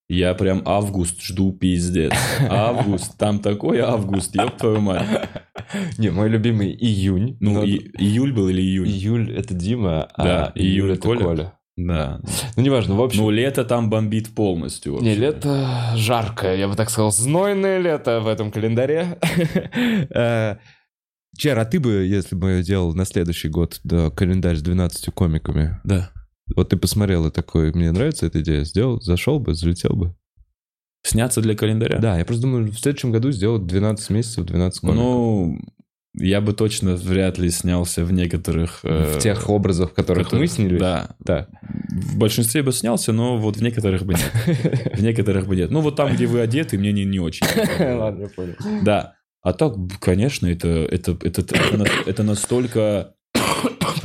[0.09, 2.13] я прям август жду пиздец.
[2.49, 5.07] Август, там такой август, ёб твою мать.
[5.97, 7.37] Не, мой любимый июнь.
[7.39, 8.87] Ну, Но и- июль был или июнь?
[8.89, 11.23] Июль это Дима, Да, а июль июль это Коля.
[11.25, 11.53] Коля.
[11.75, 12.21] Да.
[12.55, 13.21] Ну, неважно, в общем.
[13.23, 14.93] Ну, лето там бомбит полностью.
[14.93, 15.07] вообще.
[15.09, 19.17] Не, лето жаркое, я бы так сказал, знойное лето в этом календаре.
[20.13, 20.57] Э,
[21.35, 25.79] Чер, а ты бы, если бы делал на следующий год да, календарь с 12 комиками,
[25.83, 26.11] Да.
[26.55, 30.15] Вот ты посмотрел и такой, мне нравится эта идея, сделал, зашел бы, залетел бы.
[31.05, 31.99] Сняться для календаря?
[31.99, 35.03] Да, я просто думаю, в следующем году сделать 12 месяцев, 12 комиков.
[35.03, 35.59] Ну,
[36.15, 38.79] я бы точно вряд ли снялся в некоторых...
[38.83, 40.79] э, в тех образах, в которых мы снялись.
[40.79, 41.15] Да.
[41.19, 41.47] Да.
[41.89, 44.31] В большинстве бы снялся, но вот в некоторых бы нет.
[44.93, 45.71] В некоторых бы нет.
[45.71, 47.45] Ну, вот там, где вы одеты, мне не, не очень.
[47.79, 48.55] Ладно, я понял.
[48.83, 49.15] Да.
[49.41, 51.43] А так, конечно, это, это, это,
[52.05, 53.15] это настолько...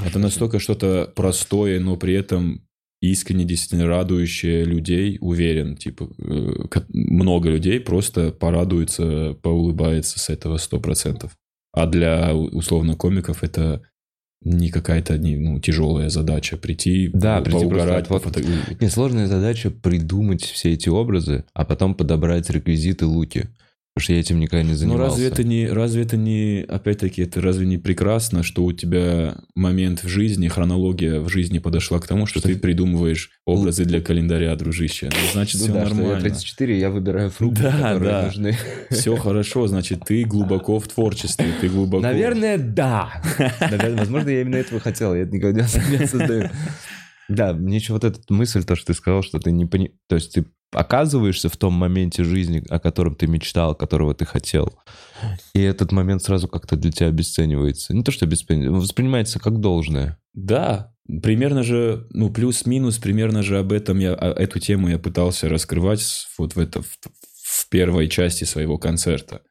[0.09, 2.63] Это настолько что-то простое, но при этом
[3.01, 11.31] искренне, действительно радующее людей, уверен, типа, э, много людей просто порадуется, поулыбается с этого 100%.
[11.73, 13.83] А для, условно, комиков это
[14.43, 19.71] не какая-то ну, тяжелая задача прийти, Да, прийти поугарать, просто от- пофото- Не, сложная задача
[19.71, 23.49] придумать все эти образы, а потом подобрать реквизиты луки.
[23.99, 25.05] Потому что я этим никогда не Ну занимался.
[25.11, 30.05] разве это не, разве это не, опять-таки, это разве не прекрасно, что у тебя момент
[30.05, 35.11] в жизни, хронология в жизни подошла к тому, что ты придумываешь образы для календаря, дружище.
[35.13, 36.21] Ну, значит, Ну все да, что я нормально.
[36.21, 38.25] 34, я выбираю фрукты, Да, которые да.
[38.27, 38.57] нужны.
[38.91, 42.01] Все хорошо, значит, ты глубоко в творчестве, ты глубоко...
[42.03, 43.21] Наверное, да.
[43.61, 45.13] Наверное, возможно, я именно этого хотел.
[45.13, 46.51] Я это никогда не создаю.
[47.29, 49.93] Да, мне еще вот эта мысль, то, что ты сказал, что ты не пони...
[50.09, 54.73] То есть ты оказываешься в том моменте жизни, о котором ты мечтал, которого ты хотел.
[55.55, 57.95] И этот момент сразу как-то для тебя обесценивается.
[57.95, 60.19] Не то, что обесценивается, воспринимается как должное.
[60.35, 66.27] Да, примерно же, ну, плюс-минус, примерно же об этом я, эту тему я пытался раскрывать
[66.39, 66.99] вот в, это, в,
[67.43, 69.43] в первой части своего концерта.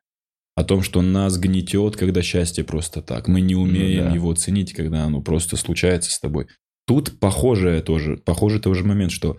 [0.56, 3.28] О том, что нас гнетет, когда счастье просто так.
[3.28, 4.16] Мы не умеем да.
[4.16, 6.48] его ценить, когда оно просто случается с тобой.
[6.88, 9.38] Тут похожее тоже, похожий тоже момент, что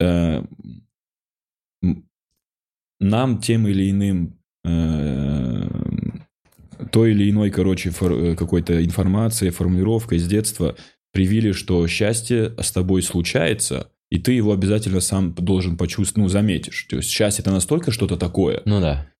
[0.00, 0.42] э,
[2.98, 5.68] нам тем или иным э,
[6.90, 10.76] той или иной, короче, фор- э, какой-то информацией, формулировкой с детства
[11.12, 16.86] привили, что счастье с тобой случается, и ты его обязательно сам должен почувствовать, ну, заметишь.
[16.88, 18.62] То есть счастье это настолько что-то такое.
[18.64, 19.12] Ну да.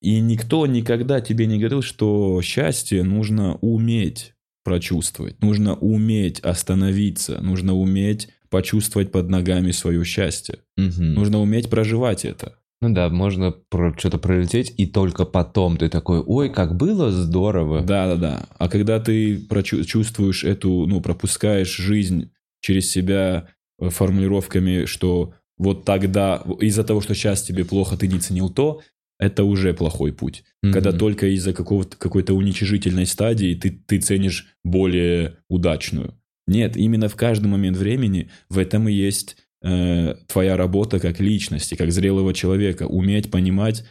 [0.00, 4.34] И никто никогда тебе не говорил, что счастье нужно уметь
[4.64, 10.58] прочувствовать, нужно уметь остановиться, нужно уметь почувствовать под ногами свое счастье.
[10.76, 12.56] Нужно уметь проживать это.
[12.82, 17.82] Ну да, можно про что-то пролететь, и только потом ты такой, ой, как было здорово.
[17.82, 18.48] Да-да-да.
[18.58, 19.40] А когда ты
[19.86, 23.46] чувствуешь эту, ну, пропускаешь жизнь через себя
[23.78, 28.80] э, формулировками, что вот тогда из-за того, что сейчас тебе плохо, ты не ценил то,
[29.22, 30.42] это уже плохой путь.
[30.62, 30.72] Мгм.
[30.72, 36.18] Когда только из-за какого-то, какой-то уничижительной стадии ты, ты ценишь более удачную.
[36.48, 41.76] Нет, именно в каждый момент времени в этом и есть э, твоя работа как личности,
[41.76, 42.88] как зрелого человека.
[42.88, 43.84] Уметь понимать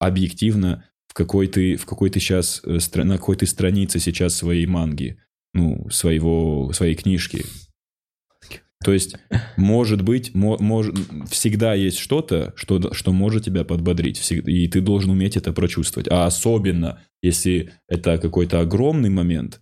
[0.00, 4.66] объективно, в какой ты, в какой ты сейчас, э, на какой ты странице сейчас своей
[4.66, 5.16] манги,
[5.54, 7.44] ну, своего, своей книжки.
[8.84, 9.16] То есть,
[9.56, 10.96] может быть, мо- может,
[11.30, 16.08] всегда есть что-то, что, что может тебя подбодрить, всег- и ты должен уметь это прочувствовать.
[16.10, 19.60] А особенно, если это какой-то огромный момент,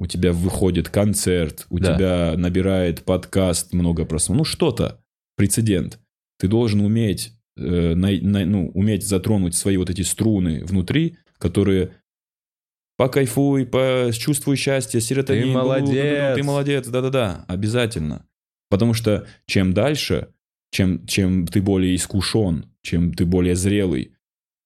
[0.00, 1.94] у тебя выходит концерт, у Да.
[1.94, 5.00] тебя набирает подкаст много просмотров, ну что-то,
[5.36, 5.98] прецедент.
[6.38, 11.90] Ты должен уметь, э, най- най- ну, уметь затронуть свои вот эти струны внутри, которые
[12.96, 15.44] покайфуй, почувствуй счастье, серотонин.
[15.44, 16.36] Ты молодец.
[16.36, 18.26] Ты молодец, да-да-да, обязательно.
[18.70, 20.28] Потому что чем дальше,
[20.70, 24.12] чем, чем ты более искушен, чем ты более зрелый,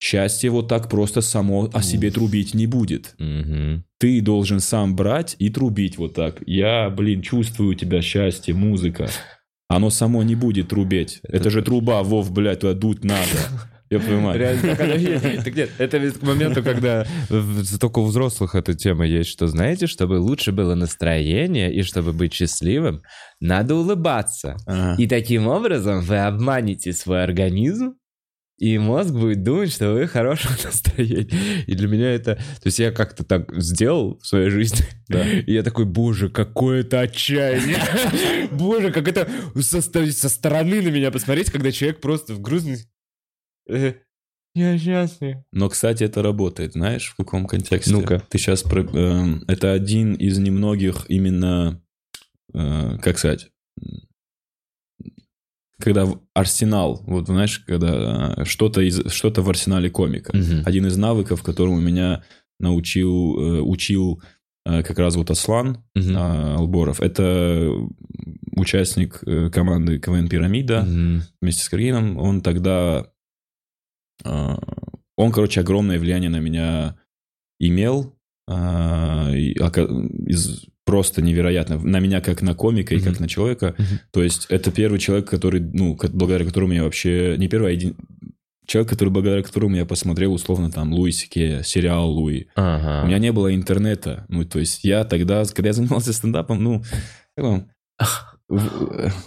[0.01, 3.15] счастье вот так просто само о себе трубить не будет.
[3.99, 6.43] Ты должен сам брать и трубить вот так.
[6.47, 9.11] Я, блин, чувствую тебя счастье, музыка.
[9.69, 11.20] Оно само не будет трубеть.
[11.25, 13.27] Это, же труба, Вов, блядь, туда дуть надо.
[13.90, 14.39] Я понимаю.
[14.39, 17.06] Реально, так нет, это ведь к моменту, когда
[17.81, 22.35] только у взрослых эта тема есть, что, знаете, чтобы лучше было настроение и чтобы быть
[22.35, 23.02] счастливым,
[23.40, 24.56] надо улыбаться.
[24.66, 25.01] Ага.
[25.02, 27.94] И таким образом вы обманете свой организм,
[28.59, 31.65] и мозг будет думать, что вы в хорошем настроении.
[31.66, 32.35] И для меня это...
[32.35, 34.85] То есть я как-то так сделал в своей жизни.
[35.09, 35.24] Да.
[35.24, 37.78] И я такой, боже, какое это отчаяние.
[38.51, 39.28] Боже, как это
[39.60, 42.78] со, со стороны на меня посмотреть, когда человек просто в грустной...
[43.69, 43.95] Э,
[44.55, 45.36] Я счастлив.
[45.53, 47.93] Но, кстати, это работает, знаешь, в каком контексте?
[47.93, 48.23] Ну-ка.
[48.28, 48.65] Ты сейчас...
[48.65, 51.81] это один из немногих именно...
[52.55, 53.51] э, как сказать?
[55.81, 60.36] Когда в арсенал, вот знаешь, когда э, что-то из что-то в арсенале комика.
[60.36, 60.62] Мгм.
[60.66, 62.24] Один из навыков, которому меня
[62.59, 64.20] научил, э, учил
[64.65, 67.01] как раз вот Аслан а, Алборов.
[67.01, 67.70] Это
[68.55, 69.20] участник
[69.51, 71.23] команды КВН «Пирамида» Мгм.
[71.40, 72.19] вместе с Каргином.
[72.19, 73.07] Он тогда...
[74.24, 74.59] а,
[75.16, 76.97] Он, короче, огромное влияние на меня
[77.61, 78.15] имел.
[78.47, 81.78] а, из- Просто невероятно.
[81.78, 83.74] На меня как на комика и как на человека.
[84.11, 87.36] То есть это первый человек, который, ну, благодаря которому я вообще...
[87.39, 87.95] Не первый, а един...
[88.66, 92.47] Человек, который, благодаря которому я посмотрел, условно, там, Луи Сике, сериал Луи.
[92.55, 93.03] Ага.
[93.05, 94.24] У меня не было интернета.
[94.28, 96.82] Ну, то есть я тогда, когда я занимался стендапом, ну,
[97.36, 97.70] как вам,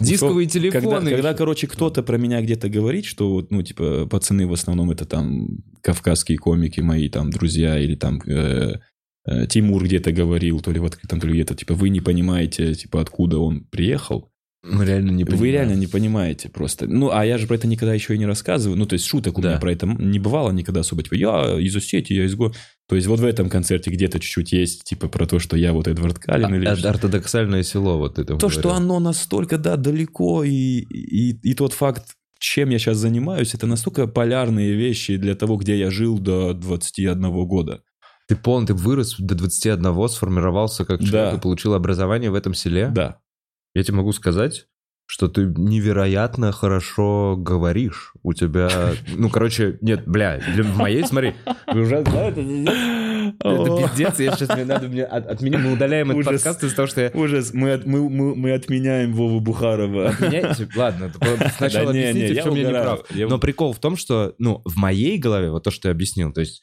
[0.00, 1.10] Дисковые когда, телефоны.
[1.10, 5.04] когда, короче, кто-то про меня где-то говорит, что, вот, ну, типа, пацаны в основном это
[5.04, 5.48] там
[5.80, 8.80] кавказские комики мои, там, друзья, или там э,
[9.26, 12.74] э, Тимур где-то говорил, то ли в открытом, то ли где-то, типа, вы не понимаете,
[12.74, 14.31] типа, откуда он приехал.
[14.64, 16.86] Мы реально не Вы реально не понимаете просто.
[16.86, 18.78] Ну, а я же про это никогда еще и не рассказываю.
[18.78, 19.50] Ну, то есть шуток у Да.
[19.50, 21.02] меня про это не бывало никогда особо.
[21.02, 22.52] Типа, я из Осетии, я из го...
[22.88, 25.88] То есть вот в этом концерте где-то чуть-чуть есть, типа, про то, что я вот
[25.88, 26.66] Эдвард Каллин или...
[26.66, 28.36] А- что- ортодоксальное село, вот это.
[28.36, 32.04] То, что оно настолько, да, далеко, и, и, и тот факт,
[32.38, 37.30] чем я сейчас занимаюсь, это настолько полярные вещи для того, где я жил до 21
[37.46, 37.82] года.
[38.28, 41.36] Ты полный, ты вырос до 21, сформировался как человек Да.
[41.36, 42.90] и получил образование в этом селе.
[42.94, 43.18] Да.
[43.74, 44.66] Я тебе могу сказать,
[45.06, 48.12] что ты невероятно хорошо говоришь.
[48.22, 51.34] У тебя, ну, короче, нет, бля, для- в моей, смотри,
[51.66, 52.40] вы уже знаете,
[53.40, 56.42] это пиздец, я сейчас мне надо, мне от, от меня, мы удаляем этот Ужас.
[56.42, 57.10] подкаст из-за того, что я...
[57.14, 60.10] Ужас, мы, от- мы, мы, мы отменяем Вову Бухарова.
[60.10, 60.68] Отменяете?
[60.76, 62.84] Ладно, это сначала Да не, не, объясните, я в чем я не угораю.
[62.98, 63.10] прав.
[63.16, 66.32] Я- Но прикол в том, что, ну, в моей голове, вот то, что я объяснил,
[66.32, 66.62] то есть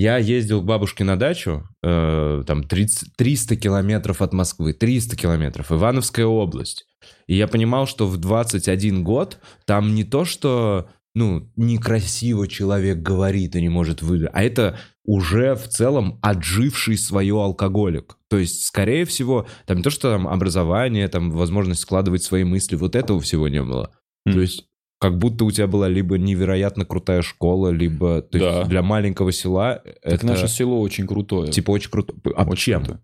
[0.00, 5.70] я ездил к бабушке на дачу, э, там 30, 300 километров от Москвы, 300 километров,
[5.70, 6.86] Ивановская область.
[7.26, 13.56] И я понимал, что в 21 год там не то, что, ну, некрасиво человек говорит
[13.56, 18.16] и не может выиграть, а это уже в целом отживший свое алкоголик.
[18.30, 22.74] То есть, скорее всего, там не то, что там образование, там возможность складывать свои мысли,
[22.76, 23.90] вот этого всего не было.
[24.24, 24.34] Мгм.
[24.34, 24.69] То есть,
[25.00, 28.64] как будто у тебя была либо невероятно крутая школа, либо то есть, Да.
[28.64, 31.50] для маленького села Так это наше село очень крутое.
[31.50, 32.14] типа очень круто.
[32.36, 32.84] А Очень чем?
[32.84, 33.02] круто.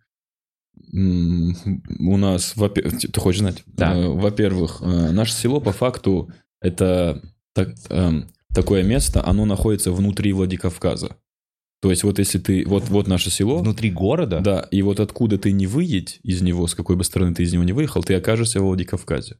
[0.93, 3.63] У нас, во-пе- ты хочешь знать?
[3.67, 3.97] Да.
[3.97, 7.23] Э, Во-первых, э, наше село по факту это
[7.55, 11.17] так- эм, такое место, оно находится внутри Владикавказа.
[11.83, 14.41] То есть вот если ты, вот, вот наше село, Внутри города?
[14.41, 17.53] да, и вот откуда ты не выедь из него, с какой бы стороны ты из
[17.53, 19.37] него не выехал, ты окажешься в Владикавказе.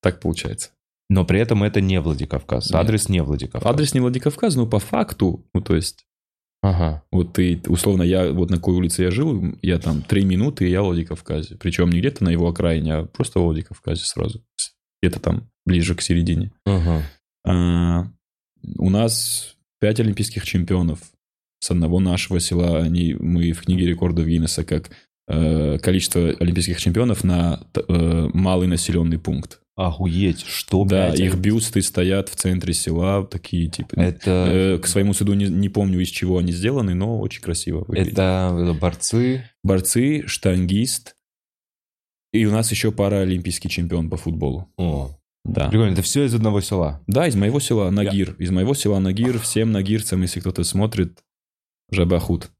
[0.00, 0.70] Так получается.
[1.12, 2.70] Но при этом это не Владикавказ.
[2.70, 2.74] Нет.
[2.74, 3.70] Адрес не Владикавказ.
[3.70, 6.06] Адрес не Владикавказ, но по факту, ну то есть
[6.62, 7.02] Ага.
[7.10, 10.70] Вот ты, условно, я вот на какой улице я жил, я там три минуты, и
[10.70, 11.56] я в Владикавказе.
[11.56, 14.44] Причем не где-то на его окраине, а просто в Владикавказе сразу.
[15.02, 16.52] Где-то там ближе к середине.
[16.64, 17.02] Ага.
[17.44, 18.06] А,
[18.78, 21.00] у нас пять олимпийских чемпионов
[21.58, 22.78] с одного нашего села.
[22.78, 24.90] Они, мы в книге рекордов Гиннесса как
[25.28, 29.60] количество олимпийских чемпионов на э, малый населенный пункт.
[29.74, 33.94] Охуеть, что, да, блядь, их бюсты стоят в центре села, такие типа...
[33.98, 37.84] Это, Э, к своему суду не, не помню, из чего они сделаны, но очень красиво
[37.86, 38.12] выглядит.
[38.12, 39.48] это борцы.
[39.62, 41.16] борцы, штангист.
[42.34, 44.68] И у нас еще паралимпийский чемпион по футболу.
[44.76, 45.68] О, Да.
[45.70, 47.00] прикольно, это все из одного села.
[47.06, 48.34] Да, из моего села Нагир.
[48.38, 49.38] Из моего села Нагир.
[49.38, 51.18] Всем нагирцам, если кто-то смотрит,
[51.90, 52.50] Жабахут.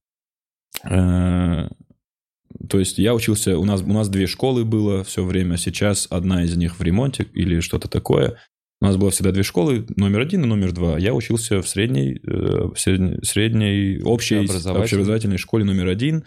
[2.61, 6.07] Э, То есть я учился, у нас, у нас две школы было все время, сейчас
[6.11, 8.39] одна из них в ремонте или что-то такое.
[8.81, 10.99] У нас было всегда две школы, номер один и номер два.
[10.99, 14.83] Я учился в средней, э, в средней, средней общей Общеобразовательной.
[14.83, 16.25] общеобразовательной школе номер один.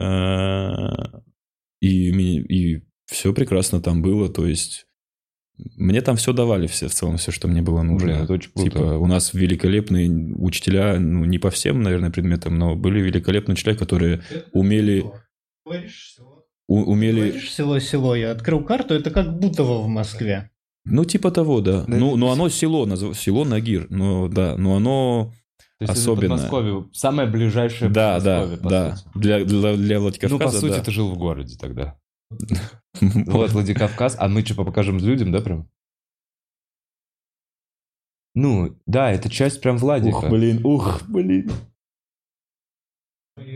[0.00, 0.88] Э,
[1.80, 4.86] И, и все прекрасно там было, то есть
[5.76, 8.06] мне там все давали, все в целом, все, что мне было нужно.
[8.08, 8.70] Блин, это очень круто.
[8.70, 13.76] Типа, у нас великолепные учителя, ну, не по всем, наверное, предметам, но были великолепные учителя,
[13.76, 14.22] которые
[14.52, 15.04] умели.
[16.68, 18.14] У- умели, Говоришь село-село.
[18.14, 20.50] Я открыл карту, это как Бутово в Москве.
[20.84, 21.84] ну, типа того, да.
[21.86, 25.32] Да, Ну, но оно село, назов- село Нагир, но, да, но оно,
[25.78, 26.34] То есть Особенно.
[26.34, 29.08] это Подмосковье, самое ближайшее да, да, Подмосковье, по да, сути.
[29.18, 30.82] для, для, для Ну, Владикавказа, по сути, да.
[30.84, 31.98] ты жил в городе тогда.
[33.00, 34.16] Вот Владикавказ.
[34.18, 35.68] А мы что, покажем людям, да, прям?
[38.36, 40.16] Ну, да, это часть прям Владика.
[40.16, 41.50] Ух, блин, ух, блин.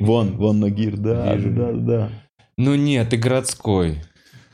[0.01, 1.51] Вон, вон Нагир, да, Вижу.
[1.51, 2.11] да, да.
[2.57, 4.03] Ну нет, ты городской.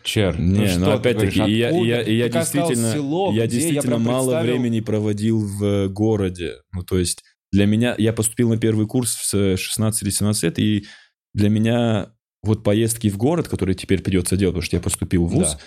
[0.03, 3.83] Чер, Не, ну, что ну ты опять-таки, я, я, я Ты действительно, село, я действительно
[3.83, 6.57] прям мало представил- времени проводил в э, городе.
[6.75, 7.23] Ну, то есть
[7.53, 10.85] для меня, я поступил на первый курс в с 16 или 17 лет, и
[11.33, 12.11] для меня
[12.43, 15.59] вот поездки в город, которые теперь придется делать, потому что я поступил в ВУЗ, Да.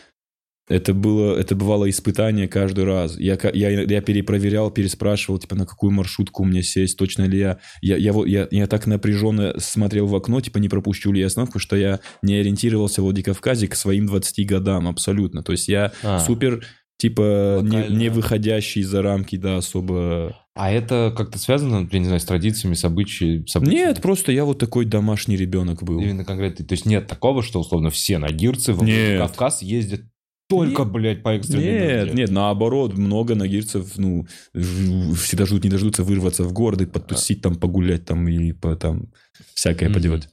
[0.68, 3.18] Это было, это бывало испытание каждый раз.
[3.18, 7.60] Я, я, я перепроверял, переспрашивал, типа, на какую маршрутку мне сесть, точно ли я...
[7.82, 11.60] Я, я, я, я так напряженно смотрел в окно, типа, не пропущу ли я остановку,
[11.60, 15.42] что я не ориентировался в Владикавказе к своим 20 годам абсолютно.
[15.42, 16.20] То есть я А.
[16.20, 16.66] супер,
[16.98, 17.98] типа, не, Локально.
[17.98, 20.36] не выходящий за рамки, да, особо...
[20.54, 23.46] А это как-то связано, я не знаю, с традициями, с обычаями?
[23.46, 23.86] с обычаями?
[23.86, 26.02] Нет, просто я вот такой домашний ребенок был.
[26.02, 26.66] Именно конкретно.
[26.66, 29.20] То есть нет такого, что условно все нагирцы в Нет.
[29.20, 30.02] Кавказ ездят
[30.50, 30.92] только, Нет.
[30.92, 32.22] блядь, по экстренной Нет, нужде.
[32.22, 37.56] нет, наоборот, много нагирцев, ну, всегда ждут, не дождутся вырваться в город и подтусить там,
[37.56, 39.12] погулять там и по, там
[39.54, 39.96] всякое Мгм.
[39.96, 40.30] поделать.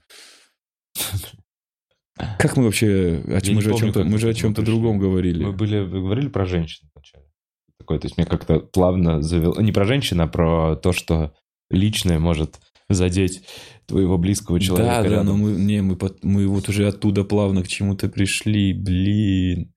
[2.38, 4.62] Как мы вообще, о чем, мы же о помню, чем-то, как мы же о чем-то
[4.62, 5.44] другом говорили.
[5.44, 7.24] Мы были, вы говорили про женщин вначале.
[7.78, 9.56] Такое, то есть мне как-то плавно завел...
[9.60, 11.34] Не про женщин, а про то, что
[11.70, 13.42] личное может задеть
[13.86, 15.26] твоего близкого человека да, да, рядом.
[15.26, 19.73] но мы, не, мы, мы вот уже оттуда плавно к чему-то пришли, блин.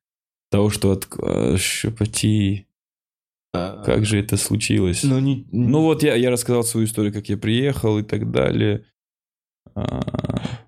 [0.50, 2.68] Того, что от а, щепоти.
[3.54, 5.04] Как же это случилось?
[5.04, 5.48] Ну, не...
[5.52, 8.86] Ну вот я, я рассказал свою историю, как я приехал и так далее.
[9.76, 10.02] А,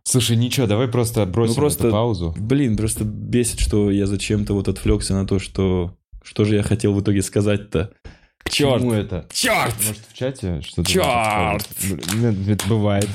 [0.03, 2.35] Слушай, ничего, давай просто бросим Ну, просто- эту паузу.
[2.37, 5.95] Блин, просто бесит, что я зачем-то вот отвлекся на то, что...
[6.23, 7.93] Что же я хотел в итоге сказать-то?
[8.39, 9.27] К чему это?
[9.31, 9.75] Черт!
[9.87, 10.91] Может, в чате что-то...
[11.53, 13.07] Может Это бывает.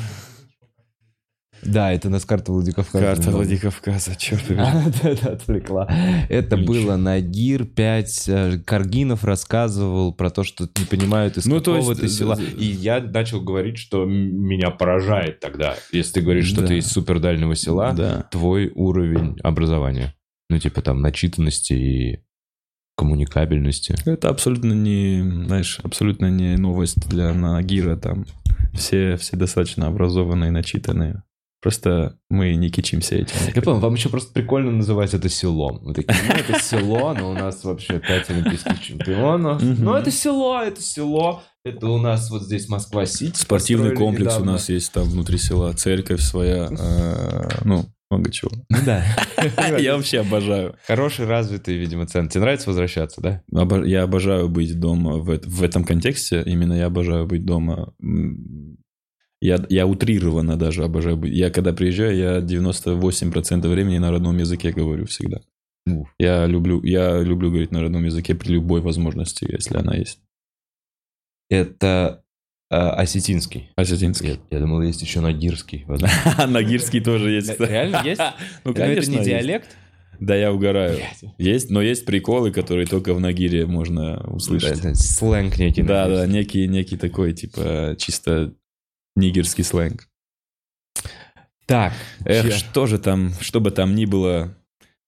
[1.64, 3.04] Да, это нас карта Владикавказа.
[3.04, 3.36] Карта немного.
[3.36, 5.88] Владикавказа, черт да, да, отвлекла.
[6.28, 6.72] Это Ничего.
[6.74, 8.30] было Нагир 5.
[8.64, 12.36] Каргинов рассказывал про то, что не понимают, из Ну, какого ты села.
[12.38, 16.68] э, И я начал говорить, что меня поражает тогда, если ты говоришь, что Да.
[16.68, 18.22] ты из супердальнего села, Да.
[18.30, 20.14] твой уровень образования.
[20.50, 22.20] Ну, типа там начитанности и
[22.96, 23.96] коммуникабельности.
[24.04, 27.96] Это абсолютно не, знаешь, абсолютно не новость для Нагира.
[27.96, 28.24] Там
[28.72, 31.22] все, все достаточно образованные, начитанные.
[31.64, 33.36] Просто мы не кичимся этим.
[33.54, 35.78] Я понял, вам еще просто прикольно называть это селом.
[35.82, 39.62] Вы такие, ну, это село, но у нас вообще 5 олимпийских чемпионов.
[39.62, 41.42] Ну, это село, это село.
[41.64, 43.38] Это у нас вот здесь Москва-Сити.
[43.40, 48.50] Спортивный комплекс у нас есть там внутри села, церковь своя, э, ну, много чего.
[48.68, 49.02] Ну да.
[49.78, 50.76] Я вообще обожаю.
[50.86, 52.30] Хороший, развитый, видимо, центр.
[52.32, 53.42] Тебе нравится возвращаться, да?
[53.50, 56.42] Обо- Я обожаю быть дома в этом контексте.
[56.44, 57.94] Именно я обожаю быть дома.
[59.44, 61.34] Я, я утрированно даже обожаю быть.
[61.34, 65.42] Я когда приезжаю, я 98% времени на родном языке говорю всегда.
[65.86, 66.08] Уф.
[66.18, 70.18] Я люблю, я люблю говорить на родном языке при любой возможности, если она есть.
[71.50, 72.24] Это
[72.70, 73.68] э, осетинский.
[73.76, 74.30] Осетинский.
[74.30, 75.84] Я, я думал, есть еще нагирский.
[76.48, 77.60] Нагирский тоже есть.
[77.60, 78.22] Реально есть?
[78.64, 79.76] Ну, Но это конечно, не диалект?
[80.20, 81.00] Да, я угораю.
[81.36, 84.78] Есть, но есть приколы, которые только в Нагире можно услышать.
[84.78, 85.82] Это Сленг некий.
[85.82, 88.54] Да, да, некий, некий такой, типа, чисто
[89.16, 90.08] нигерский сленг.
[91.66, 91.92] Так.
[92.24, 92.52] Эх, чё?
[92.52, 94.56] что же там, что бы там ни было,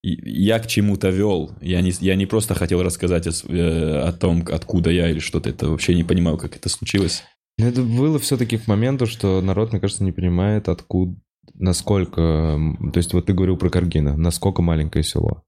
[0.03, 1.53] я к чему-то вел.
[1.61, 5.51] Я не, я не просто хотел рассказать о, э, о том, откуда я или что-то.
[5.51, 7.24] Это вообще не понимаю, как это случилось.
[7.59, 11.15] Ну, Это было все-таки к моменту, что народ, мне кажется, не понимает, откуда,
[11.55, 12.59] насколько...
[12.93, 15.43] То есть вот ты говорил про Каргина, насколько маленькое село.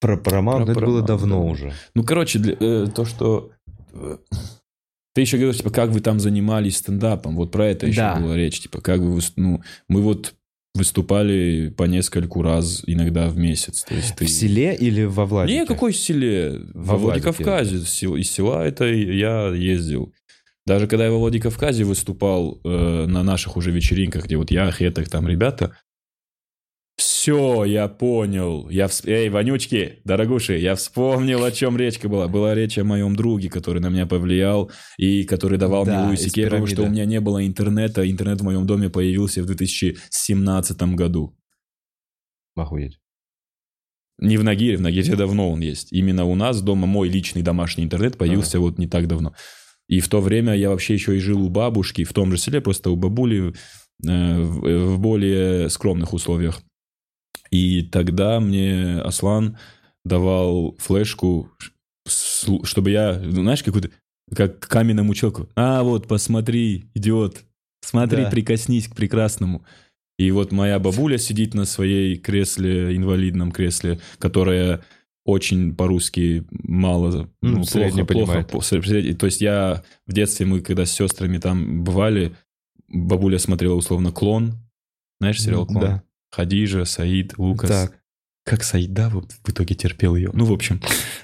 [0.00, 1.50] Про Парамаунт, Про это было Paramount, давно да.
[1.50, 1.72] уже.
[1.94, 3.50] Ну, короче, для- э, то, что...
[5.14, 7.36] Ты еще говоришь, типа, как вы там занимались стендапом.
[7.36, 8.16] Вот про это еще Да.
[8.20, 8.60] была речь.
[8.60, 9.20] Типа, как вы...
[9.36, 10.34] Ну, мы вот
[10.74, 13.84] выступали по нескольку раз иногда в месяц.
[13.84, 14.26] То есть ты...
[14.26, 15.60] В селе или во Владике?
[15.60, 16.60] Не, какой селе?
[16.74, 17.78] Во Во Владикавказе.
[17.86, 20.12] Сел- Из села это я ездил.
[20.66, 25.08] Даже когда я во Владикавказе выступал э, на наших уже вечеринках, где вот я, Хетах,
[25.10, 25.76] там ребята,
[27.24, 28.68] все, я понял.
[28.68, 32.28] Я вс- Эй, вонючки, дорогуши, я вспомнил, о чем речка была.
[32.28, 36.20] Была речь о моем друге, который на меня повлиял и который давал Да, мне из
[36.20, 38.10] луисики, потому что у меня не было интернета.
[38.10, 41.34] Интернет в моем доме появился в 2017 году.
[42.56, 43.00] Охуеть.
[44.18, 45.94] Не в Нагире, в Нагире давно он есть.
[45.94, 49.34] Именно у нас дома мой личный домашний интернет появился вот не так давно.
[49.88, 52.60] И в то время я вообще еще и жил у бабушки, в том же селе,
[52.60, 53.54] просто у бабули,
[54.06, 56.62] э, в, в более скромных условиях.
[57.50, 59.56] И тогда мне Аслан
[60.04, 61.50] давал флешку,
[62.64, 63.90] чтобы я, ну, знаешь, какую-то,
[64.34, 65.48] как каменному человеку.
[65.56, 67.42] А, вот, посмотри, идиот,
[67.82, 68.30] смотри, Да.
[68.30, 69.64] прикоснись к прекрасному.
[70.18, 74.82] И вот моя бабуля сидит на своей кресле, инвалидном кресле, которая
[75.26, 78.48] очень по-русски мало, Ну, ну, плохо, плохо, понимает.
[78.50, 79.14] по- средне.
[79.14, 82.34] То есть я в детстве, мы когда с сестрами там бывали,
[82.88, 84.54] бабуля смотрела условно «Клон».
[85.20, 85.80] Знаешь сериал «Клон»?
[85.80, 86.02] Да.
[86.34, 87.70] Хадижа, Саид, Лукас.
[87.70, 87.92] Так.
[88.44, 90.30] Как Саида вот в итоге терпел ее.
[90.34, 90.80] Ну, в общем.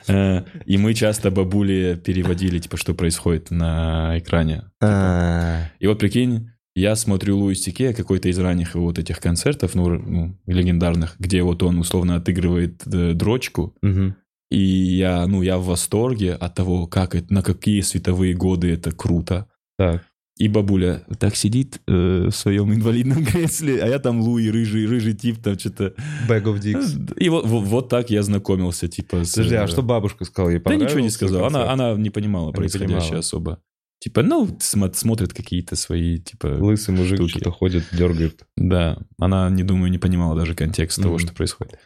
[0.09, 4.63] э, И мы часто бабуле переводили, типа, что происходит на экране.
[4.83, 9.89] А, И вот прикинь, я смотрю Луис Сике, какой-то из ранних вот этих концертов, ну,
[9.99, 14.17] ну, легендарных, где вот он условно отыгрывает э, дрочку, мгм.
[14.51, 18.93] и я, ну, я в восторге от того, как это, на какие световые годы это
[18.93, 19.47] круто.
[19.77, 20.05] Так.
[20.41, 25.13] И бабуля так сидит э, в своем инвалидном кресле, а я там Луи, рыжий, рыжий
[25.13, 25.93] тип, там что-то...
[26.27, 27.15] Bag of Dicks.
[27.19, 29.35] И вот, вот, вот так я знакомился, типа, с...
[29.35, 30.49] Подожди, а э, что бабушка сказала?
[30.49, 31.49] Ей Да ничего не сказала.
[31.49, 33.19] Она, она не понимала Не происходящее понимала.
[33.19, 33.59] особо.
[33.99, 36.47] Типа, ну, смо- смотрит какие-то свои, типа...
[36.47, 37.33] Лысый мужик штуки.
[37.33, 38.45] что-то ходит, дергает.
[38.57, 41.19] Да, она, не думаю, не понимала даже контекст того, Мгм.
[41.27, 41.79] что происходит.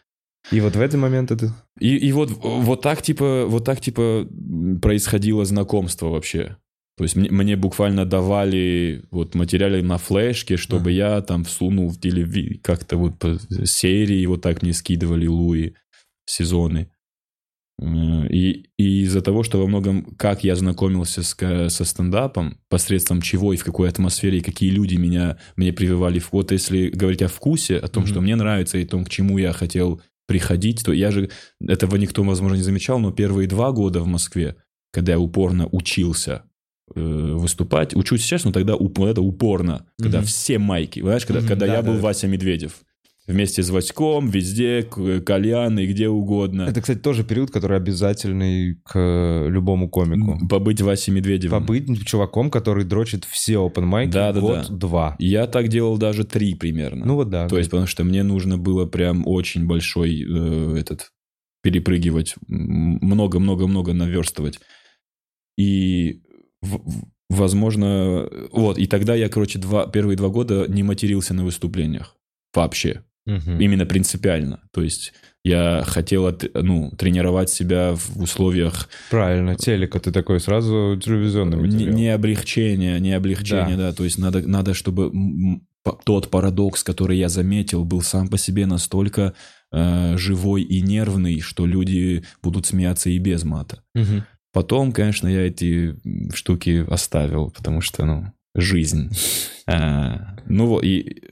[0.53, 1.51] И вот в эти моменты ты...
[1.81, 4.29] И, и вот, вот так, типа, вот так, типа,
[4.81, 6.57] происходило знакомство вообще.
[6.97, 11.99] То есть мне, мне буквально давали вот материалы на флешке, чтобы я там всунул в
[12.01, 12.61] телеви...
[12.63, 15.75] как-то вот по серии вот так мне скидывали Луи
[16.27, 16.91] сезоны.
[17.81, 21.35] М, И, и из-за того, что во многом, как я знакомился с,
[21.71, 26.23] со стендапом, посредством чего и в какой атмосфере, и какие люди меня, мне прививали.
[26.31, 28.13] Вот если говорить о вкусе, о том, Мгм.
[28.13, 31.29] что мне нравится, и о том, к чему я хотел приходить, то я же,
[31.61, 34.57] этого никто, возможно, не замечал, но первые два года в Москве,
[34.93, 36.54] когда я упорно учился э,
[36.95, 40.27] выступать, учусь сейчас, но тогда уп- это упорно, когда Мгм.
[40.27, 42.01] все майки, знаешь, когда, Мгм, когда я да, был да.
[42.03, 42.83] Вася Медведев.
[43.27, 46.65] Вместе с Васьком, везде, кальян и где угодно.
[46.69, 50.47] Это, кстати, тоже период, который обязательный к э, любому комику.
[50.47, 51.59] Побыть Васей Медведевым.
[51.63, 55.17] Побыть чуваком, который дрочит все open майки Да, да, год-два.
[55.19, 57.07] Я так делал даже три примерно.
[57.07, 57.49] Ну вот да.
[57.49, 61.09] То есть, потому что мне нужно было прям очень большой э, этот
[61.63, 64.61] перепрыгивать, много-много-много наверстывать.
[65.57, 66.21] И,
[67.31, 72.17] возможно, вот, и тогда я, короче, два, первые два года не матерился на выступлениях
[72.55, 73.03] вообще.
[73.27, 73.59] Мгм.
[73.59, 74.61] Именно принципиально.
[74.71, 75.15] То есть
[75.45, 81.63] я хотел от- ну, тренировать себя в условиях Правильно, телека ты такой сразу телевизионный не,
[81.67, 81.95] материал.
[81.95, 83.93] не облегчение, не облегчение, да.
[83.95, 85.11] То есть надо, надо чтобы
[86.05, 89.33] тот парадокс, который я заметил, был сам по себе настолько
[89.73, 93.83] э, живой и нервный, что люди будут смеяться и без мата.
[93.95, 94.25] Мгм.
[94.55, 95.97] Потом, конечно, я эти
[96.33, 99.11] штуки оставил, потому что, ну, жизнь.
[99.67, 101.23] А, Ну и,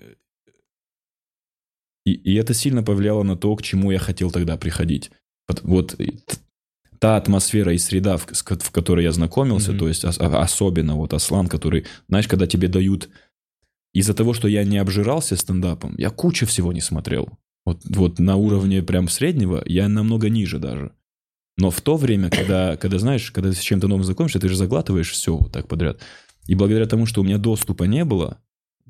[2.07, 5.11] и, и это сильно повлияло на то, к чему я хотел тогда приходить.
[5.49, 5.97] Вот, вот
[6.99, 9.78] та атмосфера и среда, в, в которой я знакомился, Мгм.
[9.81, 13.09] то есть а- особенно вот Аслан, который, знаешь, когда тебе дают...
[13.94, 17.28] Из-за того, что я не обжирался стендапом, я кучу всего не смотрел.
[17.66, 20.93] Вот, вот на уровне прям среднего я намного ниже даже.
[21.59, 24.57] Но в то время, когда, когда знаешь, когда ты с чем-то новым знакомишься, ты же
[24.57, 26.01] заглатываешь все вот так подряд.
[26.47, 28.39] И благодаря тому, что у меня доступа не было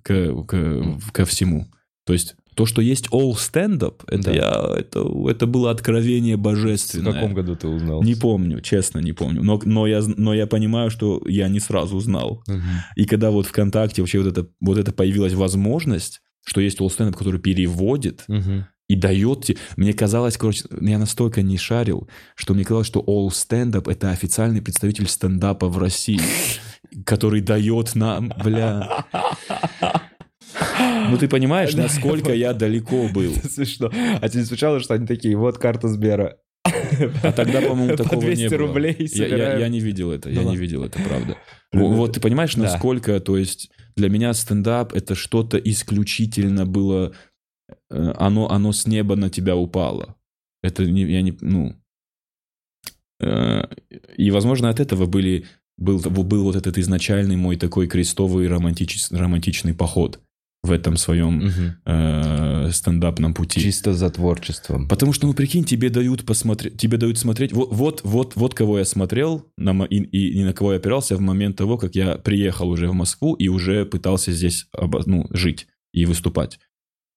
[0.02, 1.66] к, к- ко всему,
[2.04, 4.32] то есть то, что есть all stand-up, это, Да.
[4.32, 7.12] я, это, это было откровение В божественное.
[7.14, 8.02] каком году ты узнал?
[8.02, 9.42] Не помню, честно не помню.
[9.42, 12.42] Но, но, я, но я понимаю, что я не сразу знал.
[12.46, 12.62] Мгм.
[12.94, 17.16] И когда вот ВКонтакте вообще вот это, вот это появилась возможность, что есть all stand-up,
[17.16, 18.66] который переводит, Мгм.
[18.92, 19.58] И дает тебе...
[19.76, 24.10] Мне казалось, короче, я настолько не шарил, что мне казалось, что All Stand Up— это
[24.10, 26.20] официальный представитель стендапа в России,
[27.06, 29.06] который дает нам, бля...
[31.10, 33.32] Ну ты понимаешь, насколько я далеко был.
[33.50, 33.90] Смешно.
[34.20, 36.36] А тебе звучало, что они такие, вот карта Сбера.
[37.22, 38.58] А тогда, по-моему, По такого 200 не было.
[38.58, 39.60] рублей Я- я, собираем.
[39.60, 40.60] я не видел это, Ну я не ладно.
[40.60, 41.36] видел это, правда.
[41.72, 47.12] Вот, ты понимаешь, насколько, то есть для меня стендап это что-то исключительно было,
[47.90, 50.16] оно, оно с неба на тебя упало.
[50.62, 51.74] Это не, я не, ну,
[53.20, 53.64] э,
[54.16, 55.44] и, возможно, от этого были,
[55.76, 60.20] был, был вот этот изначальный мой такой крестовый романтичес- романтичный поход
[60.62, 61.76] в этом своем Мгм.
[61.86, 63.60] э, стендапном пути.
[63.60, 64.86] Чисто за творчеством.
[64.86, 67.52] Потому что, ну, прикинь, тебе дают посмотреть, тебе дают смотреть.
[67.52, 71.16] Вот, вот, вот, вот кого я смотрел на, и, и, и на кого я опирался
[71.16, 74.66] в момент того, как я приехал уже в Москву и уже пытался здесь
[75.06, 76.60] ну, жить и выступать.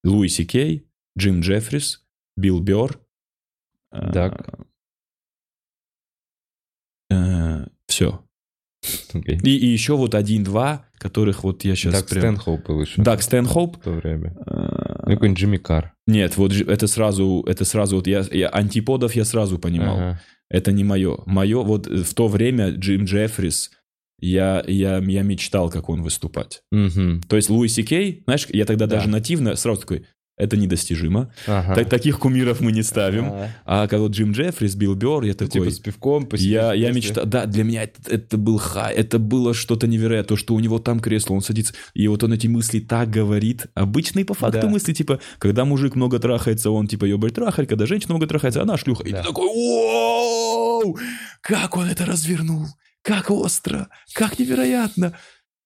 [0.06, 0.88] Луи Си Кей,
[1.18, 2.06] Джим Джеффрис,
[2.38, 3.00] Билл Бёрр.
[3.92, 4.66] Так.
[7.88, 8.22] все.
[9.14, 9.40] Окей.
[9.44, 12.22] И, и еще вот один-два, которых вот я сейчас Даг прям...
[12.36, 13.02] Стэнхоуп еще.
[13.02, 13.78] Даг Стэнхоуп.
[13.78, 14.36] В то время.
[14.46, 15.94] Э, Ну, какой-нибудь Джимми Карр.
[16.08, 19.98] Нет, вот это сразу, это сразу вот я, я антиподов я сразу понимал.
[19.98, 20.22] Ага.
[20.50, 21.18] Это не мое.
[21.26, 23.72] Мое вот э, в то время Джим Джеффрис,
[24.20, 26.62] я, я, я мечтал, как он выступать.
[26.72, 27.22] Мгм.
[27.28, 28.96] То есть Луи Си Кей, знаешь, я тогда Да.
[28.98, 30.06] даже нативно сразу такой,
[30.38, 31.32] это недостижимо.
[31.48, 31.76] Ага.
[31.76, 33.26] Так- таких кумиров мы не ставим.
[33.32, 35.50] А, А когда вот Джим Джеффрис, Билл Бёрр, я такой...
[35.50, 39.18] Типа с пивком посидеть Я, я мечтал, да, для меня это, это был хай, это
[39.18, 42.48] было что-то невероятное, то, что у него там кресло, он садится, и вот он эти
[42.48, 44.68] мысли так говорит, обычные по факту Да.
[44.68, 48.76] мысли, типа, когда мужик много трахается, он типа ебать трахарь, когда женщина много трахается, она
[48.78, 49.22] шлюха, и Да.
[49.22, 50.98] ты такой, вау,
[51.42, 52.66] как он это развернул,
[53.06, 55.14] как остро, как невероятно.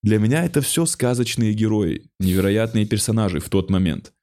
[0.04, 4.14] Для меня это все сказочные герои, невероятные персонажи в тот момент.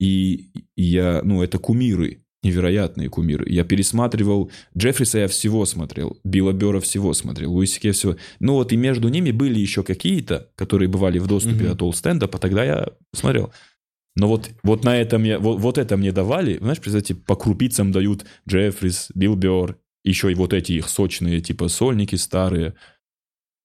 [0.00, 3.48] И я, ну, это кумиры, невероятные кумиры.
[3.48, 8.16] Я пересматривал Джеффриса я всего смотрел, Билла Бёрра всего смотрел, Луисике всего.
[8.40, 11.72] Ну вот и между ними были еще какие-то, которые бывали в доступе Мгм.
[11.72, 13.52] от All Stand Up, а тогда я смотрел.
[14.16, 17.92] Но вот, вот на этом я, вот, вот это мне давали, знаешь, представьте, по крупицам
[17.92, 19.78] дают Джеффрис, Билл Бёрр,
[20.10, 22.74] еще и вот эти их сочные, типа сольники старые.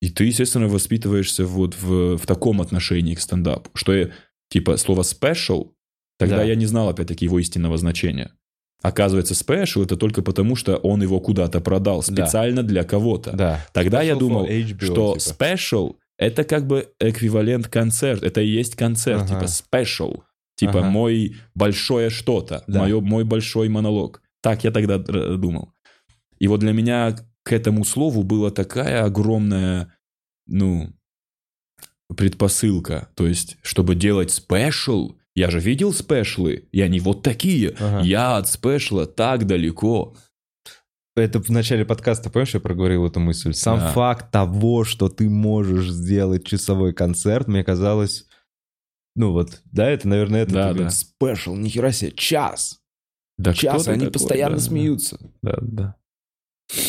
[0.01, 4.09] И ты, естественно, воспитываешься вот в, в таком отношении к стендапу, что я,
[4.49, 5.71] типа слово special,
[6.17, 6.43] тогда Да.
[6.43, 8.31] я не знал, опять-таки, его истинного значения.
[8.81, 12.25] Оказывается, special это только потому, что он его куда-то продал Да.
[12.25, 13.31] специально для кого-то.
[13.33, 13.65] Да.
[13.73, 15.43] Тогда я Special for думал, HBO, что типа.
[15.43, 19.45] special это как бы эквивалент концерт, это и есть концерт, Ага.
[19.45, 20.21] типа special,
[20.55, 20.89] типа Ага.
[20.89, 22.79] мой большое что-то, Да.
[22.79, 24.23] моё- мой большой монолог.
[24.41, 25.73] Так я тогда р- думал.
[26.41, 29.93] И вот для меня к этому слову была такая огромная,
[30.47, 30.91] ну,
[32.17, 33.09] предпосылка.
[33.13, 37.75] То есть, чтобы делать special, я же видел спешлы, и они вот такие.
[37.79, 38.01] Ага.
[38.01, 40.15] Я от спешла так далеко.
[41.15, 43.53] Это в начале подкаста, помнишь, я проговорил эту мысль?
[43.53, 43.91] Сам Да.
[43.91, 48.25] факт того, что ты можешь сделать часовой концерт, мне казалось...
[49.15, 50.53] Ну вот, да, это, наверное, это...
[50.53, 50.89] Да, да.
[50.89, 52.79] Спешл, нихера себе, час.
[53.37, 54.13] Да час, они такой?
[54.13, 54.61] постоянно да.
[54.63, 55.19] смеются.
[55.43, 55.95] Да, да.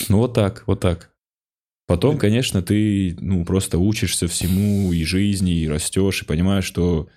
[0.09, 1.11] Ну вот так, вот так.
[1.87, 7.09] Потом, конечно, ты ну просто учишься всему и жизни, и растешь, и понимаешь, что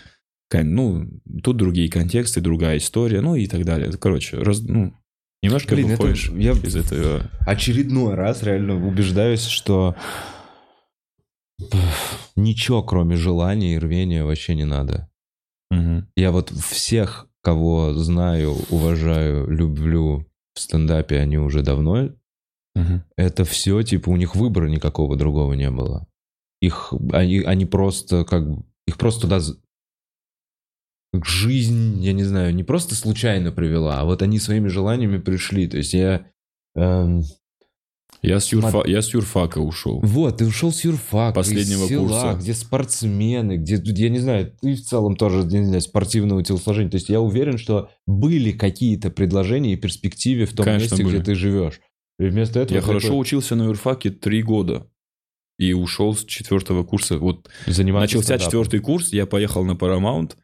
[0.54, 1.08] ну
[1.44, 3.92] тут другие контексты, другая история, ну и так далее.
[4.00, 4.94] Короче, раз- ну,
[5.44, 7.30] немножко Блин, это- выходишь я из этого.
[7.46, 9.96] очередной раз реально убеждаюсь, что
[12.36, 15.10] ничего, кроме желания и рвения, вообще не надо.
[15.72, 16.08] Мгм.
[16.16, 22.10] Я вот всех, кого знаю, уважаю, люблю в стендапе, они уже давно,
[22.76, 23.03] Мгм.
[23.15, 26.07] это все, типа, у них выбора никакого другого не было.
[26.61, 28.43] Их, они, они просто как
[28.88, 29.39] их просто туда
[31.23, 35.68] жизнь, я не знаю, не просто случайно привела, а вот они своими желаниями пришли.
[35.68, 36.26] То есть я...
[36.76, 37.23] эм,
[38.22, 40.02] Я с, юрфа, я с юрфака ушел.
[40.02, 42.38] Вот, ты ушел с юрфака, Последнего села, курса.
[42.41, 46.91] где спортсмены, где, я не знаю, ты в целом тоже, я не знаю, спортивного телосложения.
[46.91, 51.15] То есть я уверен, что были какие-то предложения и перспективы в том Конечно, месте, были.
[51.18, 51.80] где ты живешь.
[52.20, 54.90] И вместо этого Я ты хорошо такой, учился на юрфаке три года.
[55.58, 57.18] И ушел с четвертого курса.
[57.18, 58.46] Вот заниматься начался стендапом.
[58.46, 60.36] четвертый курс, я поехал на Paramount,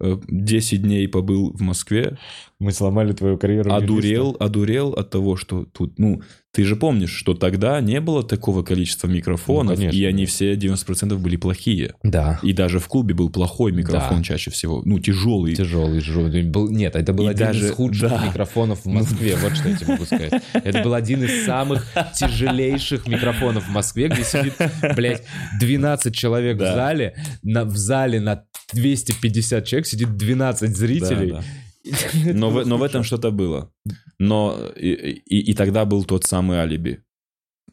[0.00, 2.18] э, 10 дней побыл в Москве,
[2.60, 3.72] Мы сломали твою карьеру.
[3.74, 6.22] одурел, одурел от того, что тут, ну,
[6.52, 10.30] ты же помнишь, что тогда не было такого количества микрофонов, Ну, конечно, и они да.
[10.30, 11.94] все 90% были плохие.
[12.04, 12.38] Да.
[12.44, 14.22] И даже в клубе был плохой микрофон Да.
[14.22, 15.56] чаще всего, ну, тяжелый.
[15.56, 16.44] Тяжелый, жжёный.
[16.44, 18.24] Был, нет, это был И один даже- из худших да.
[18.28, 19.34] микрофонов в Москве.
[19.42, 20.42] Вот что я тебе могу сказать.
[20.52, 24.54] Это был один из самых тяжелейших микрофонов в Москве, где сидит,
[24.96, 25.22] блядь,
[25.60, 26.74] 12 человек в Да.
[26.74, 27.16] зале.
[27.42, 31.30] На, в зале на 250 человек сидит 12 Да, зрителей.
[31.32, 31.42] да.
[32.34, 33.70] Но, в, но в этом что-то было.
[34.18, 34.88] Но и,
[35.26, 37.00] и- и тогда был тот самый алиби.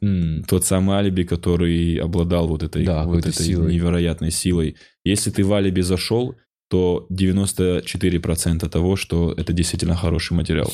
[0.02, 3.72] М, Тот самый алиби, который обладал вот этой, Да, вот этой этой силой.
[3.72, 4.74] невероятной силой.
[5.04, 6.34] Если ты в алиби зашел,
[6.68, 10.72] то 94% того, что это действительно хороший материал.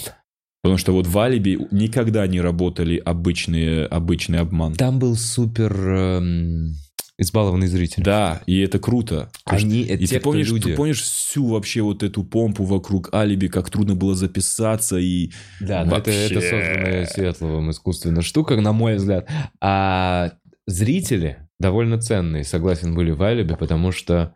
[0.62, 4.74] Потому что вот в алиби никогда не работали обычные, обычный обман.
[4.74, 6.72] Там был супер эм,
[7.18, 8.02] избалованный зритель.
[8.04, 9.30] Да, и это круто.
[9.44, 10.70] Они, это И те, ты помнишь, люди.
[10.70, 15.32] ты помнишь всю вообще вот эту помпу вокруг алиби, как трудно было записаться и...
[15.60, 16.50] Да, но это, это Вообще.
[16.50, 19.28] созданная Светловым искусственно штука, на мой взгляд.
[19.60, 20.32] А
[20.66, 24.34] зрители довольно ценные, согласен, были в Алибе, потому что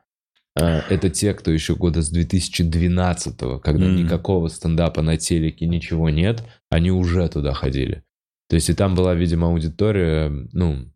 [0.59, 3.97] э, это те, кто еще года с 2012 когда Мгм.
[3.97, 8.03] никакого стендапа на телеке, ничего нет, они уже туда ходили.
[8.49, 10.93] То есть и там была, видимо, аудитория, ну,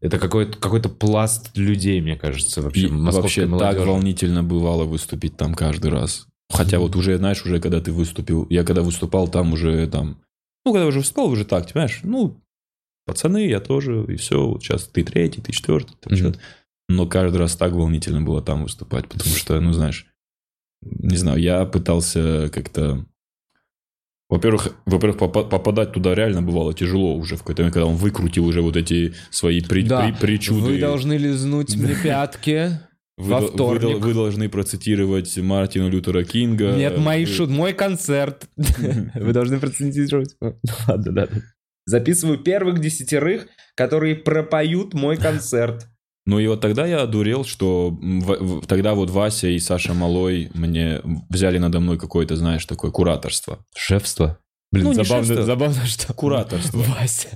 [0.00, 3.86] это какой-то какой пласт людей, мне кажется, вообще, И вообще так молодежи.
[3.86, 6.26] волнительно бывало выступить там каждый раз.
[6.50, 10.18] Хотя вот уже, знаешь, уже когда ты выступил, я когда выступал там уже там,
[10.64, 12.40] ну, когда уже встал, уже так, понимаешь, ну,
[13.06, 16.16] пацаны, я тоже, и все, вот сейчас ты третий, ты четвертый, ты Мгм.
[16.18, 16.38] чё-то.
[16.88, 20.06] Но каждый раз так волнительно было там выступать, потому что, ну, знаешь,
[20.82, 23.04] не знаю, я пытался как-то...
[24.28, 28.44] Во-первых, во-первых, попа- попадать туда реально бывало тяжело уже в какой-то момент, когда он выкрутил
[28.46, 30.60] уже вот эти свои при- Да, при- причуды.
[30.66, 32.78] Вы должны лизнуть мне пятки.
[33.16, 33.80] Вы, Во вы вторник.
[33.82, 36.72] дол- вы должны процитировать Мартина Лютера Кинга.
[36.76, 38.46] Нет, мои Вы- шут, мой концерт.
[39.14, 40.36] Вы должны процитировать.
[40.40, 40.54] Ну,
[40.86, 41.28] Ладно, да.
[41.86, 45.86] Записываю первых десятерых, которые пропоют мой концерт.
[46.28, 50.50] Ну и вот тогда я одурел, что в- в- тогда вот Вася и Саша Малой
[50.52, 51.00] мне
[51.30, 53.58] взяли надо мной какое-то, знаешь, такое кураторство.
[53.74, 54.38] Шефство.
[54.70, 55.46] Блин, Ну, забавно, шефство.
[55.46, 56.78] забавно, что Кураторство.
[57.00, 57.28] Вася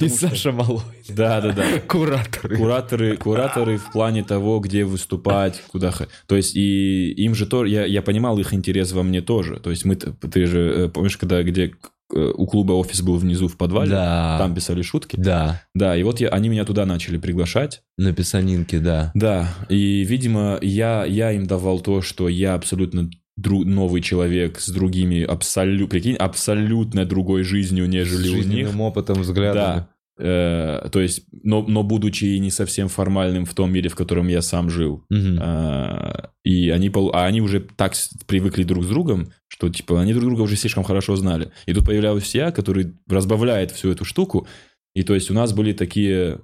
[0.00, 0.82] и Саша Малой.
[1.08, 1.80] Да-да-да.
[1.88, 2.56] Кураторы.
[2.56, 5.92] Кураторы, кураторы в плане того, где выступать, куда...
[6.26, 7.70] То есть и им же тоже...
[7.70, 9.58] Я, я понимал их интерес во мне тоже.
[9.58, 9.96] То есть мы...
[9.96, 11.72] Ты же э, помнишь, когда где
[12.14, 13.90] у клуба офис был внизу в подвале?
[13.90, 14.36] Да.
[14.38, 15.16] Там писали шутки.
[15.18, 17.82] Да, Да, и вот я, они меня туда начали приглашать.
[17.98, 19.10] на писанинке, да.
[19.14, 23.10] Да, и, видимо, я, я им давал то, что я абсолютно
[23.40, 28.68] дру- новый человек с другими, абсолютно, прикинь, абсолютно другой жизнью, нежели у них.
[28.78, 29.54] Опытом, взглядом.
[29.62, 29.88] Да.
[30.22, 34.42] Э, то есть, но, но будучи не совсем формальным в том мире, в котором я
[34.42, 35.04] сам жил.
[35.08, 35.38] Мгм.
[35.40, 36.12] Э,
[36.44, 40.26] и они, а они уже так с- привыкли друг с другом, что типа они друг
[40.26, 41.50] друга уже слишком хорошо знали.
[41.66, 44.46] И тут появляюсь я, который разбавляет всю эту штуку.
[44.94, 46.38] И то есть у нас были такие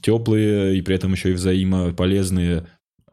[0.00, 2.66] теплые и при этом еще и взаимополезные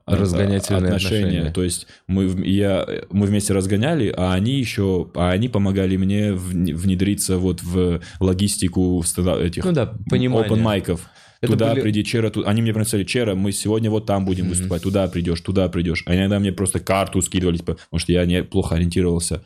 [0.06, 1.52] э, Разгонятельные отношения.
[1.52, 6.76] То есть мы, я, мы вместе разгоняли, а они еще, а они помогали мне вн-
[6.76, 10.48] внедриться вот в логистику этих Ну да, понимание.
[10.50, 11.10] open майков.
[11.42, 12.46] Это туда были- приди, Чера, тут...
[12.48, 14.50] они мне приносили, Чера, мы сегодня вот там будем Мгм.
[14.54, 16.04] выступать, туда придешь, туда придешь.
[16.06, 19.46] А иногда мне просто карту скидывали, типа, потому что я не плохо ориентировался.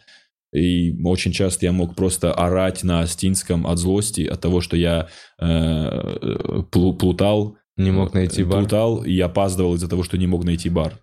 [0.54, 5.08] И очень часто я мог просто орать на астинском от злости, от того, что я
[5.40, 7.58] э, э, плу- плутал.
[7.78, 8.60] Не мог найти бар.
[8.60, 10.94] Плутал и опаздывал из-за того, что не мог найти бар.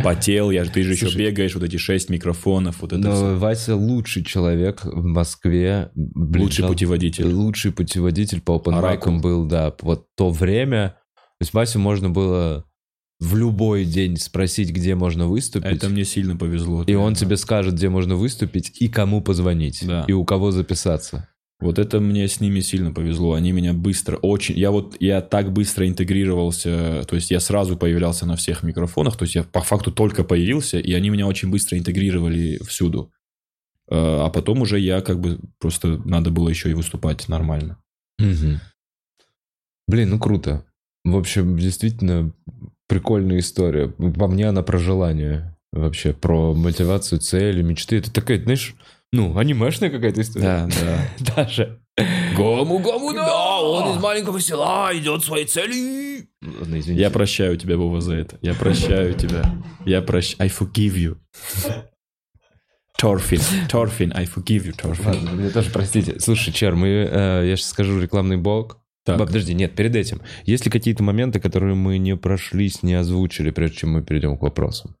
[0.00, 3.02] Потел, я, ты же еще Слушай, бегаешь, вот эти шесть микрофонов, вот это.
[3.02, 5.90] Но Вася лучший человек в Москве.
[5.94, 7.26] Блин, Лучший путеводитель.
[7.26, 9.74] Лучший путеводитель по open был, да.
[9.82, 10.96] Вот то время.
[11.38, 12.64] То есть Васю можно было
[13.20, 15.70] в любой день спросить, где можно выступить.
[15.76, 16.82] Это мне сильно повезло.
[16.84, 17.20] И он Да.
[17.20, 19.84] тебе скажет, где можно выступить и кому позвонить.
[19.86, 20.04] Да.
[20.08, 21.28] И у кого записаться.
[21.62, 23.34] Вот это мне с ними сильно повезло.
[23.34, 24.58] Они меня быстро, очень...
[24.58, 29.22] Я вот, я так быстро интегрировался, то есть я сразу появлялся на всех микрофонах, то
[29.22, 33.12] есть я по факту только появился, и они меня очень быстро интегрировали всюду.
[33.88, 37.78] Э, А потом уже я как бы просто надо было еще и выступать нормально.
[38.18, 38.60] Мгм.
[39.86, 40.64] Блин, ну круто.
[41.04, 42.32] В общем, действительно
[42.88, 43.88] прикольная история.
[43.88, 45.56] По мне она про желание.
[45.72, 47.96] Вообще, про мотивацию, цели, мечты.
[47.96, 48.74] Это такая, знаешь,
[49.12, 50.68] ну, анимешная какая-то история.
[50.68, 51.34] да.
[51.36, 51.80] Даже.
[52.34, 56.28] Гому, гому, Да, он из маленького села идет своей цели.
[56.42, 57.02] Ладно, извините.
[57.02, 58.38] Я прощаю тебя, Вова, за это.
[58.40, 59.54] Я прощаю тебя.
[59.84, 60.40] Я прощаю.
[60.40, 61.18] I forgive you.
[62.98, 63.40] Торфин.
[63.68, 64.12] Торфин.
[64.14, 65.06] I forgive you, Торфин.
[65.06, 66.18] Ладно, мне тоже простите.
[66.20, 68.78] Слушай, Чер, мы, э, я сейчас скажу рекламный блок.
[69.04, 69.18] Так.
[69.18, 70.22] Подожди, нет, перед этим.
[70.44, 74.42] Есть ли какие-то моменты, которые мы не прошлись, не озвучили, прежде чем мы перейдем к
[74.42, 74.94] вопросам?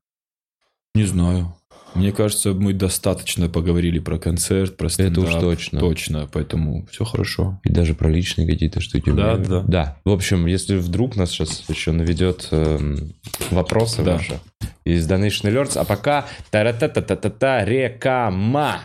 [0.94, 1.54] Не знаю.
[1.94, 5.24] Мне кажется, мы достаточно поговорили про концерт, про стендап.
[5.24, 5.78] уж точно.
[5.80, 7.60] Точно, поэтому все хорошо.
[7.64, 9.10] И даже про личные какие-то штуки.
[9.10, 9.60] Да, Мне- да.
[9.66, 9.96] Да.
[10.04, 13.12] В общем, если вдруг нас сейчас еще наведет эм,
[13.50, 14.14] вопросы Да.
[14.14, 14.40] ваши
[14.84, 18.80] из Donation Alerts, а пока та-ра-та-та-та-та реклама.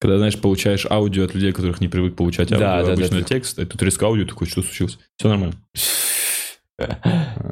[0.00, 3.18] Когда, знаешь, получаешь аудио от людей, которых не привык получать аудио, Да, да, да, обычно
[3.18, 4.98] ты- текст, и тут резко аудио, такой, что случилось?
[5.16, 5.56] Все нормально.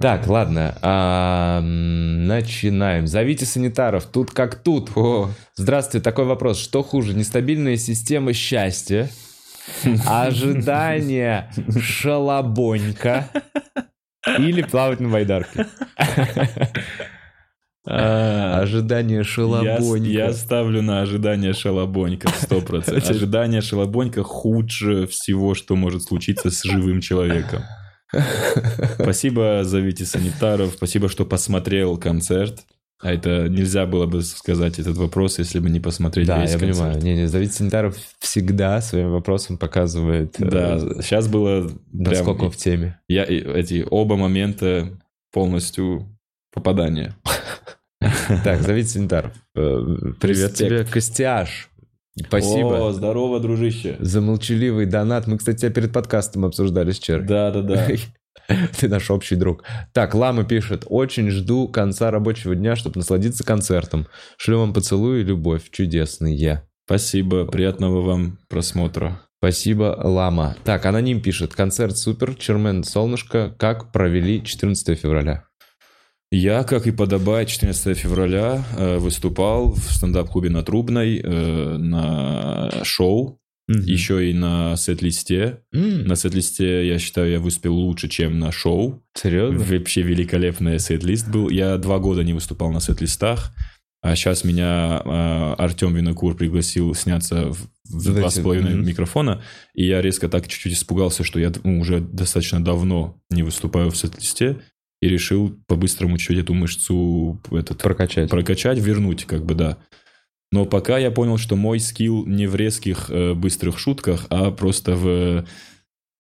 [0.01, 0.79] Так, ладно.
[0.83, 3.09] а, Начинаем.
[3.09, 4.07] Зовите санитаров.
[4.07, 4.91] Тут как тут.
[4.97, 6.05] О, Здравствуйте.
[6.05, 6.61] Такой вопрос.
[6.63, 7.13] Что хуже?
[7.15, 9.11] Нестабильная система счастья?
[10.07, 11.51] Ожидание
[11.81, 13.29] шалобонька?
[14.39, 15.67] Или плавать на байдарке?
[17.89, 20.09] А, Ожидание шалобонька.
[20.09, 23.09] я ставлю на ожидание шалобонька, сто процентов.
[23.09, 27.63] Ожидание шалобонька худше всего, что может случиться с живым человеком.
[28.95, 32.61] Спасибо, зовите санитаров, спасибо, что посмотрел концерт.
[32.99, 36.59] А это нельзя было бы сказать этот вопрос, если бы не посмотреть Да, весь я
[36.59, 36.79] концерт.
[36.79, 37.03] понимаю.
[37.03, 41.79] Не-не, зовите санитаров всегда своим вопросом показывает, э, Да, сейчас было прям...
[41.93, 42.99] насколько он в теме.
[43.07, 44.99] Я, эти оба момента
[45.31, 46.09] полностью
[46.55, 47.15] попадание.
[48.45, 49.33] Так, зовите санитаров.
[49.55, 49.79] Э,
[50.21, 51.71] Привет тебе, Костяш.
[52.19, 53.97] Спасибо О, здорово, дружище.
[54.01, 55.27] за молчаливый донат.
[55.27, 57.27] Мы, кстати, тебя перед подкастом обсуждали с Черой.
[57.27, 57.89] Да-да-да.
[58.79, 59.65] Ты наш общий друг.
[59.93, 60.85] Так, Лама пишет.
[60.87, 64.07] Очень жду конца рабочего дня, чтобы насладиться концертом.
[64.39, 65.71] Шлю вам поцелуй и любовь.
[65.71, 66.63] Чудесные.
[66.87, 69.21] Спасибо, приятного вам просмотра.
[69.39, 70.57] Спасибо, Лама.
[70.65, 71.55] Так, аноним пишет.
[71.55, 72.35] Концерт супер.
[72.35, 73.55] Чермен Солнышко.
[73.59, 75.45] Как провели 14 февраля?
[76.31, 83.41] Я, как и подобает, 14 февраля э, выступал в стендап-клубе на Трубной э, на шоу,
[83.69, 85.61] еще и на сет-листе.
[85.73, 89.03] М, На сет-листе, я считаю, я выступил лучше, чем на шоу.
[89.15, 89.59] Серьезно?
[89.59, 91.49] Вообще великолепный сет-лист был.
[91.49, 93.53] Я два года не выступал на сет-листах,
[94.03, 98.87] а сейчас меня э, Артем Винокур пригласил сняться в, в два с половиной мгм.
[98.87, 99.43] микрофона,
[99.75, 103.97] и я резко так чуть-чуть испугался, что я ну, уже достаточно давно не выступаю в
[103.97, 104.59] сет-листе,
[105.01, 108.31] и решил по-быстрому чуть эту мышцу этот, Прокачать.
[108.31, 109.79] прокачать, вернуть, как бы, да.
[110.53, 114.95] Но пока я понял, что мой скилл не в резких э, быстрых шутках, а просто
[114.97, 115.45] в,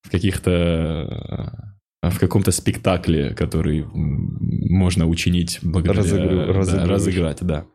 [0.02, 1.72] в каких-то...
[2.02, 6.02] э, в каком-то спектакле, который можно учинить благодаря...
[6.02, 6.88] Разыгры- да, разыгрываешь.
[6.90, 7.66] разыграть, да.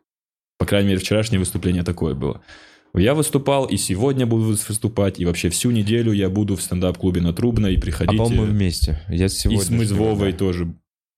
[0.58, 2.40] По крайней мере, вчерашнее выступление такое было.
[2.94, 7.32] Я выступал, и сегодня буду выступать, и вообще всю неделю я буду в стендап-клубе на
[7.32, 8.16] Трубной, А приходите.
[8.16, 9.02] по-моему, вместе.
[9.08, 9.62] Я и сегодня...
[9.62, 10.74] с мы с Вовой тоже.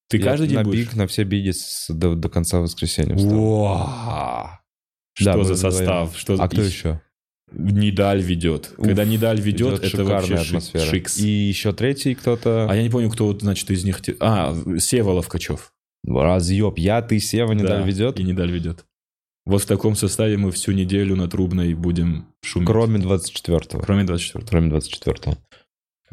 [0.09, 0.81] Ты Я каждый день на будешь?
[0.87, 4.51] биг, на все биги с- до, до конца воскресенья встал.
[5.15, 6.17] Что Да, за состав?
[6.17, 7.01] Что А кто еще?
[7.53, 8.73] Нидаль ведет.
[8.77, 10.85] Когда Нидаль ведет, это шикарная вообще атмосфера.
[10.91, 11.19] шикс.
[11.19, 12.67] И еще третий кто-то...
[12.69, 14.01] А я не помню, кто значит, из них...
[14.21, 15.73] А, Сева Ловкачев.
[16.07, 16.79] Разъеб.
[16.79, 18.19] Я, ты, Сева, не Да, ведет.
[18.19, 18.85] И Нидаль ведет.
[19.47, 22.67] Вот в таком составе мы всю неделю на Трубной будем шуметь.
[22.67, 23.81] Кроме 24-го.
[23.81, 25.37] Кроме 24 Кроме 24-го.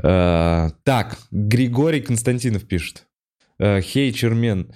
[0.03, 3.07] Э, так, Григорий Константинов пишет.
[3.61, 4.73] Э, Хей, Чермен.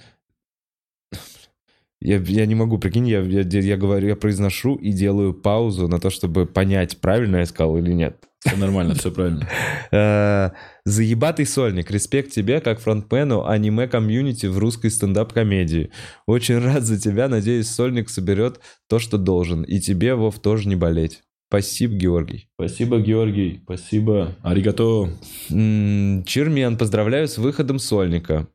[2.00, 5.98] Я, я не могу, прикинь, я, я, я говорю, я произношу и делаю паузу на
[5.98, 8.22] то, чтобы понять, правильно я сказал или нет.
[8.38, 9.48] Все нормально, все правильно.
[9.92, 10.50] Э,
[10.84, 11.90] Заебатый сольник.
[11.90, 15.90] Респект тебе, как фронтмену аниме-комьюнити в русской стендап-комедии.
[16.26, 17.28] Очень рад за тебя.
[17.28, 19.62] Надеюсь, сольник соберет то, что должен.
[19.62, 21.22] И тебе, Вов, тоже не болеть.
[21.48, 22.48] Спасибо, Георгий.
[22.54, 23.60] Спасибо, Георгий.
[23.64, 24.36] Спасибо.
[24.42, 25.10] Аригато.
[25.48, 28.48] Чермен, поздравляю с выходом сольника.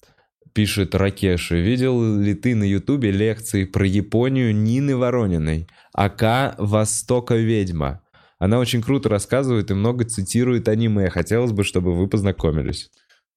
[0.53, 1.61] Пишет Ракеши.
[1.61, 5.67] Видел ли ты на Ютубе лекции про Японию Нины Ворониной?
[5.93, 8.01] АК «Востока ведьма».
[8.37, 11.09] Она очень круто рассказывает и много цитирует аниме.
[11.09, 12.89] Хотелось бы, чтобы вы познакомились.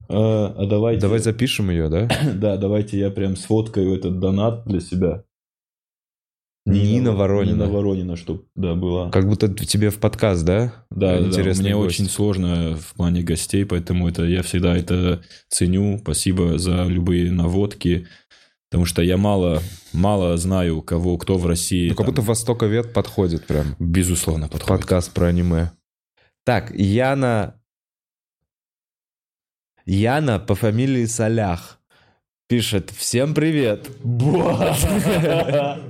[0.09, 1.01] А, а давайте...
[1.01, 2.09] Давай запишем ее, да?
[2.35, 5.24] Да, давайте я прям сфоткаю этот донат для себя.
[6.66, 7.53] Нина Воронина.
[7.57, 9.11] Нина Воронина, чтоб, да, была.
[9.11, 10.73] Как будто тебе в подкаст, да?
[10.91, 12.01] Да, да, Интересный мне гость.
[12.01, 15.99] очень сложно в плане гостей, поэтому это я всегда это ценю.
[15.99, 18.07] Спасибо за любые наводки,
[18.70, 19.61] потому что я мало,
[19.93, 21.91] мало знаю, кого, кто в России.
[21.91, 23.77] Ну, как там, будто Востоковед подходит прям.
[23.78, 24.69] безусловно подходит.
[24.69, 25.73] Подкаст про аниме.
[26.45, 27.61] Так, Яна...
[29.86, 31.78] Яна по фамилии Салях
[32.49, 33.89] пишет «Всем привет!»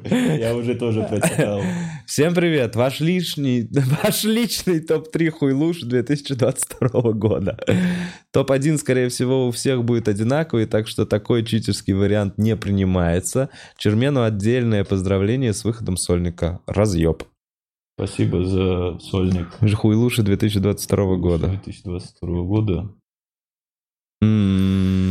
[0.05, 1.60] Я уже тоже прочитал.
[2.06, 2.76] Всем привет!
[2.76, 3.68] Ваш лишний,
[4.02, 7.59] ваш личный топ-3 хуйлуш 2022 года.
[8.32, 13.48] Топ-1, скорее всего, у всех будет одинаковый, так что такой читерский вариант не принимается.
[13.76, 16.60] Чермену отдельное поздравление с выходом сольника.
[16.66, 17.24] Разъеб.
[17.98, 19.48] Спасибо за сольник.
[19.76, 21.48] Хуйлуши 2022 года.
[21.48, 22.90] 2022 года.
[24.20, 25.03] М,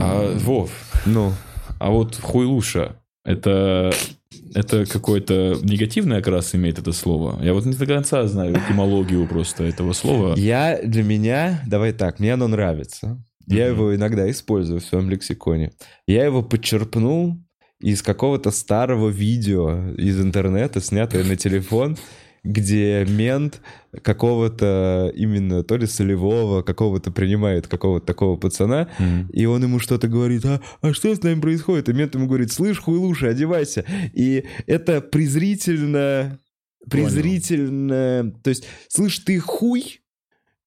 [0.00, 0.70] А, Вов,
[1.06, 1.32] Ну,
[1.78, 3.92] а вот хуйлуша, это,
[4.54, 7.42] это какой-то негативный окрас имеет это слово?
[7.42, 10.34] Я вот не до конца знаю этимологию просто этого слова.
[10.36, 13.22] я для меня, давай так, мне оно нравится.
[13.46, 15.72] Я его иногда использую в своем лексиконе.
[16.06, 17.36] Я его подчерпнул
[17.80, 21.96] из какого-то старого видео из интернета, снятое на телефон.
[22.42, 23.60] Где мент
[24.02, 29.28] какого-то именно то ли солевого, какого-то принимает какого-то такого пацана, Мгм.
[29.32, 31.88] и он ему что-то говорит, а, а что с нами происходит?
[31.88, 33.84] И мент ему говорит, слышь, хуйлуша, одевайся.
[34.12, 36.38] И это презрительно,
[36.88, 39.99] презрительно, то есть, слышь, ты хуй,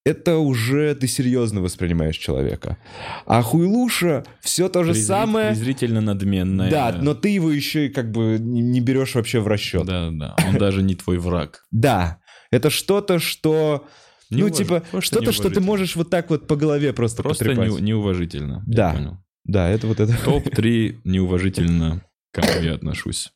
[0.05, 2.77] это уже ты серьезно воспринимаешь человека.
[3.25, 5.49] А хуйлуша все то же Презри- самое.
[5.49, 6.69] Презрительно надменная.
[6.69, 9.85] Да, но ты его еще и как бы не берешь вообще в расчет.
[9.85, 10.35] Да, да.
[10.47, 11.65] Он даже не твой враг.
[11.71, 12.19] Да,
[12.51, 13.87] это что-то, что...
[14.29, 18.63] Ну, типа, что-то, что ты можешь вот так вот по голове просто, Просто неуважительно.
[18.65, 19.19] Да.
[19.43, 20.17] Да, это вот это.
[20.23, 22.01] Топ-3 неуважительно,
[22.31, 23.33] к кому я отношусь.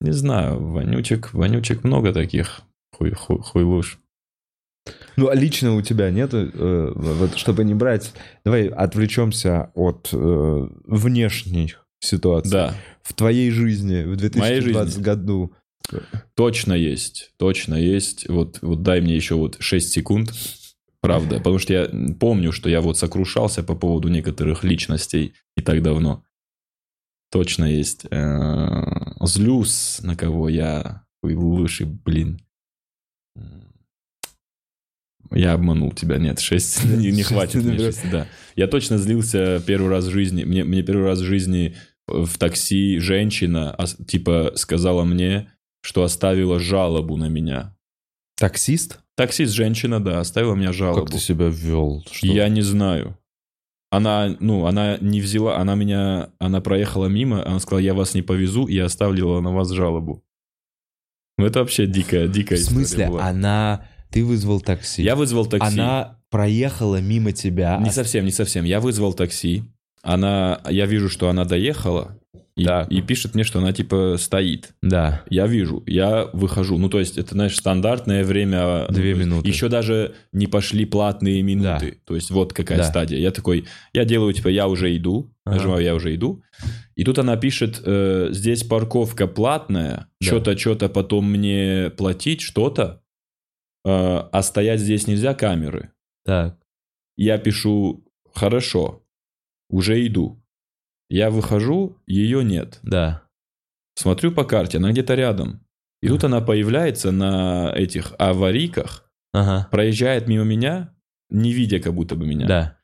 [0.00, 2.62] Не знаю, вонючек, вонючек много таких.
[2.92, 3.98] Хуй, хуй, хуйлуш.
[5.16, 8.12] Ну, а лично у тебя нету, э, вот чтобы не брать...
[8.44, 12.50] Давай отвлечемся от э, внешних ситуаций.
[12.50, 15.02] Да, В твоей жизни в 2020 жизни.
[15.02, 15.52] году.
[16.34, 18.28] точно есть, точно есть.
[18.28, 20.32] Вот, вот дай мне еще вот 6 секунд.
[21.00, 25.82] Правда, потому что я помню, что я вот сокрушался по поводу некоторых личностей не так
[25.82, 26.24] давно.
[27.30, 28.06] Точно есть.
[28.10, 28.82] Э,
[29.20, 31.04] Злюсь, на кого я...
[31.22, 32.40] Хуйлуши, блин.
[35.34, 37.94] Я обманул тебя, нет, 6 не, не хватит не мне наберёшь.
[37.94, 38.26] шести, да.
[38.56, 40.44] Я точно злился первый раз в жизни.
[40.44, 41.74] Мне, мне первый раз в жизни
[42.06, 45.50] в такси женщина типа сказала мне,
[45.82, 47.76] что оставила жалобу на меня.
[48.38, 49.00] Таксист?
[49.16, 51.06] Таксист женщина, да, оставила мне жалобу.
[51.06, 52.04] Как ты себя вел?
[52.10, 52.26] Что?
[52.26, 53.16] Я не знаю.
[53.90, 58.22] Она, ну, она не взяла, она меня, она проехала мимо, она сказала, я вас не
[58.22, 60.24] повезу, и оставила на вас жалобу.
[61.38, 63.24] Ну, это вообще дикая, дикая В история смысле, была.
[63.24, 63.88] она...
[64.14, 65.02] Ты вызвал такси.
[65.02, 65.74] Я вызвал такси.
[65.80, 67.78] Она проехала мимо тебя.
[67.82, 68.64] Не совсем, не совсем.
[68.64, 69.64] Я вызвал такси.
[70.02, 72.16] Она, я вижу, что она доехала,
[72.56, 72.92] и, Так.
[72.92, 74.74] и пишет мне, что она типа стоит.
[74.82, 75.24] Да.
[75.28, 76.78] Я вижу, я выхожу.
[76.78, 78.86] Ну, то есть, это, знаешь, стандартное время.
[78.88, 79.48] Две есть, минуты.
[79.48, 81.98] Еще даже не пошли платные минуты.
[82.04, 82.84] То есть, вот какая Да.
[82.84, 83.18] стадия.
[83.18, 85.32] Я такой, я делаю, типа, я уже иду.
[85.44, 85.56] Ага.
[85.56, 86.42] Нажимаю, я уже иду.
[86.94, 90.26] И тут она пишет, э, здесь парковка платная, Да.
[90.28, 93.00] что-то, что-то потом мне платить, что-то.
[93.84, 95.90] Э, а стоять здесь нельзя камеры.
[96.24, 96.58] Так.
[97.16, 98.04] Я пишу,
[98.34, 99.04] хорошо,
[99.68, 100.42] уже иду.
[101.10, 102.80] Я выхожу, ее нет.
[102.82, 103.22] Да.
[103.94, 105.60] Смотрю по карте, она где-то рядом.
[106.02, 109.68] И тут она появляется на этих аварийках, Ага.
[109.70, 110.94] проезжает мимо меня,
[111.30, 112.46] не видя как будто бы меня.
[112.46, 112.78] Да.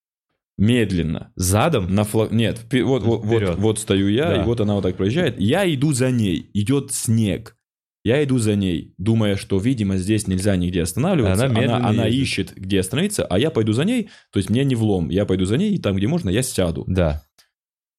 [0.56, 1.32] Медленно.
[1.36, 1.94] Задом?
[1.94, 2.30] На флаг...
[2.32, 4.42] Нет, вот, вот, вот, вот стою я, Да.
[4.42, 5.40] и вот она вот так проезжает.
[5.40, 6.50] Я иду за ней.
[6.52, 7.56] Идет снег.
[8.02, 11.46] Я иду за ней, думая, что, видимо, здесь нельзя нигде останавливаться.
[11.46, 12.22] Она она ездит.
[12.22, 14.08] ищет, где остановиться, а я пойду за ней.
[14.32, 15.10] То есть мне не влом.
[15.10, 16.84] Я пойду за ней, и там, где можно, я сяду.
[16.86, 17.22] Да.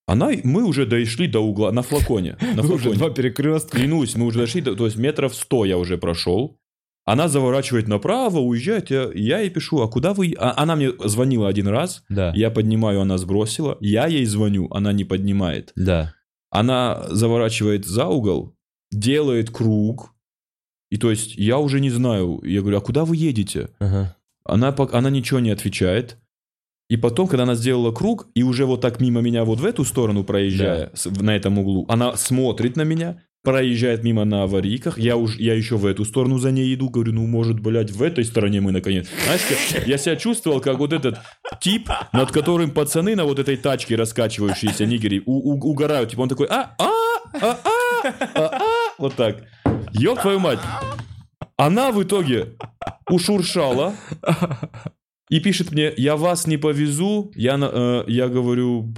[0.08, 2.36] Она, мы уже дошли до угла на флаконе.
[2.56, 2.96] На Ну, уже флаконе.
[2.98, 3.78] два перекрестка.
[3.78, 6.58] Клянусь, мы уже дошли, до- то есть метров сто я уже прошел.
[7.06, 10.36] Она заворачивает направо, уезжает, я, я ей пишу, а куда вы...
[10.38, 12.32] А- она мне звонила один раз, Да.
[12.36, 15.72] я поднимаю, она сбросила, я ей звоню, она не поднимает.
[15.76, 16.14] Да.
[16.50, 18.56] Она заворачивает за угол,
[18.92, 20.14] делает круг,
[20.90, 23.70] и то есть я уже не знаю, я говорю, а куда вы едете?
[23.80, 24.16] Ага.
[24.44, 26.18] Она, она ничего не отвечает.
[26.90, 29.86] И потом, когда она сделала круг, и уже вот так мимо меня вот в эту
[29.86, 35.16] сторону проезжая, с- на этом углу, она смотрит на меня, проезжает мимо на аварийках, я,
[35.16, 38.26] уж, я еще в эту сторону за ней иду, говорю, ну, может, блядь, в этой
[38.26, 39.08] стороне мы наконец.
[39.24, 39.42] Знаешь,
[39.74, 41.18] как- я себя чувствовал, как вот этот
[41.62, 46.10] тип, над которым пацаны на вот этой тачке раскачивающиеся нигери у- у- угорают.
[46.10, 46.90] Типа он такой, а, а,
[47.42, 48.62] а, а, а, а,
[49.02, 49.44] вот так.
[49.94, 50.60] Ёб твою мать.
[51.58, 52.56] Она в итоге
[53.10, 53.94] ушуршала,
[55.30, 57.32] и пишет мне, я вас не повезу.
[57.36, 58.94] Я, э, я говорю,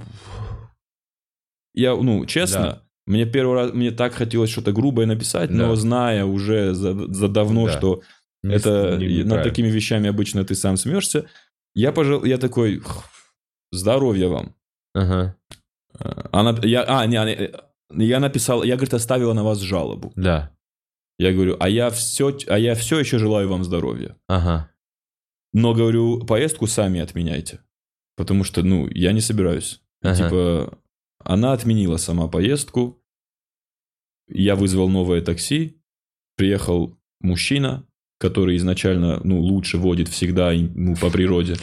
[1.74, 2.82] я, ну, честно, Да.
[3.06, 5.76] мне первый раз, мне так хотелось что-то грубое написать, но Да.
[5.76, 7.72] зная уже за, за давно, Да.
[7.72, 8.02] что
[8.42, 11.26] Не- это не- над такими вещами обычно ты сам смеешься,
[11.74, 12.82] я, пожал, я такой,
[13.72, 14.54] здоровья вам.
[14.94, 15.36] Ага.
[15.98, 17.52] Э, Она, я, а, не, не, э,
[17.90, 20.12] я написал, я, говорит, оставила на вас жалобу.
[20.16, 20.50] Да.
[21.18, 24.16] Я говорю, а я все, а я все еще желаю вам здоровья.
[24.26, 24.70] Ага.
[25.52, 27.60] Но, говорю, поездку сами отменяйте.
[28.16, 29.80] Потому что, ну, я не собираюсь.
[30.02, 30.16] Ага.
[30.16, 30.78] Типа,
[31.18, 33.00] она отменила сама поездку.
[34.28, 35.80] Я вызвал новое такси.
[36.36, 37.86] Приехал мужчина,
[38.18, 41.56] который изначально, ну, лучше водит всегда, ну, по природе.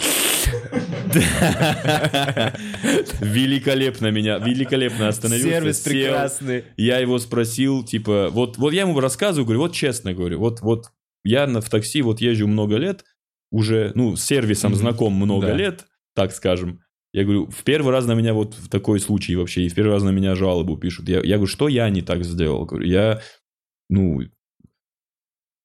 [3.21, 5.49] Великолепно меня, великолепно остановился.
[5.49, 6.65] Сервис прекрасный.
[6.77, 10.91] Я его спросил, типа, вот, вот я ему рассказываю, говорю, вот честно говорю, вот, вот
[11.23, 13.03] я в такси вот езжу много лет,
[13.51, 15.85] уже, ну, с сервисом знаком много лет,
[16.15, 16.81] так скажем.
[17.13, 19.91] Я говорю, в первый раз на меня вот в такой случай вообще, и в первый
[19.91, 21.09] раз на меня жалобу пишут.
[21.09, 22.65] Я, я говорю, что я не так сделал?
[22.65, 23.21] Говорю, я,
[23.89, 24.21] ну,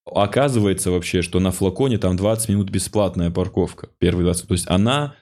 [0.05, 3.91] оказывается вообще, что на флаконе там 20 минут бесплатная парковка.
[3.99, 4.49] Первые 20.
[4.49, 5.15] То есть она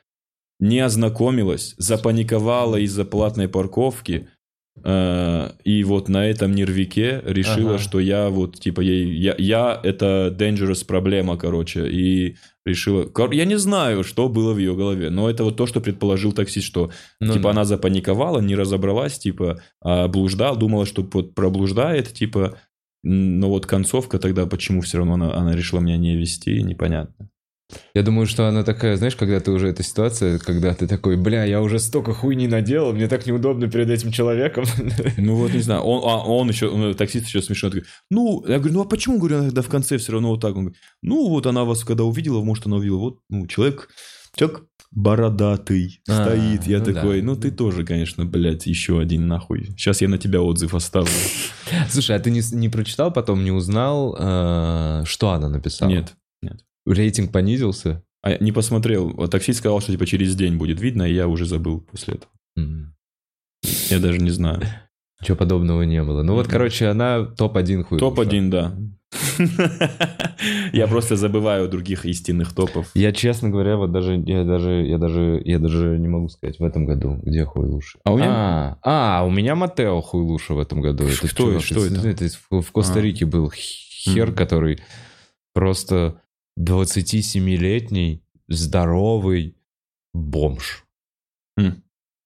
[0.61, 4.29] не ознакомилась, запаниковала из-за платной парковки,
[4.83, 7.79] э, и вот на этом нервике решила, Ага.
[7.79, 12.37] что я вот, типа, ей, я, я это dangerous проблема, короче, и
[12.67, 13.05] решила...
[13.05, 16.33] Кор- Я не знаю, что было в ее голове, но это вот то, что предположил
[16.33, 16.91] таксист, что
[17.21, 17.51] Ну типа да.
[17.51, 22.57] она запаниковала, не разобралась, типа, а блуждал, думала, что вот проблуждает, типа,
[23.03, 27.29] но вот концовка тогда, почему все равно она, она решила меня не вести, непонятно.
[27.95, 31.45] Я думаю, что она такая, знаешь, когда ты уже эта ситуация, когда ты такой, бля,
[31.45, 34.65] я уже столько хуйни наделал, мне так неудобно перед этим человеком.
[35.17, 38.59] Ну вот, не знаю, он, а он еще, он, таксист еще смешно такой, ну, я
[38.59, 40.55] говорю, ну а почему, говорю, она тогда в конце все равно вот так?
[40.57, 43.89] Он говорит, ну вот она вас когда увидела, может она увидела, вот, ну, человек,
[44.37, 47.27] человек бородатый А, стоит, я ну такой, да.
[47.27, 49.67] ну ты тоже, конечно, блядь, еще один нахуй.
[49.77, 51.11] Сейчас я на тебя отзыв оставлю.
[51.91, 55.89] Слушай, а ты не, не прочитал потом, не узнал, э, что она написала?
[55.89, 56.15] Нет.
[56.87, 58.03] Рейтинг понизился?
[58.23, 59.13] А не посмотрел.
[59.29, 62.33] Таксист сказал, что типа через день будет видно, и я уже забыл после этого.
[63.91, 64.63] Я даже не знаю.
[65.23, 66.23] Чего подобного не было.
[66.23, 67.99] Ну вот, короче, она топ-1 хуй.
[67.99, 68.77] Топ-1, да.
[70.73, 72.91] Я просто забываю других истинных топов.
[72.95, 76.65] Я, честно говоря, вот даже, я даже, я даже, я даже не могу сказать в
[76.65, 77.99] этом году, где хуй лучше.
[78.05, 78.29] А у меня-
[78.83, 81.05] а, а, у меня Матео хуй лучше в этом году.
[81.05, 81.29] Это это?
[81.29, 82.25] Что из- это?
[82.25, 84.37] из- в, Коста-Рике был хер, Мгм.
[84.37, 84.81] который
[85.55, 86.21] просто
[86.59, 89.57] 27-летний, здоровый
[90.13, 90.85] бомж.
[91.59, 91.83] М.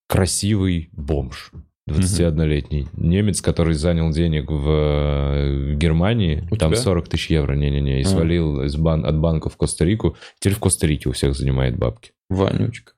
[0.09, 1.53] Красивый бомж.
[1.89, 2.87] 21-летний.
[2.93, 6.83] Немец, который занял денег в э, Германии, У там тебя?
[6.83, 8.07] 40 тысяч евро, не-не-не, и А.
[8.09, 10.15] свалил из бан- от банка в Коста-Рику.
[10.39, 12.13] Теперь в Коста-Рике у всех занимает бабки.
[12.29, 12.93] Вонючка.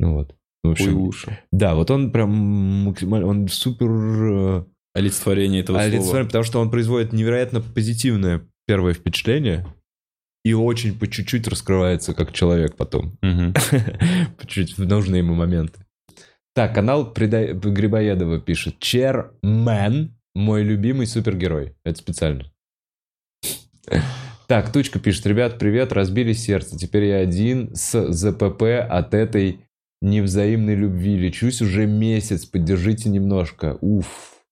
[0.00, 0.34] Ну вот.
[0.64, 1.38] В общем, уши.
[1.52, 4.64] да, вот он прям максимально, он супер э,
[4.94, 6.24] Олицетворение этого олицетворен, слова.
[6.24, 9.64] потому что он производит невероятно позитивное первое впечатление
[10.46, 13.18] и очень по чуть-чуть раскрывается как человек потом.
[13.20, 15.84] По чуть в нужные ему моменты.
[16.54, 18.78] Так, канал Предай- Грибоедова пишет.
[18.78, 21.74] Чермен, мой любимый супергерой.
[21.84, 22.44] Это специально.
[24.46, 25.26] Так, Тучка пишет.
[25.26, 26.78] Ребят, привет, разбили сердце.
[26.78, 29.66] Теперь я один с ЗПП от этой
[30.00, 31.16] невзаимной любви.
[31.16, 32.46] Лечусь уже месяц.
[32.46, 33.78] Поддержите немножко.
[33.80, 34.44] Уф.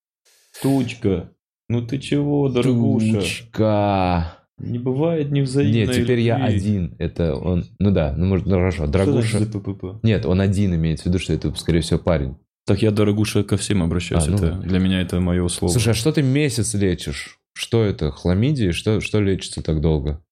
[0.61, 1.31] Тучка.
[1.69, 3.21] Ну ты чего, дорогуша?
[3.21, 4.44] Тучка.
[4.59, 6.57] Не бывает невзаимной Нет, теперь я любви.
[6.57, 6.95] один.
[6.99, 7.65] Это он...
[7.81, 8.85] Ну да, ну может, ну хорошо.
[8.85, 9.39] Что Драгуша...
[9.39, 9.85] значит ЗППП?
[10.05, 12.37] Нет, он один имеется в виду, что это, скорее всего, парень.
[12.67, 14.27] Так я, дорогуша, ко всем обращаюсь.
[14.27, 15.73] А, ну это, для меня это мое слово.
[15.73, 17.41] Слушай, а что ты месяц лечишь?
[17.53, 18.11] Что это?
[18.11, 18.71] Хламидии?
[18.71, 20.23] Что, что лечится так долго?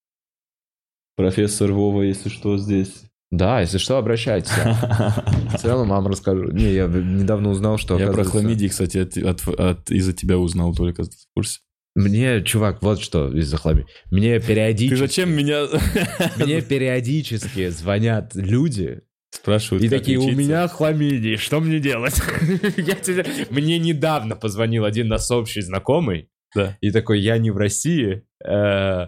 [1.16, 3.02] Профессор Вова, если что, здесь.
[3.30, 4.50] Да, если что, обращайтесь.
[4.52, 6.50] В целом вам расскажу.
[6.52, 10.74] Не, я недавно узнал, что Я про хламидии, кстати, от, от- от- из-за тебя узнал
[10.74, 11.60] только в курсе.
[11.94, 13.86] Мне, чувак, вот что из-за хламидии.
[14.10, 14.98] Мне Ты периодически...
[14.98, 15.66] зачем меня
[16.38, 19.00] Мне периодически звонят люди
[19.30, 19.84] спрашивают?
[19.84, 20.38] и такие, у лечиться?
[20.40, 22.14] меня хламидии, что мне делать?
[22.78, 26.76] Я тебе- Мне недавно позвонил один наш общий знакомый, Да.
[26.80, 29.06] и такой, я не в России, э,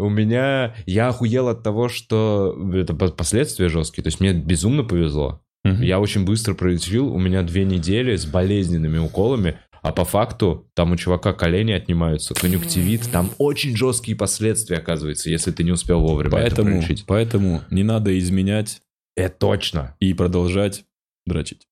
[0.00, 0.74] у меня...
[0.86, 5.42] Я охуел от того, что это по- последствия жесткие, то есть мне безумно повезло.
[5.64, 9.58] Я очень быстро пролечил, у меня две недели с болезненными уколами,
[9.88, 15.50] а по факту там у чувака колени отнимаются, конъюнктивит, там очень жесткие последствия, оказывается, если
[15.50, 17.04] ты не успел вовремя это Поэтому, пролечить.
[17.06, 18.82] поэтому не надо изменять
[19.16, 19.96] Это точно.
[20.00, 20.84] и продолжать
[21.26, 21.66] дрочить.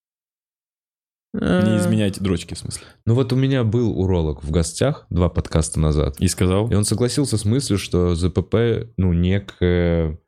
[1.34, 2.86] Не изменять дрочки, в смысле.
[3.04, 6.84] Ну вот у меня был уролог в гостях два подкаста назад, И сказал, и он
[6.86, 10.18] согласился с мыслью, что ЗПП, ну, некая м,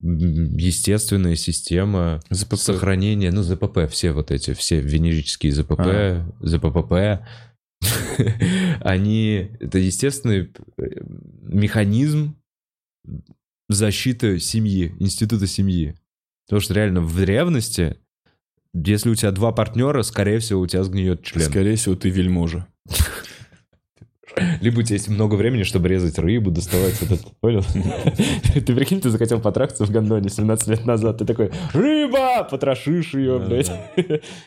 [0.00, 2.56] естественная система ЗПП.
[2.56, 6.30] сохранения, ну, ЗПП, все вот эти, все венерические ЗПП, А.
[6.40, 7.24] ЗППП,
[8.80, 10.82] они, это естественный э,
[11.42, 12.36] механизм
[13.68, 15.96] защиты семьи, института семьи.
[16.46, 17.96] Потому что реально в древности,
[18.72, 21.48] если у тебя два партнера, скорее всего, у тебя сгниет член.
[21.48, 22.66] скорее всего, ты вельможа.
[24.60, 27.64] Либо у тебя есть много времени, чтобы резать рыбу, доставать вот это, понял?
[28.54, 33.38] Ты прикинь, ты захотел потрахаться в гондоне 17 лет назад, ты такой, рыба, потрошишь ее,
[33.38, 33.70] блядь.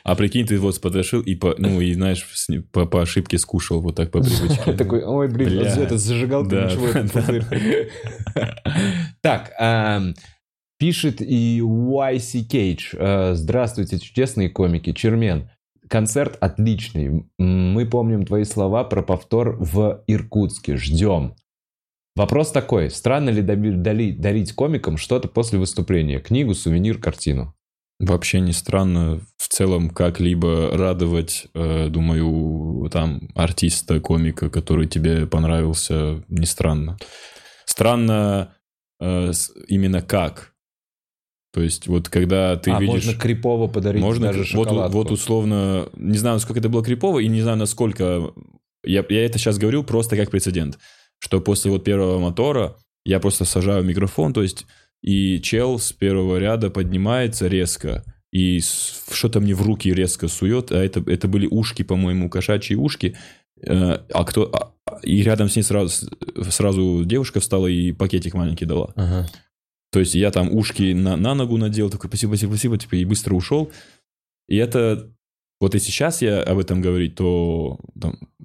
[0.03, 2.25] А прикинь, ты вот потрошил и, по, ну, и знаешь,
[2.71, 4.73] по, по ошибке скушал вот так по привычке.
[4.73, 7.43] Такой, ой, блин, это зажигалка, ничего, этот пузырь.
[9.21, 9.51] Так,
[10.79, 12.79] пишет и YC Cage.
[12.93, 14.93] Э, Здравствуйте, чудесные комики.
[14.93, 15.49] Чермен.
[15.89, 17.25] Концерт отличный.
[17.39, 20.77] Мы помним твои слова про повтор в Иркутске.
[20.77, 21.35] Ждем.
[22.15, 22.91] Вопрос такой.
[22.91, 23.41] Странно ли
[24.11, 26.19] дарить комикам что-то после выступления?
[26.19, 27.55] Книгу, сувенир, картину?
[27.99, 36.23] Вообще не странно в целом как-либо радовать, э, думаю, там, артиста, комика, который тебе понравился,
[36.29, 36.97] не странно.
[37.65, 38.53] странно
[39.01, 39.31] э,
[39.67, 40.48] именно как.
[41.51, 43.05] То есть вот когда ты а, видишь...
[43.05, 44.97] можно крипово подарить Можно, даже вот, шоколадку.
[44.97, 48.31] вот условно, не знаю, насколько это было крипово, и не знаю, насколько...
[48.83, 50.77] Я, я это сейчас говорю просто как прецедент,
[51.19, 54.67] что после вот первого мотора я просто сажаю микрофон, то есть
[55.01, 58.61] и чел с первого ряда поднимается резко, и
[59.11, 63.17] что-то мне в руки резко сует, а это, это были ушки, по-моему, кошачьи ушки,
[63.61, 64.49] э, а кто...
[64.53, 64.73] а-
[65.03, 66.07] и рядом с ней сразу,
[66.49, 68.91] сразу девушка встала и пакетик маленький дала.
[68.95, 69.29] Ага.
[69.91, 73.05] То есть я там ушки на, на ногу надел, такой спасибо, спасибо, спасибо, типа, и
[73.05, 73.71] быстро ушел.
[74.47, 75.11] И это,
[75.59, 77.79] вот и сейчас я об этом говорить, то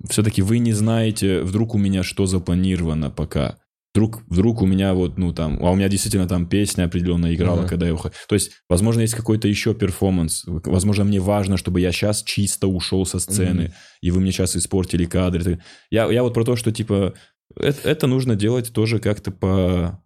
[0.09, 3.59] все-таки вы не знаете, вдруг у меня что запланировано пока.
[3.95, 7.61] Вдруг, вдруг у меня вот, ну там, а у меня действительно там песня определенно играла,
[7.61, 7.69] Ага.
[7.69, 8.17] когда я уходил.
[8.29, 10.43] То есть, возможно, есть какой-то еще перформанс.
[10.47, 13.73] Возможно, мне важно, чтобы я сейчас чисто ушел со сцены, Мгм.
[14.03, 15.61] и вы мне сейчас испортили кадры.
[15.91, 17.15] Я, я вот про то, что, типа,
[17.57, 20.03] это, это нужно делать тоже как-то по,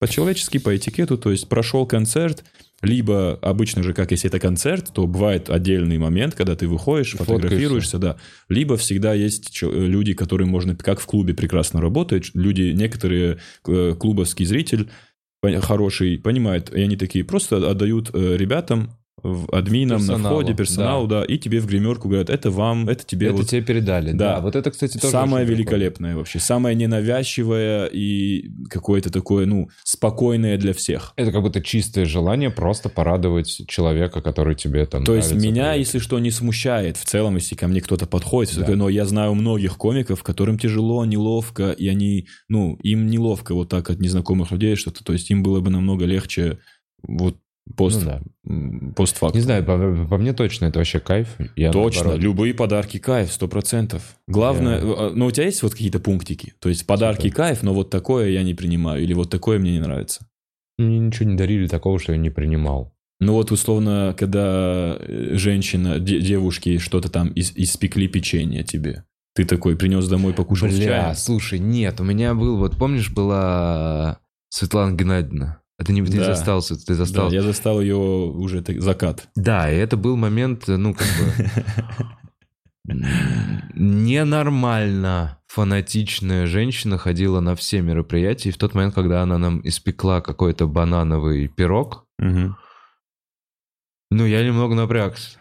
[0.00, 2.42] по-человечески, по этикету, то есть прошел концерт,
[2.82, 7.98] либо обычно же, как если это концерт, то бывает отдельный момент, когда ты выходишь, фотографируешься,
[7.98, 8.16] да.
[8.48, 13.94] Либо всегда есть чё- люди, которым можно, как в клубе прекрасно работает, люди, некоторые э,
[14.00, 14.88] клубовский зритель
[15.62, 18.92] хороший, понимает, и они такие просто отдают э, ребятам,
[19.52, 21.24] админам на Персоналу, входе, персоналу, да.
[21.24, 24.36] и тебе в гримерку говорят, это вам, это тебе Это вот тебе передали, да.
[24.36, 24.40] Да.
[24.40, 30.72] Вот это, кстати, тоже Самое великолепное вообще, самое ненавязчивое и какое-то такое, ну, спокойное для
[30.72, 31.12] всех.
[31.16, 35.48] Это как будто чистое желание просто порадовать человека, который тебе там То есть нравится.
[35.48, 35.78] меня, Привет.
[35.86, 38.60] если что, не смущает в целом, если ко мне кто-то подходит, Да.
[38.60, 43.68] такое, но я знаю многих комиков, которым тяжело, неловко, и они, ну, им неловко вот
[43.68, 46.58] так от незнакомых людей что-то, то есть им было бы намного легче
[47.02, 47.36] вот
[47.76, 48.20] пост, Ну да.
[48.46, 49.38] м, постфактум.
[49.38, 51.28] Не знаю, по, по мне точно это вообще кайф.
[51.56, 52.22] Я Точно, наоборот.
[52.24, 54.16] любые подарки кайф, сто процентов.
[54.26, 56.54] Главное, Я- э, ну у тебя есть вот какие-то пунктики?
[56.58, 57.36] То есть подарки Типа?
[57.36, 60.26] кайф, но вот такое я не принимаю, или вот такое мне не нравится.
[60.78, 62.94] Мне ничего не дарили такого, что я не принимал.
[63.22, 69.44] Ну вот условно, когда э, женщина, де- девушки что-то там ис- испекли печенье тебе, ты
[69.44, 74.18] такой принес домой, покушал Бля, слушай, нет, у меня был, вот помнишь, была
[74.48, 75.60] Светлана Геннадьевна?
[75.80, 76.24] Это не ты Да.
[76.26, 77.30] застал, ты Да, застал.
[77.32, 79.28] я застал ее уже так- закат.
[79.34, 81.50] Да, и это был момент, ну, как бы...
[83.74, 90.20] Ненормально фанатичная женщина ходила на все мероприятия, и в тот момент, когда она нам испекла
[90.20, 92.56] какой-то банановый пирог, Мгм.
[94.10, 95.38] ну, я немного напрягся.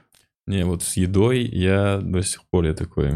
[0.47, 3.11] Не, вот с едой я до сих пор я такой...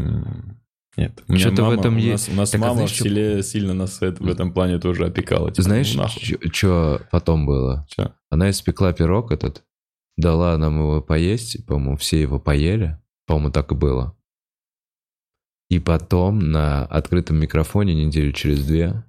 [0.96, 1.22] Нет.
[1.28, 2.28] У меня Что-то в мама- этом у есть.
[2.28, 5.06] нас, у нас Так, а мама знаешь, в селе сильно нас в этом плане тоже
[5.06, 5.50] опекала.
[5.50, 6.06] Типа, знаешь, ну,
[6.52, 7.86] что потом было?
[7.88, 8.12] Чё?
[8.30, 9.64] Она испекла пирог этот,
[10.16, 12.98] дала нам его поесть, по-моему, все его поели.
[13.26, 14.16] По-моему, так и было.
[15.70, 19.04] И потом на открытом микрофоне неделю через две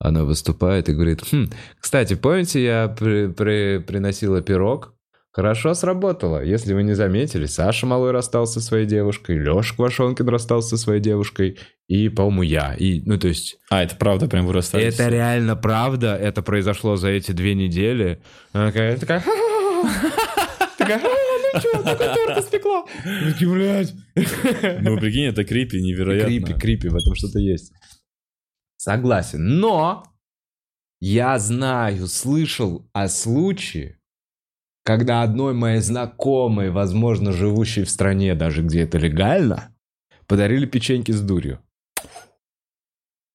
[0.00, 1.48] она выступает и говорит, «Хм,
[1.80, 4.94] кстати, помните, я при- при- приносила пирог?
[5.38, 6.42] Хорошо сработало.
[6.42, 11.00] Если вы не заметили, Саша Малой расстался со своей девушкой, Леша Квашонкин расстался со своей
[11.00, 12.74] девушкой, и, по-моему, я.
[12.74, 13.56] И, ну, то есть...
[13.70, 14.94] А, это правда прям вы расстались?
[14.94, 18.20] Это реально правда, это произошло за эти две недели.
[18.52, 19.22] Она такая, такая,
[20.76, 21.08] такая, «А,
[21.54, 22.84] ну что, такой торт испекла.
[23.24, 23.94] Такие, блядь.
[24.16, 26.30] Ну, прикинь, это крипи, невероятно.
[26.30, 27.72] Крипи, крипи, в этом что-то есть.
[28.76, 30.02] Согласен, но
[30.98, 33.97] я знаю, слышал о случае,
[34.88, 39.68] когда одной моей знакомой, возможно, живущей в стране, даже где это легально,
[40.26, 41.58] подарили печеньки с дурью.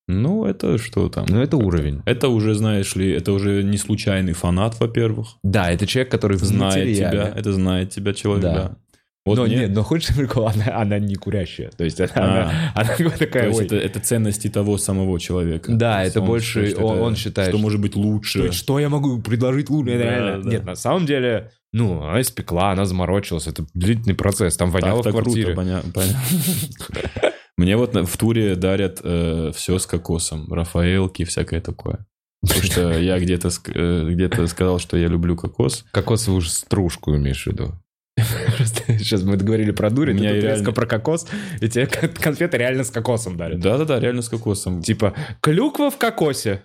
[0.07, 1.27] Ну, это что там?
[1.29, 2.01] Ну, это уровень.
[2.05, 5.37] Это уже, знаешь ли, это уже не случайный фанат, во-первых.
[5.43, 8.53] Да, это человек, который Знает тебя, это знает тебя человек, Да.
[8.55, 8.77] да.
[9.25, 11.71] Вот но нет, но хочешь прикол, она, она не курящая.
[11.77, 15.71] То есть она, она, она То такая, есть ой, это, это ценности того самого человека.
[15.71, 18.43] Да, То есть это больше считает, он- это- он считает, Что может быть лучше.
[18.43, 19.97] что, что я могу предложить лучше?
[19.97, 20.49] Да, реально- да.
[20.49, 25.03] Нет, на самом деле, ну, она испекла, она заморочилась, это длительный процесс, там воняло в
[25.03, 25.53] Так-то квартире.
[25.53, 30.51] круто, поня- поня- Мне вот в туре дарят все с кокосом.
[30.51, 32.05] Рафаэлки, всякое такое.
[32.41, 35.85] Потому что я где-то э, где-то сказал, что я люблю кокос.
[35.91, 37.73] Кокосовую стружку имеешь в виду?
[38.57, 41.27] Просто сейчас мы говорили про дурь, ты резко про кокос,
[41.61, 43.59] и тебе кон- конфеты реально с кокосом дарят.
[43.59, 44.81] Да-да-да, реально с кокосом.
[44.81, 46.63] Типа, клюква в кокосе.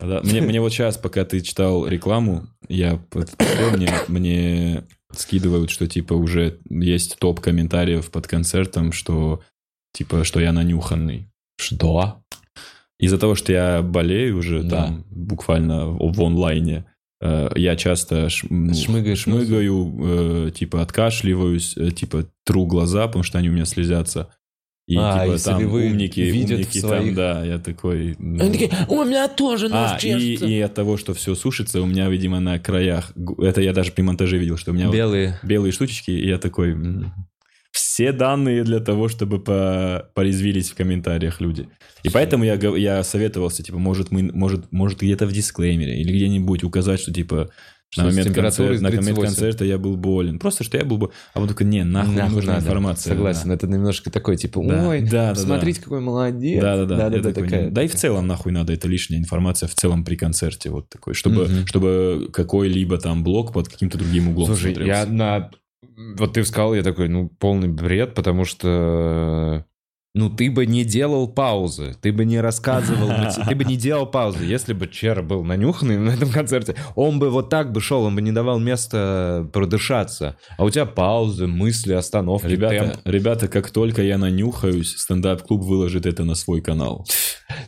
[0.00, 2.98] Да, мне, мне вот сейчас, пока ты читал рекламу, я
[3.76, 9.42] мне, мне скидывают, что типа уже есть топ комментариев под концертом, что
[9.92, 11.28] типа, что я нанюханный.
[11.60, 12.22] Что?
[12.98, 14.86] Из-за того, что я болею уже Да.
[14.86, 16.86] там буквально в, онлайне,
[17.22, 23.38] я часто ш- ну, Шмыгаешь шмыгаю, э, типа откашливаюсь, э, типа тру глаза, потому что
[23.38, 24.28] они у меня слезятся.
[24.88, 28.16] И А, типа если там умники, видят умники в там, своих- да, я такой...
[28.18, 28.42] ну.
[28.42, 30.46] Они такие, у меня тоже нос А, и, чешется.
[30.46, 34.02] и от того, что все сушится, у меня, видимо, на краях, это я даже при
[34.02, 35.38] монтаже видел, что у меня вот Белые.
[35.44, 36.74] белые штучки, и я такой...
[37.72, 41.68] Все данные для того, чтобы по- порезвились в комментариях люди.
[42.02, 46.64] И поэтому я, я советовался, типа, может, мы, может, может где-то в дисклеймере или где-нибудь
[46.64, 47.50] указать, что, типа,
[47.90, 49.22] Что на момент, концерта, на момент 38.
[49.22, 50.38] концерта я был болен.
[50.38, 51.12] Просто, что я был болен.
[51.34, 52.64] А он такой, не, нахуй, Нахуй нужна надо.
[52.64, 53.12] информация.
[53.14, 53.54] Согласен, да.
[53.54, 56.60] это немножко такой, типа, Да, ой, да, да, посмотрите, какой молодец.
[56.62, 56.94] Да-да-да.
[56.94, 57.70] я Да-да-да, такой, такая.
[57.70, 61.14] Да и в целом нахуй надо, это лишняя информация в целом при концерте, вот такой,
[61.14, 61.66] чтобы, Мгм.
[61.66, 65.00] чтобы какой-либо там блок под каким-то другим углом Слушай, смотрелся.
[65.02, 65.50] я на...
[66.18, 69.64] Вот ты сказал, я такой, ну, полный бред, потому что...
[70.12, 74.06] Ну, ты бы не делал паузы, ты бы не рассказывал, мати- ты бы не делал
[74.06, 74.44] паузы.
[74.44, 78.16] Если бы Чера был нанюханный на этом концерте, он бы вот так бы шел, он
[78.16, 80.36] бы не давал места продышаться.
[80.58, 83.00] А у тебя паузы, мысли, остановки, Ребята, темп.
[83.04, 87.06] ребята, как только я нанюхаюсь, стендап-клуб выложит это на свой канал.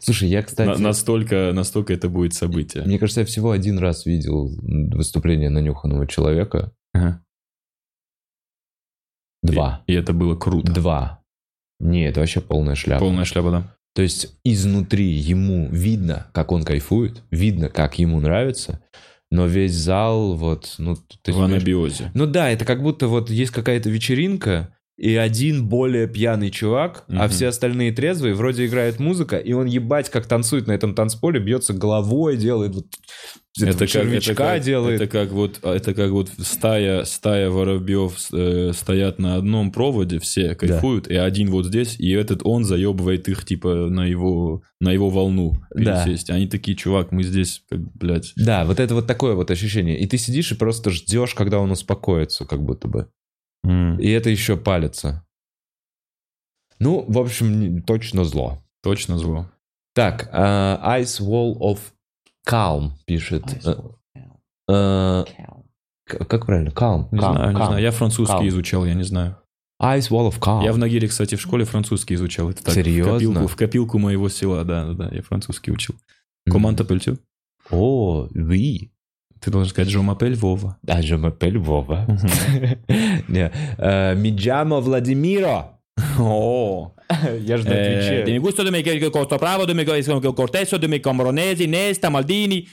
[0.00, 0.80] Слушай, я, На- кстати...
[0.80, 2.82] настолько, настолько это будет событие.
[2.84, 4.50] Мне кажется, я всего один раз видел
[4.90, 6.72] выступление нанюханного человека.
[6.92, 7.22] Ага.
[9.42, 9.82] Два.
[9.86, 10.72] И, и это было круто.
[10.72, 11.20] Два.
[11.80, 13.04] Не, это вообще полная шляпа.
[13.04, 13.76] Полная шляпа, да.
[13.94, 18.80] То есть изнутри ему видно, как он кайфует, видно, как ему нравится,
[19.30, 22.10] но весь зал вот, ну, ты в анабиозе.
[22.14, 27.24] Ну да, это как будто вот есть какая-то вечеринка, и один более пьяный чувак, а
[27.24, 27.28] Мгм.
[27.28, 31.72] все остальные трезвые, вроде играет музыка, и он ебать как танцует на этом танцполе, бьется
[31.72, 32.86] головой, делает вот
[33.60, 35.00] Это как, это, как, делает.
[35.00, 40.54] это как вот это как вот стая стая воробьев э, стоят на одном проводе все
[40.54, 45.10] кайфуют и один вот здесь и этот он заебывает их типа на его на его
[45.10, 46.02] волну Да.
[46.02, 46.30] пересесть.
[46.30, 48.32] Они такие чувак мы здесь как блядь.
[48.36, 49.98] Да, вот это вот такое вот ощущение.
[49.98, 53.08] И ты сидишь и просто ждешь, когда он успокоится, как будто бы.
[53.64, 55.24] И это еще палится.
[56.78, 58.58] Ну, в общем, точно зло.
[58.82, 59.48] Точно зло.
[59.94, 61.78] Так, а, Ice Wall of
[62.46, 63.44] Calm пишет.
[63.64, 63.74] Э,
[64.68, 65.24] э,
[66.06, 66.70] Как правильно?
[66.70, 67.08] Calm.
[67.10, 67.82] Не calm, знаю, не знаю.
[67.82, 68.48] Я французский Calm.
[68.48, 69.36] изучал, я не знаю.
[69.80, 70.64] Ice Wall of Calm.
[70.64, 72.50] Я в Нагире, кстати, в школе французский изучал.
[72.50, 73.14] Это так, Серьезно?
[73.14, 75.14] В копилку, в копилку моего села, да, да, да.
[75.14, 75.94] Я французский учил.
[76.46, 76.52] М.
[76.52, 77.18] Команд апельтю.
[77.70, 78.90] О, oui.
[79.40, 80.78] Ты должен сказать Жо Мапель Вова.
[80.86, 82.06] А je m'appelle Вова.
[84.14, 85.80] Миджамо Владимиро.
[86.18, 86.94] О,
[87.40, 88.24] Я же на Eh, Твиче.
[88.24, 92.68] di gusto de mi Costa Право, de mi Corteso, de mi Комбронези, Неста, Мальдини.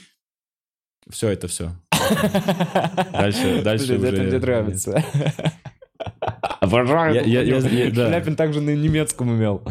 [1.09, 1.71] Все это все.
[3.13, 4.23] Дальше, дальше Блин, это уже...
[4.23, 5.03] мне нравится.
[6.61, 7.13] Обожаю.
[7.15, 8.07] Я- я- я- я- да.
[8.07, 9.63] Шляпин также на немецком умел.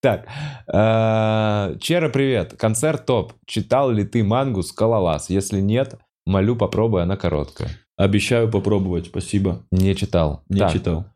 [0.00, 0.26] Так,
[0.72, 2.54] э, Чера, привет.
[2.56, 3.32] Концерт топ.
[3.46, 5.30] Читал ли ты мангу «Скалолаз»?
[5.30, 5.96] Если нет,
[6.26, 7.70] молю, попробуй, она короткая.
[7.96, 9.64] Обещаю попробовать, спасибо.
[9.72, 10.44] Не читал.
[10.48, 11.06] Не Так, читал.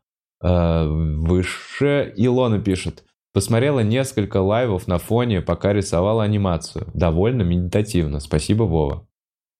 [0.43, 3.03] Э, Выше Илона пишет.
[3.33, 6.87] Посмотрела несколько лайвов на фоне, пока рисовала анимацию.
[6.93, 8.19] Довольно медитативно.
[8.19, 9.07] Спасибо, Вова.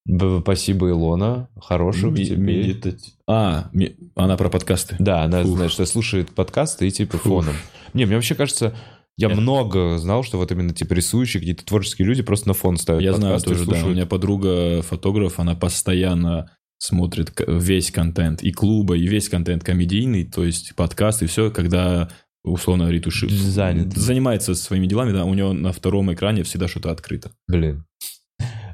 [0.06, 1.48] Б- Спасибо, Илона.
[1.62, 2.38] Хороших Ми- тебе.
[2.64, 4.96] медитати- А, ми- она про подкасты.
[5.00, 5.56] Да, она, Фух.
[5.56, 7.44] знаешь, что слушает подкасты и типа Фух.
[7.46, 7.56] фоном.
[7.94, 8.76] Не, мне вообще кажется,
[9.18, 12.78] я Я- много знал, что вот именно типа рисующие, какие-то творческие люди просто на фон
[12.78, 13.86] ставят Я знаю тоже, да.
[13.86, 16.50] У меня подруга фотограф, она постоянно
[16.82, 22.10] смотрит весь контент и клуба, и весь контент комедийный, то есть подкаст и все, когда
[22.44, 23.30] условно ретуши...
[23.30, 23.94] Занят.
[23.94, 27.32] Занимается своими делами, да, у него на втором экране всегда что-то открыто.
[27.48, 27.86] Блин.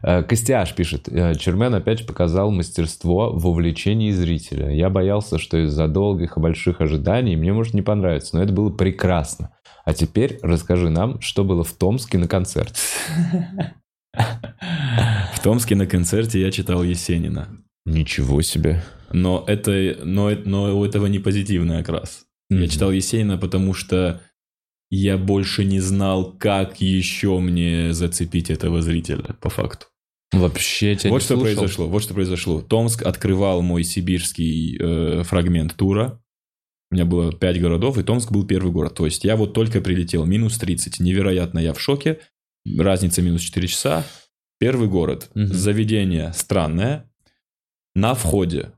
[0.03, 4.71] Э, Костяш пишет, э, Чермен опять показал мастерство в увлечении зрителя.
[4.71, 8.69] Я боялся, что из-за долгих и больших ожиданий мне может не понравиться, но это было
[8.69, 9.51] прекрасно.
[9.83, 12.79] А теперь расскажи нам, что было в Томске на концерте.
[14.13, 17.49] В Томске на концерте я читал Есенина.
[17.87, 18.83] Ничего себе.
[19.13, 22.25] Но, это, но, но у этого не позитивный окрас.
[22.49, 22.69] Я Мгм.
[22.69, 24.21] читал Есенина, потому что
[24.89, 29.87] я больше не знал, как еще мне зацепить этого зрителя, по факту.
[30.33, 31.43] Вообще тебя вот что слушал?
[31.55, 31.87] произошло.
[31.87, 32.61] Вот что произошло.
[32.61, 36.21] Томск открывал мой сибирский э, фрагмент тура.
[36.91, 38.95] У меня было пять городов, и Томск был первый город.
[38.95, 40.99] То есть я вот только прилетел, минус 30.
[40.99, 42.19] Невероятно, я в шоке.
[42.77, 44.05] Разница минус 4 часа.
[44.59, 45.29] Первый город.
[45.35, 45.53] Мгм.
[45.53, 47.09] Заведение странное.
[47.97, 48.73] На входе.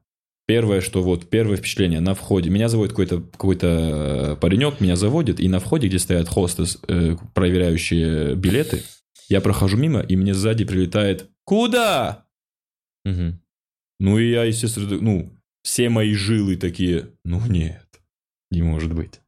[0.47, 2.49] Первое, что вот, первое впечатление на входе.
[2.49, 8.35] Меня заводит какой-то какой паренек, меня заводит, и на входе, где стоят хостес, э, проверяющие
[8.35, 8.81] билеты,
[9.27, 12.27] я прохожу мимо, и мне сзади прилетает «Куда?»
[13.03, 13.41] Мгм.
[13.99, 17.89] Ну и я, естественно, ну, все мои жилы такие, ну нет,
[18.51, 19.19] не может быть.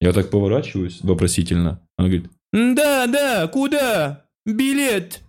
[0.00, 1.84] Я так поворачиваюсь вопросительно.
[1.96, 4.28] Она говорит, да, да, куда?
[4.46, 5.24] Билет.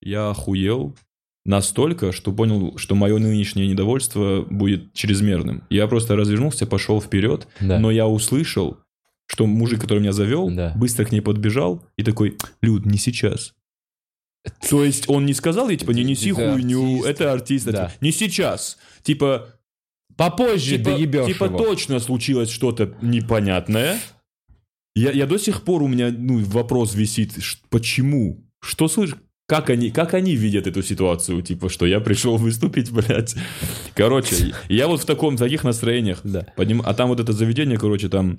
[0.00, 0.96] Я охуел
[1.44, 5.64] настолько, что понял, что мое нынешнее недовольство будет чрезмерным.
[5.70, 7.78] Я просто развернулся, пошел вперед, Да.
[7.78, 8.78] но я услышал,
[9.26, 10.72] что мужик, который меня завел, Да.
[10.76, 13.54] быстро к ней подбежал и такой, Люд, не сейчас.
[14.68, 17.06] То есть он не сказал ей, типа, не неси Это хуйню, артист.
[17.08, 17.66] это артист.
[17.70, 17.92] Да.
[18.00, 18.76] Не сейчас.
[19.02, 19.48] Типа,
[20.16, 21.58] Попозже типа, доебешь типа его.
[21.58, 23.98] точно случилось что-то непонятное.
[24.94, 27.32] Я, я до сих пор у меня ну, вопрос висит,
[27.68, 28.44] почему?
[28.60, 29.16] Что слышь?
[29.54, 31.40] Как они, как они видят эту ситуацию?
[31.42, 33.36] Типа, что я пришел выступить, блядь.
[33.94, 36.20] Короче, я вот в таком, в таких настроениях.
[36.24, 36.46] Да.
[36.56, 38.38] Подним- А там вот это заведение, короче, там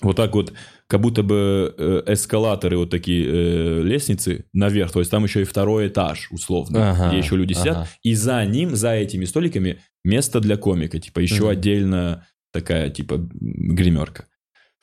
[0.00, 0.52] вот так вот,
[0.86, 4.92] как будто бы э, эскалаторы, вот такие э, лестницы наверх.
[4.92, 7.76] То есть там еще и второй этаж, условно, Ага, где еще люди сидят.
[7.76, 7.88] ага.
[8.04, 11.00] И за ним, за этими столиками, место для комика.
[11.00, 11.48] Типа еще Мгм.
[11.48, 14.26] отдельно такая, типа, гримерка.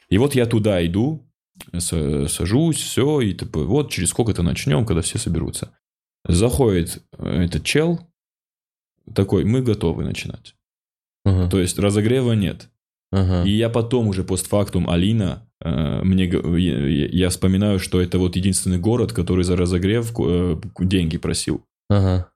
[0.09, 1.30] И вот я туда иду,
[1.79, 5.75] сажусь, все, и типа, вот через сколько-то начнем, когда все соберутся.
[6.27, 7.99] Заходит э, этот чел,
[9.15, 10.55] такой, мы готовы начинать.
[11.25, 12.69] Ага, То есть разогрева нет.
[13.11, 13.43] ага.
[13.43, 18.79] И я потом уже постфактум Алина, э, мне, я- я вспоминаю, что это вот единственный
[18.79, 21.65] город, который за разогрев э, деньги просил.
[21.89, 22.31] Ага.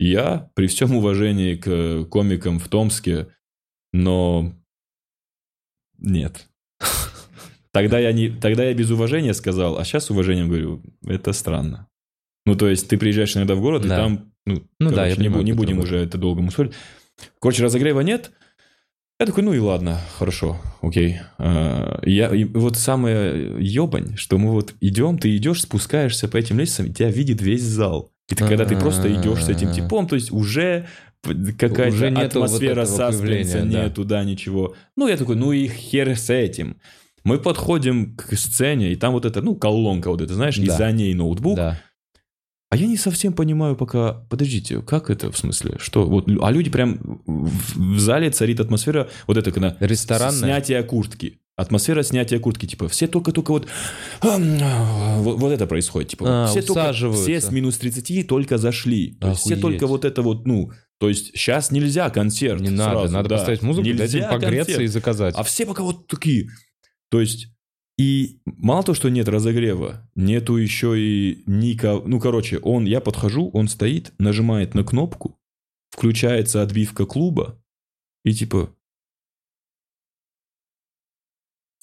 [0.00, 3.28] Я, при всем уважении к комикам в Томске,
[3.92, 4.52] но
[5.98, 6.46] нет.
[7.82, 11.86] Тогда я, не, тогда я без уважения сказал, а сейчас с уважением говорю, это странно.
[12.46, 13.96] Ну, то есть, ты приезжаешь иногда в город, и Да.
[13.96, 16.72] там, ну, Ну да, короче, я не, понимаю, не будем уже это долго мусолить.
[17.40, 18.30] Короче, разогрева нет.
[19.20, 21.16] Я такой, ну и ладно, хорошо, окей.
[21.38, 26.58] А, Я, и вот самое ебань, что мы вот идем, ты идешь, спускаешься по этим
[26.58, 28.12] лестницам, и тебя видит весь зал.
[28.30, 30.86] И ты, когда ты просто идешь с этим типом, то есть уже
[31.22, 33.64] какая-то Уже вот атмосфера этого саспенса, да.
[33.84, 34.76] нету, да, ничего.
[34.96, 36.76] Ну, я такой, ну и хер с этим.
[37.28, 40.76] Мы подходим к сцене, и там вот это, ну, колонка вот эта, знаешь, и Да.
[40.76, 41.56] за ней ноутбук.
[41.56, 41.80] Да.
[42.70, 45.76] А я не совсем понимаю пока, подождите, как это в смысле?
[45.78, 46.04] Что?
[46.06, 50.38] Вот, а люди прям в, в зале царит атмосфера, вот это когда Ресторанная?
[50.38, 51.38] снятие куртки.
[51.56, 53.66] Атмосфера снятия куртки, типа, все только-только вот,
[54.22, 59.30] вот, вот это происходит, типа, А, все только, все с минус 30 только зашли, то
[59.30, 63.14] есть все только вот это вот, ну, то есть сейчас нельзя концерт Не надо, сразу,
[63.14, 63.36] надо да.
[63.36, 64.82] поставить музыку, дать им Нельзя погреться концерт.
[64.82, 65.34] и заказать.
[65.36, 66.48] А все пока вот такие.
[67.10, 67.48] То есть,
[67.98, 72.06] и мало то, что нет разогрева, нету еще и никого.
[72.06, 75.38] Ну, короче, он, я подхожу, он стоит, нажимает на кнопку,
[75.90, 77.60] включается отбивка клуба,
[78.24, 78.74] и типа...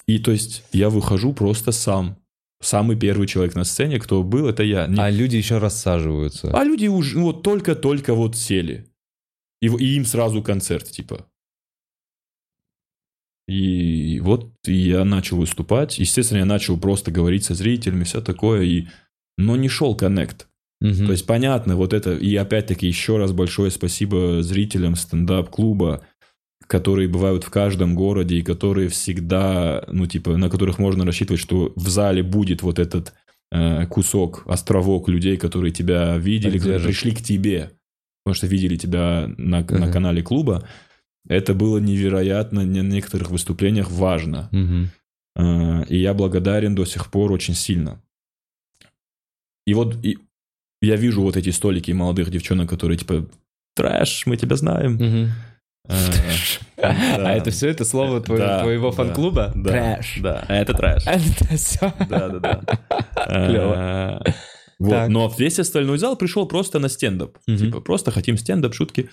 [0.07, 2.17] И то есть я выхожу просто сам.
[2.61, 4.87] Самый первый человек на сцене, кто был, это я.
[4.87, 6.51] Не- А люди еще рассаживаются.
[6.51, 8.85] а люди уже ну, вот только-только вот сели.
[9.61, 11.27] И, и им сразу концерт, типа.
[13.47, 15.99] И вот я начал выступать.
[15.99, 18.63] Естественно, я начал просто говорить со зрителями, все такое.
[18.63, 18.87] И...
[19.37, 20.47] Но не шел коннект.
[20.81, 21.05] Мгм.
[21.05, 22.15] То есть, понятно, вот это...
[22.15, 26.01] И опять-таки еще раз большое спасибо зрителям стендап-клуба,
[26.67, 31.71] которые бывают в каждом городе и которые всегда, ну, типа, на которых можно рассчитывать, что
[31.75, 33.13] в зале будет вот этот
[33.51, 37.71] э, кусок, островок людей, которые тебя видели, которые пришли к тебе,
[38.23, 39.91] потому что видели тебя на, на Ага.
[39.91, 40.67] канале клуба.
[41.27, 44.49] Это было невероятно на некоторых выступлениях важно.
[45.35, 48.01] Э, И я благодарен до сих пор очень сильно.
[49.67, 50.17] И вот и
[50.81, 53.25] я вижу вот эти столики молодых девчонок, которые типа
[53.75, 55.31] трэш, мы тебя знаем.
[55.87, 55.93] Э,
[56.77, 59.51] А это все это слово твоего фан-клуба?
[59.53, 60.17] Трэш.
[60.19, 61.03] Да, это трэш.
[61.05, 61.93] Это все.
[62.09, 62.61] Да, да, да.
[63.47, 64.23] Клево.
[64.79, 67.37] Вот, но весь остальной зал пришел просто на стендап.
[67.45, 69.09] Типа, просто хотим стендап, шутки.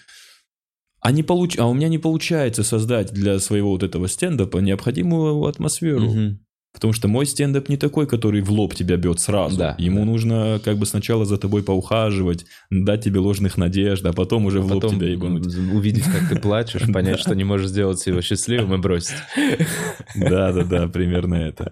[1.02, 1.58] А, не получ...
[1.58, 6.00] а у меня не получается создать для своего вот этого стендапа необходимую атмосферу.
[6.10, 6.38] Мгм.
[6.72, 9.58] Потому что мой стендап не такой, который в лоб тебя бьет сразу.
[9.58, 10.04] Да, Ему да.
[10.06, 14.72] нужно как бы сначала за тобой поухаживать, дать тебе ложных надежд, а потом уже в
[14.72, 15.44] лоб Потом тебя ебануть.
[15.54, 19.16] увидеть, как ты плачешь, понять, что не можешь сделать его счастливым и бросить.
[20.14, 21.70] Да-да-да, примерно это.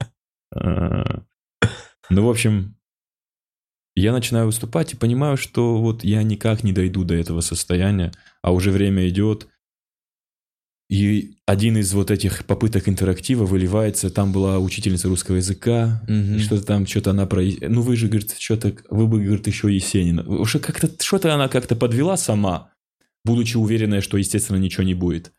[0.54, 1.22] А,
[2.10, 2.74] Ну, в общем,
[3.94, 8.12] я начинаю выступать и понимаю, что вот я никак не дойду до этого состояния,
[8.42, 9.48] а уже время идет.
[10.88, 16.66] И один из вот этих попыток интерактива выливается, там была учительница русского языка, и что-то
[16.66, 17.42] там, что-то она про...
[17.42, 18.74] Ну, вы же, говорит, что-то...
[18.90, 20.24] Вы бы, говорит, еще Есенина.
[20.24, 20.90] Уже как-то...
[21.00, 22.72] Что-то она как-то подвела сама,
[23.24, 25.32] будучи уверенная, что, естественно, ничего не будет.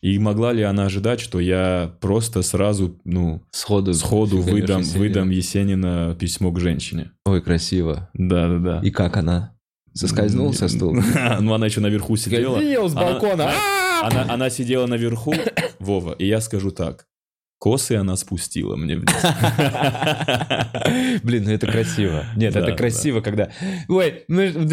[0.00, 3.94] И могла ли она ожидать, что я просто сразу, ну, Сходу.
[3.94, 5.00] сходу выдам, Есенина.
[5.00, 7.12] выдам Есенина письмо к женщине?
[7.24, 8.08] Ой, красиво.
[8.14, 8.80] Да-да-да.
[8.82, 9.57] И как она?
[9.98, 11.02] Соскользнула со стула?
[11.40, 12.58] Ну, она еще наверху сидела.
[12.58, 13.52] Видел с Она- балкона.
[14.02, 15.34] Она, она сидела наверху,
[15.80, 17.06] Вова, и я скажу так.
[17.58, 19.10] Косы она спустила мне вниз.
[21.24, 22.24] Блин, ну это красиво.
[22.36, 23.50] Нет, это красиво, когда...
[23.88, 24.68] Ой, ну,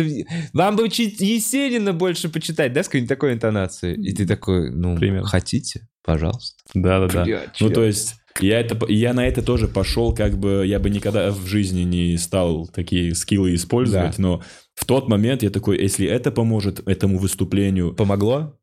[0.54, 4.00] вам бы чуть Есенина больше почитать, да, с какой-нибудь такой интонацией?
[4.00, 5.88] И ты такой, ну, хотите?
[6.04, 6.58] Пожалуйста.
[6.76, 7.26] Да-да-да.
[7.60, 11.32] Ну, то есть, я, это, я на это тоже пошел, как бы я бы никогда
[11.32, 14.22] в жизни не стал такие скиллы использовать, Да.
[14.22, 14.44] но
[14.74, 18.58] в тот момент я такой, если это поможет этому выступлению, Помогло?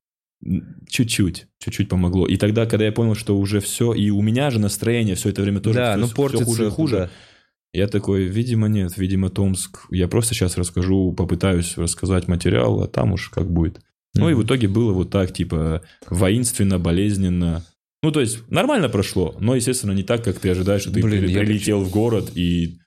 [0.89, 2.27] чуть-чуть, чуть-чуть помогло.
[2.27, 5.43] И тогда, когда я понял, что уже все, и у меня же настроение все это
[5.43, 6.45] время тоже да, всё- ну портится.
[6.45, 7.11] хуже и хуже, да.
[7.73, 9.87] я такой, видимо, нет, видимо, Томск.
[9.91, 13.81] Я просто сейчас расскажу, попытаюсь рассказать материал, а там уж как будет.
[14.15, 17.65] Ну и в итоге было вот так, типа, воинственно, болезненно.
[18.03, 21.23] Ну, то есть, нормально прошло, но, естественно, не так, как ты ожидаешь, что ты Блин,
[21.25, 22.79] при- я прилетел в город, и,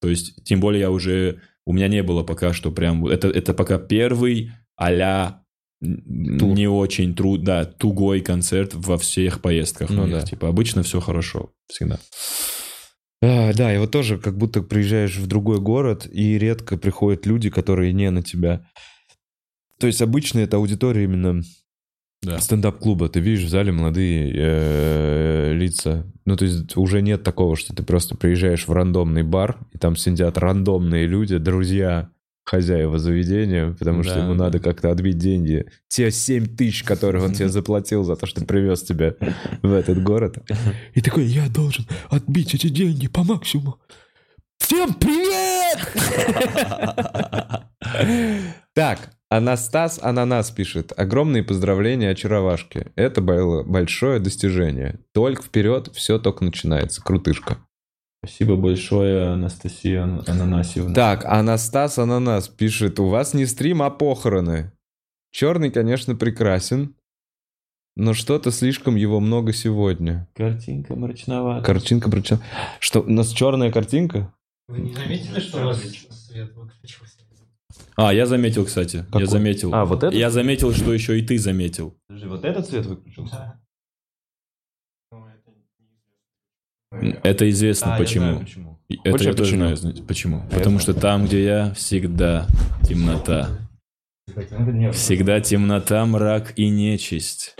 [0.00, 3.54] то есть, тем более я уже, у меня не было пока что прям, это, это
[3.54, 5.42] пока первый а-ля
[5.80, 6.54] м, Тур.
[6.56, 9.90] не очень труд, да, тугой концерт во всех поездках.
[9.90, 10.12] Ну моих.
[10.12, 10.22] да.
[10.22, 12.00] Типа, обычно все хорошо, всегда.
[13.22, 17.48] А, да, и вот тоже как будто приезжаешь в другой город, и редко приходят люди,
[17.48, 18.66] которые не на тебя.
[19.78, 21.42] То есть обычно это аудитория именно
[22.24, 22.38] Да.
[22.40, 23.08] стендап-клуба.
[23.08, 26.06] Ты видишь в зале молодые э, лица.
[26.24, 29.96] Ну, то есть уже нет такого, что ты просто приезжаешь в рандомный бар, и там
[29.96, 32.08] сидят рандомные люди, друзья
[32.46, 34.44] хозяева заведения, потому что Да, ему да.
[34.44, 35.64] надо как-то отбить деньги.
[35.88, 39.14] Те 7 тысяч, которые он тебе заплатил за то, что привез тебя
[39.62, 40.38] в этот город.
[40.92, 43.78] И такой, я должен отбить эти деньги по максимуму.
[44.58, 45.78] Всем привет!
[48.74, 50.92] Так, Анастас Ананас пишет.
[50.96, 52.92] Огромные поздравления очаровашке.
[52.96, 55.00] Это было большое достижение.
[55.12, 57.02] Только вперед, все только начинается.
[57.02, 57.58] Крутышка.
[58.24, 60.94] Спасибо большое, Анастасия Ананасьевна.
[60.94, 62.98] Так, Анастас Ананас пишет.
[62.98, 64.72] У вас не стрим, а похороны.
[65.30, 66.94] Черный, конечно, прекрасен,
[67.96, 70.28] но что-то слишком его много сегодня.
[70.34, 71.64] Картинка мрачноватая.
[71.64, 72.40] Картинка причем.
[72.80, 74.32] Что, у нас черная картинка?
[74.66, 77.13] Вы не заметили, что у вас свет выключился?
[77.96, 79.04] А, я заметил, кстати.
[79.06, 79.22] Какой?
[79.22, 79.74] Я заметил.
[79.74, 80.16] А, вот это?
[80.16, 81.96] Я заметил, что еще и ты заметил.
[82.08, 83.60] Подожди, вот этот цвет выключился?
[85.12, 85.26] Ну,
[86.90, 88.40] это Это известно А, почему.
[88.40, 88.80] почему.
[88.88, 89.76] И Это Хочешь, я я тоже почему?
[89.76, 90.36] знаю, почему.
[90.38, 90.80] Я Потому знаю.
[90.80, 92.46] что там, где я, всегда
[92.86, 93.48] темнота.
[94.92, 97.56] Всегда темнота, мрак и нечисть.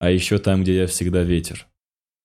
[0.00, 1.66] А еще там, где я, всегда ветер.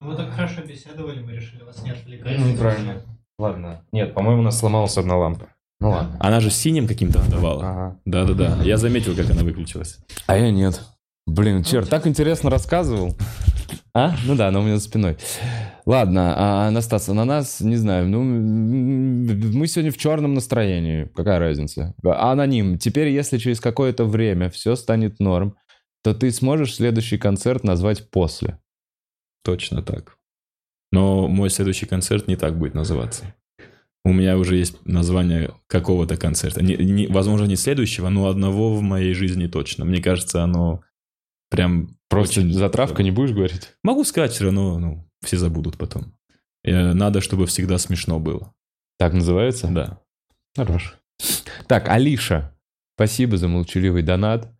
[0.01, 2.37] Ну, Вы так хорошо беседовали, мы решили вас не отвлекать.
[2.37, 3.01] Ну, правильно.
[3.39, 3.85] Ладно.
[3.91, 5.52] Нет, по-моему, у нас сломалась одна лампа.
[5.83, 6.15] Ну ладно.
[6.21, 7.69] Она же синим каким-то отдавала.
[7.69, 7.99] Ага.
[8.05, 8.63] Да-да-да.
[8.63, 9.97] Я заметил, как она выключилась.
[10.27, 10.81] А я нет.
[11.25, 13.17] Блин, черт, так интересно рассказывал.
[13.93, 14.15] А?
[14.25, 15.17] Ну да, она у меня за спиной.
[15.85, 21.93] Ладно, а Анастас, ананас, не знаю, ну, мы сегодня в черном настроении, какая разница?
[22.01, 25.57] Аноним, теперь если через какое-то время все станет норм,
[26.01, 28.57] то ты сможешь следующий концерт назвать после.
[29.43, 30.15] Точно так.
[30.93, 33.35] Но мой следующий концерт не так будет называться.
[34.05, 36.61] У меня уже есть название какого-то концерта.
[36.63, 39.85] Не- не- возможно, не следующего, но одного в моей жизни точно.
[39.85, 40.81] Мне кажется, оно
[41.49, 43.71] прям Просто очень- затравка не будешь говорить?
[43.83, 46.13] Могу сказать, все равно ну, все забудут потом.
[46.63, 48.53] Э, Надо, чтобы всегда смешно было.
[48.99, 49.67] Так называется?
[49.69, 49.99] Да.
[50.55, 50.95] Хорош.
[51.67, 52.53] Так, Алиша,
[52.95, 54.51] спасибо за молчаливый донат.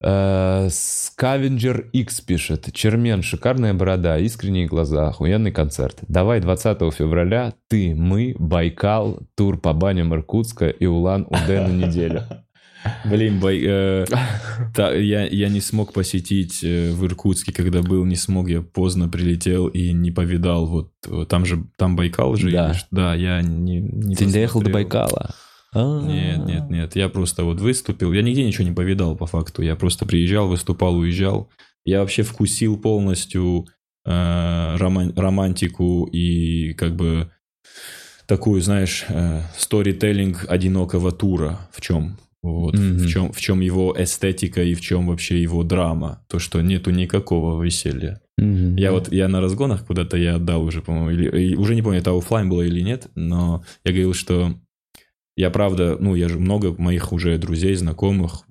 [0.00, 2.68] Э, Скавенджер X пишет.
[2.72, 5.98] Чермен, шикарная борода, искренние глаза, охуенный концерт.
[6.06, 12.22] Давай 20 февраля ты, мы, Байкал, тур по баням Иркутска и Улан-Удэ на неделю.
[13.04, 14.04] Блин, бай- э,
[14.74, 19.08] та- я, я не смог посетить э, в Иркутске, когда был, не смог, я поздно
[19.08, 20.66] прилетел и не повидал.
[20.66, 22.52] Вот там же, там Байкал же.
[22.52, 22.74] Да.
[22.92, 24.70] да я не, не Ты не доехал до.
[24.70, 25.34] Байкала?
[25.74, 26.00] А.
[26.02, 26.96] Нет, нет, нет.
[26.96, 28.12] Я просто вот выступил.
[28.12, 29.62] Я нигде ничего не повидал по факту.
[29.62, 31.50] Я просто приезжал, выступал, уезжал.
[31.84, 33.66] Я вообще вкусил полностью
[34.06, 37.30] э, роман- романтику и как бы
[38.26, 41.58] такую, знаешь, э, сторителлинг одинокого тура.
[41.72, 42.18] В чем?
[42.42, 42.98] Вот, Мгм.
[42.98, 46.24] в, чем, в чем его эстетика и в чем вообще его драма.
[46.28, 48.20] То, что нету никакого веселья.
[48.38, 48.76] Мгм.
[48.76, 52.16] Я вот, я на разгонах куда-то я отдал уже, по-моему, или, уже не помню, это
[52.16, 54.54] оффлайн было или нет, но я говорил, что
[55.38, 58.42] я правда, ну, я же много моих уже друзей, знакомых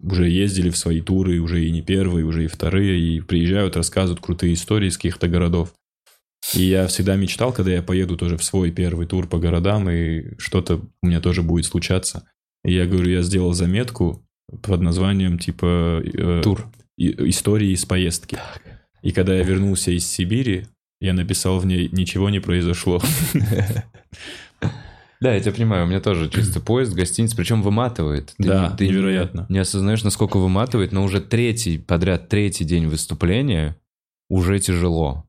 [0.00, 4.24] уже ездили в свои туры, уже и не первые, уже и вторые, и приезжают, рассказывают
[4.24, 5.74] крутые истории из каких-то городов.
[6.54, 10.38] И я всегда мечтал, когда я поеду тоже в свой первый тур по городам, и
[10.38, 12.28] что-то у меня тоже будет случаться.
[12.64, 14.24] И я говорю, я сделал заметку
[14.62, 16.00] под названием типа...
[16.04, 16.64] э, Тур.
[16.96, 18.38] и- истории из поездки.
[19.02, 20.68] И когда я вернулся из Сибири,
[21.00, 23.02] я написал в ней «Ничего не произошло».
[25.22, 28.34] Да, я тебя понимаю, у меня тоже чисто поезд, гостиница, причем выматывает.
[28.38, 29.46] Ты, Да, ты не- невероятно.
[29.48, 33.76] Не, осознаешь, насколько выматывает, но уже третий подряд, третий день выступления
[34.28, 35.24] уже тяжело.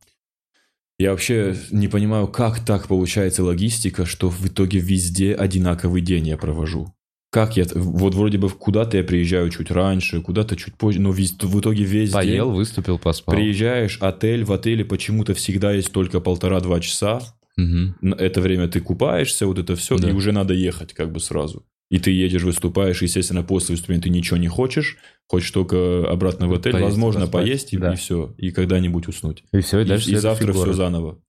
[1.00, 6.38] Я вообще не понимаю, как так получается логистика, что в итоге везде одинаковый день я
[6.38, 6.94] провожу.
[7.32, 7.66] как я...
[7.74, 11.84] Вот вроде бы куда-то я приезжаю чуть раньше, куда-то чуть позже, но вез- в итоге
[11.84, 12.56] весь Поел, день...
[12.56, 13.34] выступил, поспал.
[13.36, 17.22] Приезжаешь, отель, в отеле почему-то всегда есть только полтора-два часа.
[17.56, 20.10] На это время ты купаешься, вот это все, Да.
[20.10, 21.66] и уже надо ехать как бы сразу.
[21.92, 24.98] И ты едешь, выступаешь, естественно, после выступления ты ничего не хочешь,
[25.28, 27.94] хочешь только обратно в отель, Поесть, возможно, поспать, поесть, и, да.
[27.96, 29.44] все, и когда-нибудь уснуть.
[29.54, 30.64] И все, и И, дальше и следует завтра фигура.
[30.66, 31.20] все заново.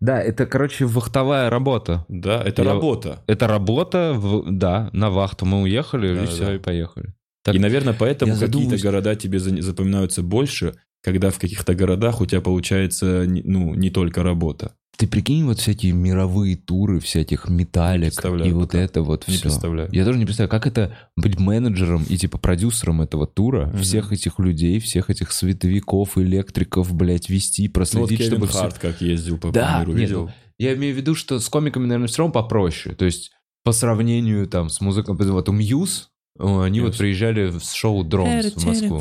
[0.00, 2.06] Да, это, короче, вахтовая работа.
[2.08, 3.22] Да, это Я- работа.
[3.28, 7.14] Это работа, в- да, на вахту мы уехали, Да, и да, все, и поехали.
[7.44, 12.26] Так, и, наверное, поэтому какие-то города тебе за- запоминаются больше, когда в каких-то городах у
[12.26, 14.74] тебя получается ну, не только работа.
[15.00, 18.12] Ты прикинь, вот всякие мировые туры всяких металлик
[18.44, 18.78] и вот пока.
[18.78, 19.44] это вот Не все.
[19.44, 19.88] представляю.
[19.92, 23.78] Я тоже не представляю, как это быть менеджером и типа продюсером этого тура, Мгм.
[23.78, 28.58] всех этих людей, всех этих световиков, электриков, блядь, вести, Ну, вот проследить, Кевин чтобы всё-
[28.58, 30.24] Харт как ездил по, по Да, миру, нет, видел?
[30.26, 32.94] ну, я имею в виду, что с комиками, наверное, все равно попроще.
[32.94, 33.30] То есть
[33.64, 36.98] по сравнению там с музыкой, вот у Мьюз, э, они вот Muse.
[36.98, 39.00] приезжали в шоу Drones в Москву.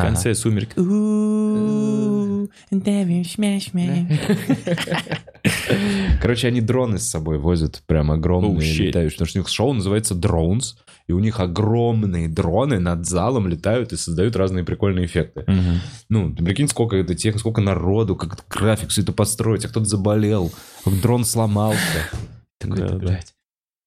[0.00, 0.74] В конце «Сумерек».
[6.20, 9.16] Короче, они дроны с собой возят, прям огромные Oh, летающие.
[9.16, 10.74] Потому что у них шоу называется Drones,
[11.06, 15.44] и у них огромные дроны над залом летают и создают разные прикольные эффекты.
[16.08, 19.86] Ну, ты прикинь, сколько это тех, сколько народу, как график, все это построить, а кто-то
[19.86, 20.52] заболел,
[20.84, 21.78] как дрон сломался.
[22.58, 23.32] Такой, блядь.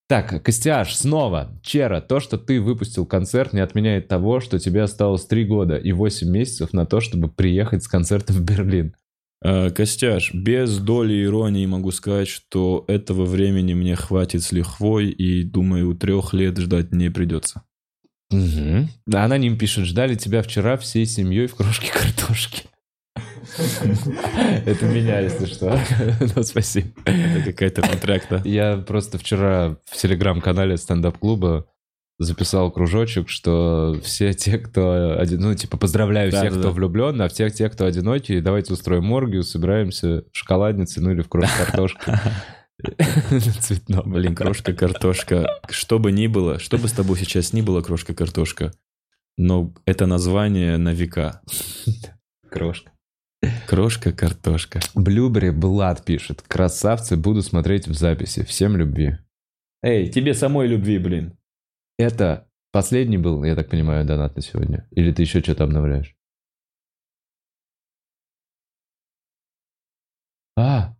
[0.09, 1.51] Так, Костяш, снова.
[1.61, 5.91] Чера, то, что ты выпустил концерт, не отменяет того, что тебе осталось 3 года и
[5.91, 8.95] 8 месяцев на то, чтобы приехать с концертом в Берлин.
[9.43, 15.43] Э, Костяш, без доли иронии могу сказать, что этого времени мне хватит с лихвой, и,
[15.43, 17.61] думаю, трех лет ждать не придется.
[18.31, 18.87] Угу.
[19.05, 22.63] Да, аноним пишет, ждали тебя вчера всей семьей в кружке картошки.
[24.65, 25.79] Это меня, если что.
[26.35, 26.87] Ну, спасибо.
[27.05, 28.41] Это какая-то контракта.
[28.45, 31.65] Я просто вчера в телеграм-канале стендап-клуба
[32.19, 35.17] записал кружочек, что все те, кто...
[35.19, 36.73] один- Ну, типа, поздравляю Да, всех, да, кто да.
[36.75, 41.29] влюблен, а всех тех, кто одинокий, давайте устроим моргию, собираемся в шоколаднице, ну или в
[41.29, 41.99] кружке картошки.
[43.61, 44.03] Цветно.
[44.05, 45.59] Блин, крошка картошка.
[45.69, 48.71] Что бы ни было, что бы с тобой сейчас ни было, крошка картошка,
[49.37, 51.41] но это название на века.
[52.49, 52.91] Крошка.
[53.69, 54.79] Крошка картошка.
[54.95, 56.41] Блюбери Блад пишет.
[56.41, 58.43] Красавцы, буду смотреть в записи.
[58.43, 59.19] Всем любви.
[59.83, 61.37] Эй, тебе самой любви, блин.
[61.99, 64.87] Это последний был, я так понимаю, донат на сегодня?
[64.89, 66.15] Или ты еще что-то обновляешь?
[70.57, 70.95] А!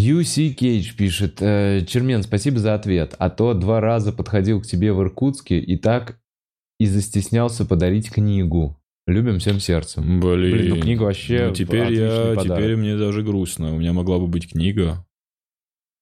[0.00, 1.42] UC Кейдж пишет.
[1.42, 3.16] «Э, Чермен, спасибо за ответ.
[3.18, 6.18] А то два раза подходил к тебе в Иркутске и так
[6.78, 8.80] и застеснялся подарить книгу.
[9.06, 10.20] Любим всем сердцем.
[10.20, 10.52] Блин.
[10.52, 12.58] Блин, ну книга вообще Ну, теперь я, подарок.
[12.58, 13.74] теперь мне даже грустно.
[13.74, 15.04] У меня могла бы быть книга.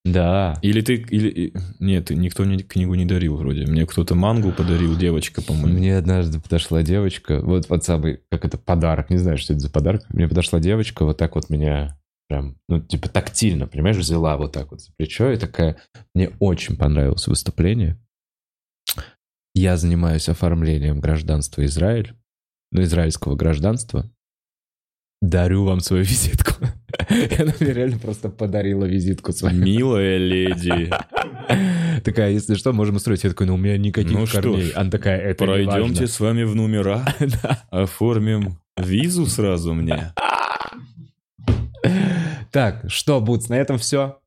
[0.04, 0.58] Да.
[0.62, 1.52] Или ты, или...
[1.78, 3.66] Нет, никто мне книгу не дарил вроде.
[3.66, 5.78] Мне кто-то мангу подарил, девочка, по-моему.
[5.78, 9.70] Мне однажды подошла девочка, вот, вот самый, как это, подарок, не знаю, что это за
[9.70, 10.04] подарок.
[10.08, 11.98] Мне подошла девочка, вот так вот меня
[12.28, 15.76] прям, ну, типа тактильно, понимаешь, взяла вот так вот за плечо и такая,
[16.14, 17.96] мне очень понравилось выступление.
[19.54, 22.14] Я занимаюсь оформлением гражданства Израиль,
[22.72, 24.10] ну, израильского гражданства.
[25.20, 26.54] Дарю вам свою визитку.
[27.10, 29.62] И она мне реально просто подарила визитку свою.
[29.62, 30.90] Милая леди,
[32.04, 33.22] Такая, если что, можем устроить.
[33.22, 34.62] Я такой, ну, у меня никаких Ну что корней.
[34.62, 37.04] ж, Она такая, это пройдемте с вами в номера,
[37.70, 40.12] оформим визу сразу мне.
[42.50, 44.18] Так, что, Бутс, на этом все?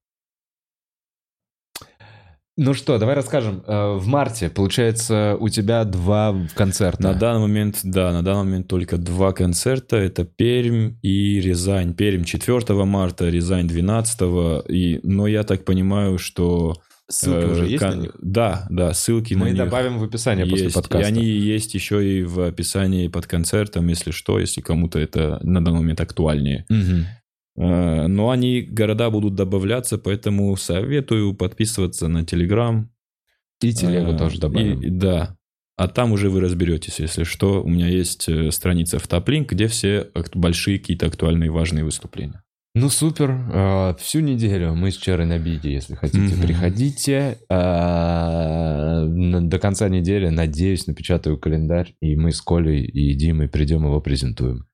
[2.57, 3.63] Ну что, давай расскажем.
[3.67, 7.03] Э, В марте, получается, у тебя два концерта.
[7.03, 9.97] На данный момент, да, на данный момент только два концерта.
[9.97, 11.93] Это Пермь и Рязань.
[11.93, 14.21] Пермь 4 марта, Рязань 12.
[14.69, 16.81] И, но я так понимаю, что...
[17.07, 18.11] Ссылки э, уже есть кон- на них?
[18.21, 19.57] Да, да, ссылки на Мы них.
[19.57, 20.75] добавим в описание после есть.
[20.75, 21.05] подкаста.
[21.05, 25.63] И они есть еще и в описании под концертом, если что, если кому-то это на
[25.63, 26.65] данный момент актуальнее.
[26.69, 27.05] Мгм.
[27.57, 32.89] Э, Но они, города будут добавляться, поэтому советую подписываться на Телеграм.
[33.61, 34.81] И телегу Э, тоже добавим.
[34.81, 35.35] и- да.
[35.77, 37.61] А там уже вы разберетесь, если что.
[37.63, 42.41] У меня есть э, страница в Топлинк, где все большие какие-то актуальные важные выступления.
[42.77, 43.95] Ну супер.
[43.99, 46.41] Всю неделю мы с Черой на биде, если хотите, Мгм.
[46.41, 47.37] приходите.
[49.49, 54.65] До конца недели, надеюсь, напечатаю календарь, и мы с Колей и Димой придем его презентуем.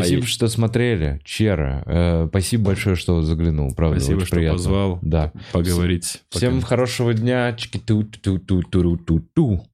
[0.00, 1.20] Спасибо, А что смотрели.
[1.24, 3.74] Чера, э, спасибо большое, что заглянул.
[3.74, 4.56] Правда, Спасибо, очень что приятно.
[4.58, 5.32] позвал Да.
[5.52, 6.22] поговорить.
[6.30, 6.66] Всем Пока.
[6.68, 7.52] хорошего дня.
[7.52, 9.64] Чики-ту-ту-ту-ту-ту-ту.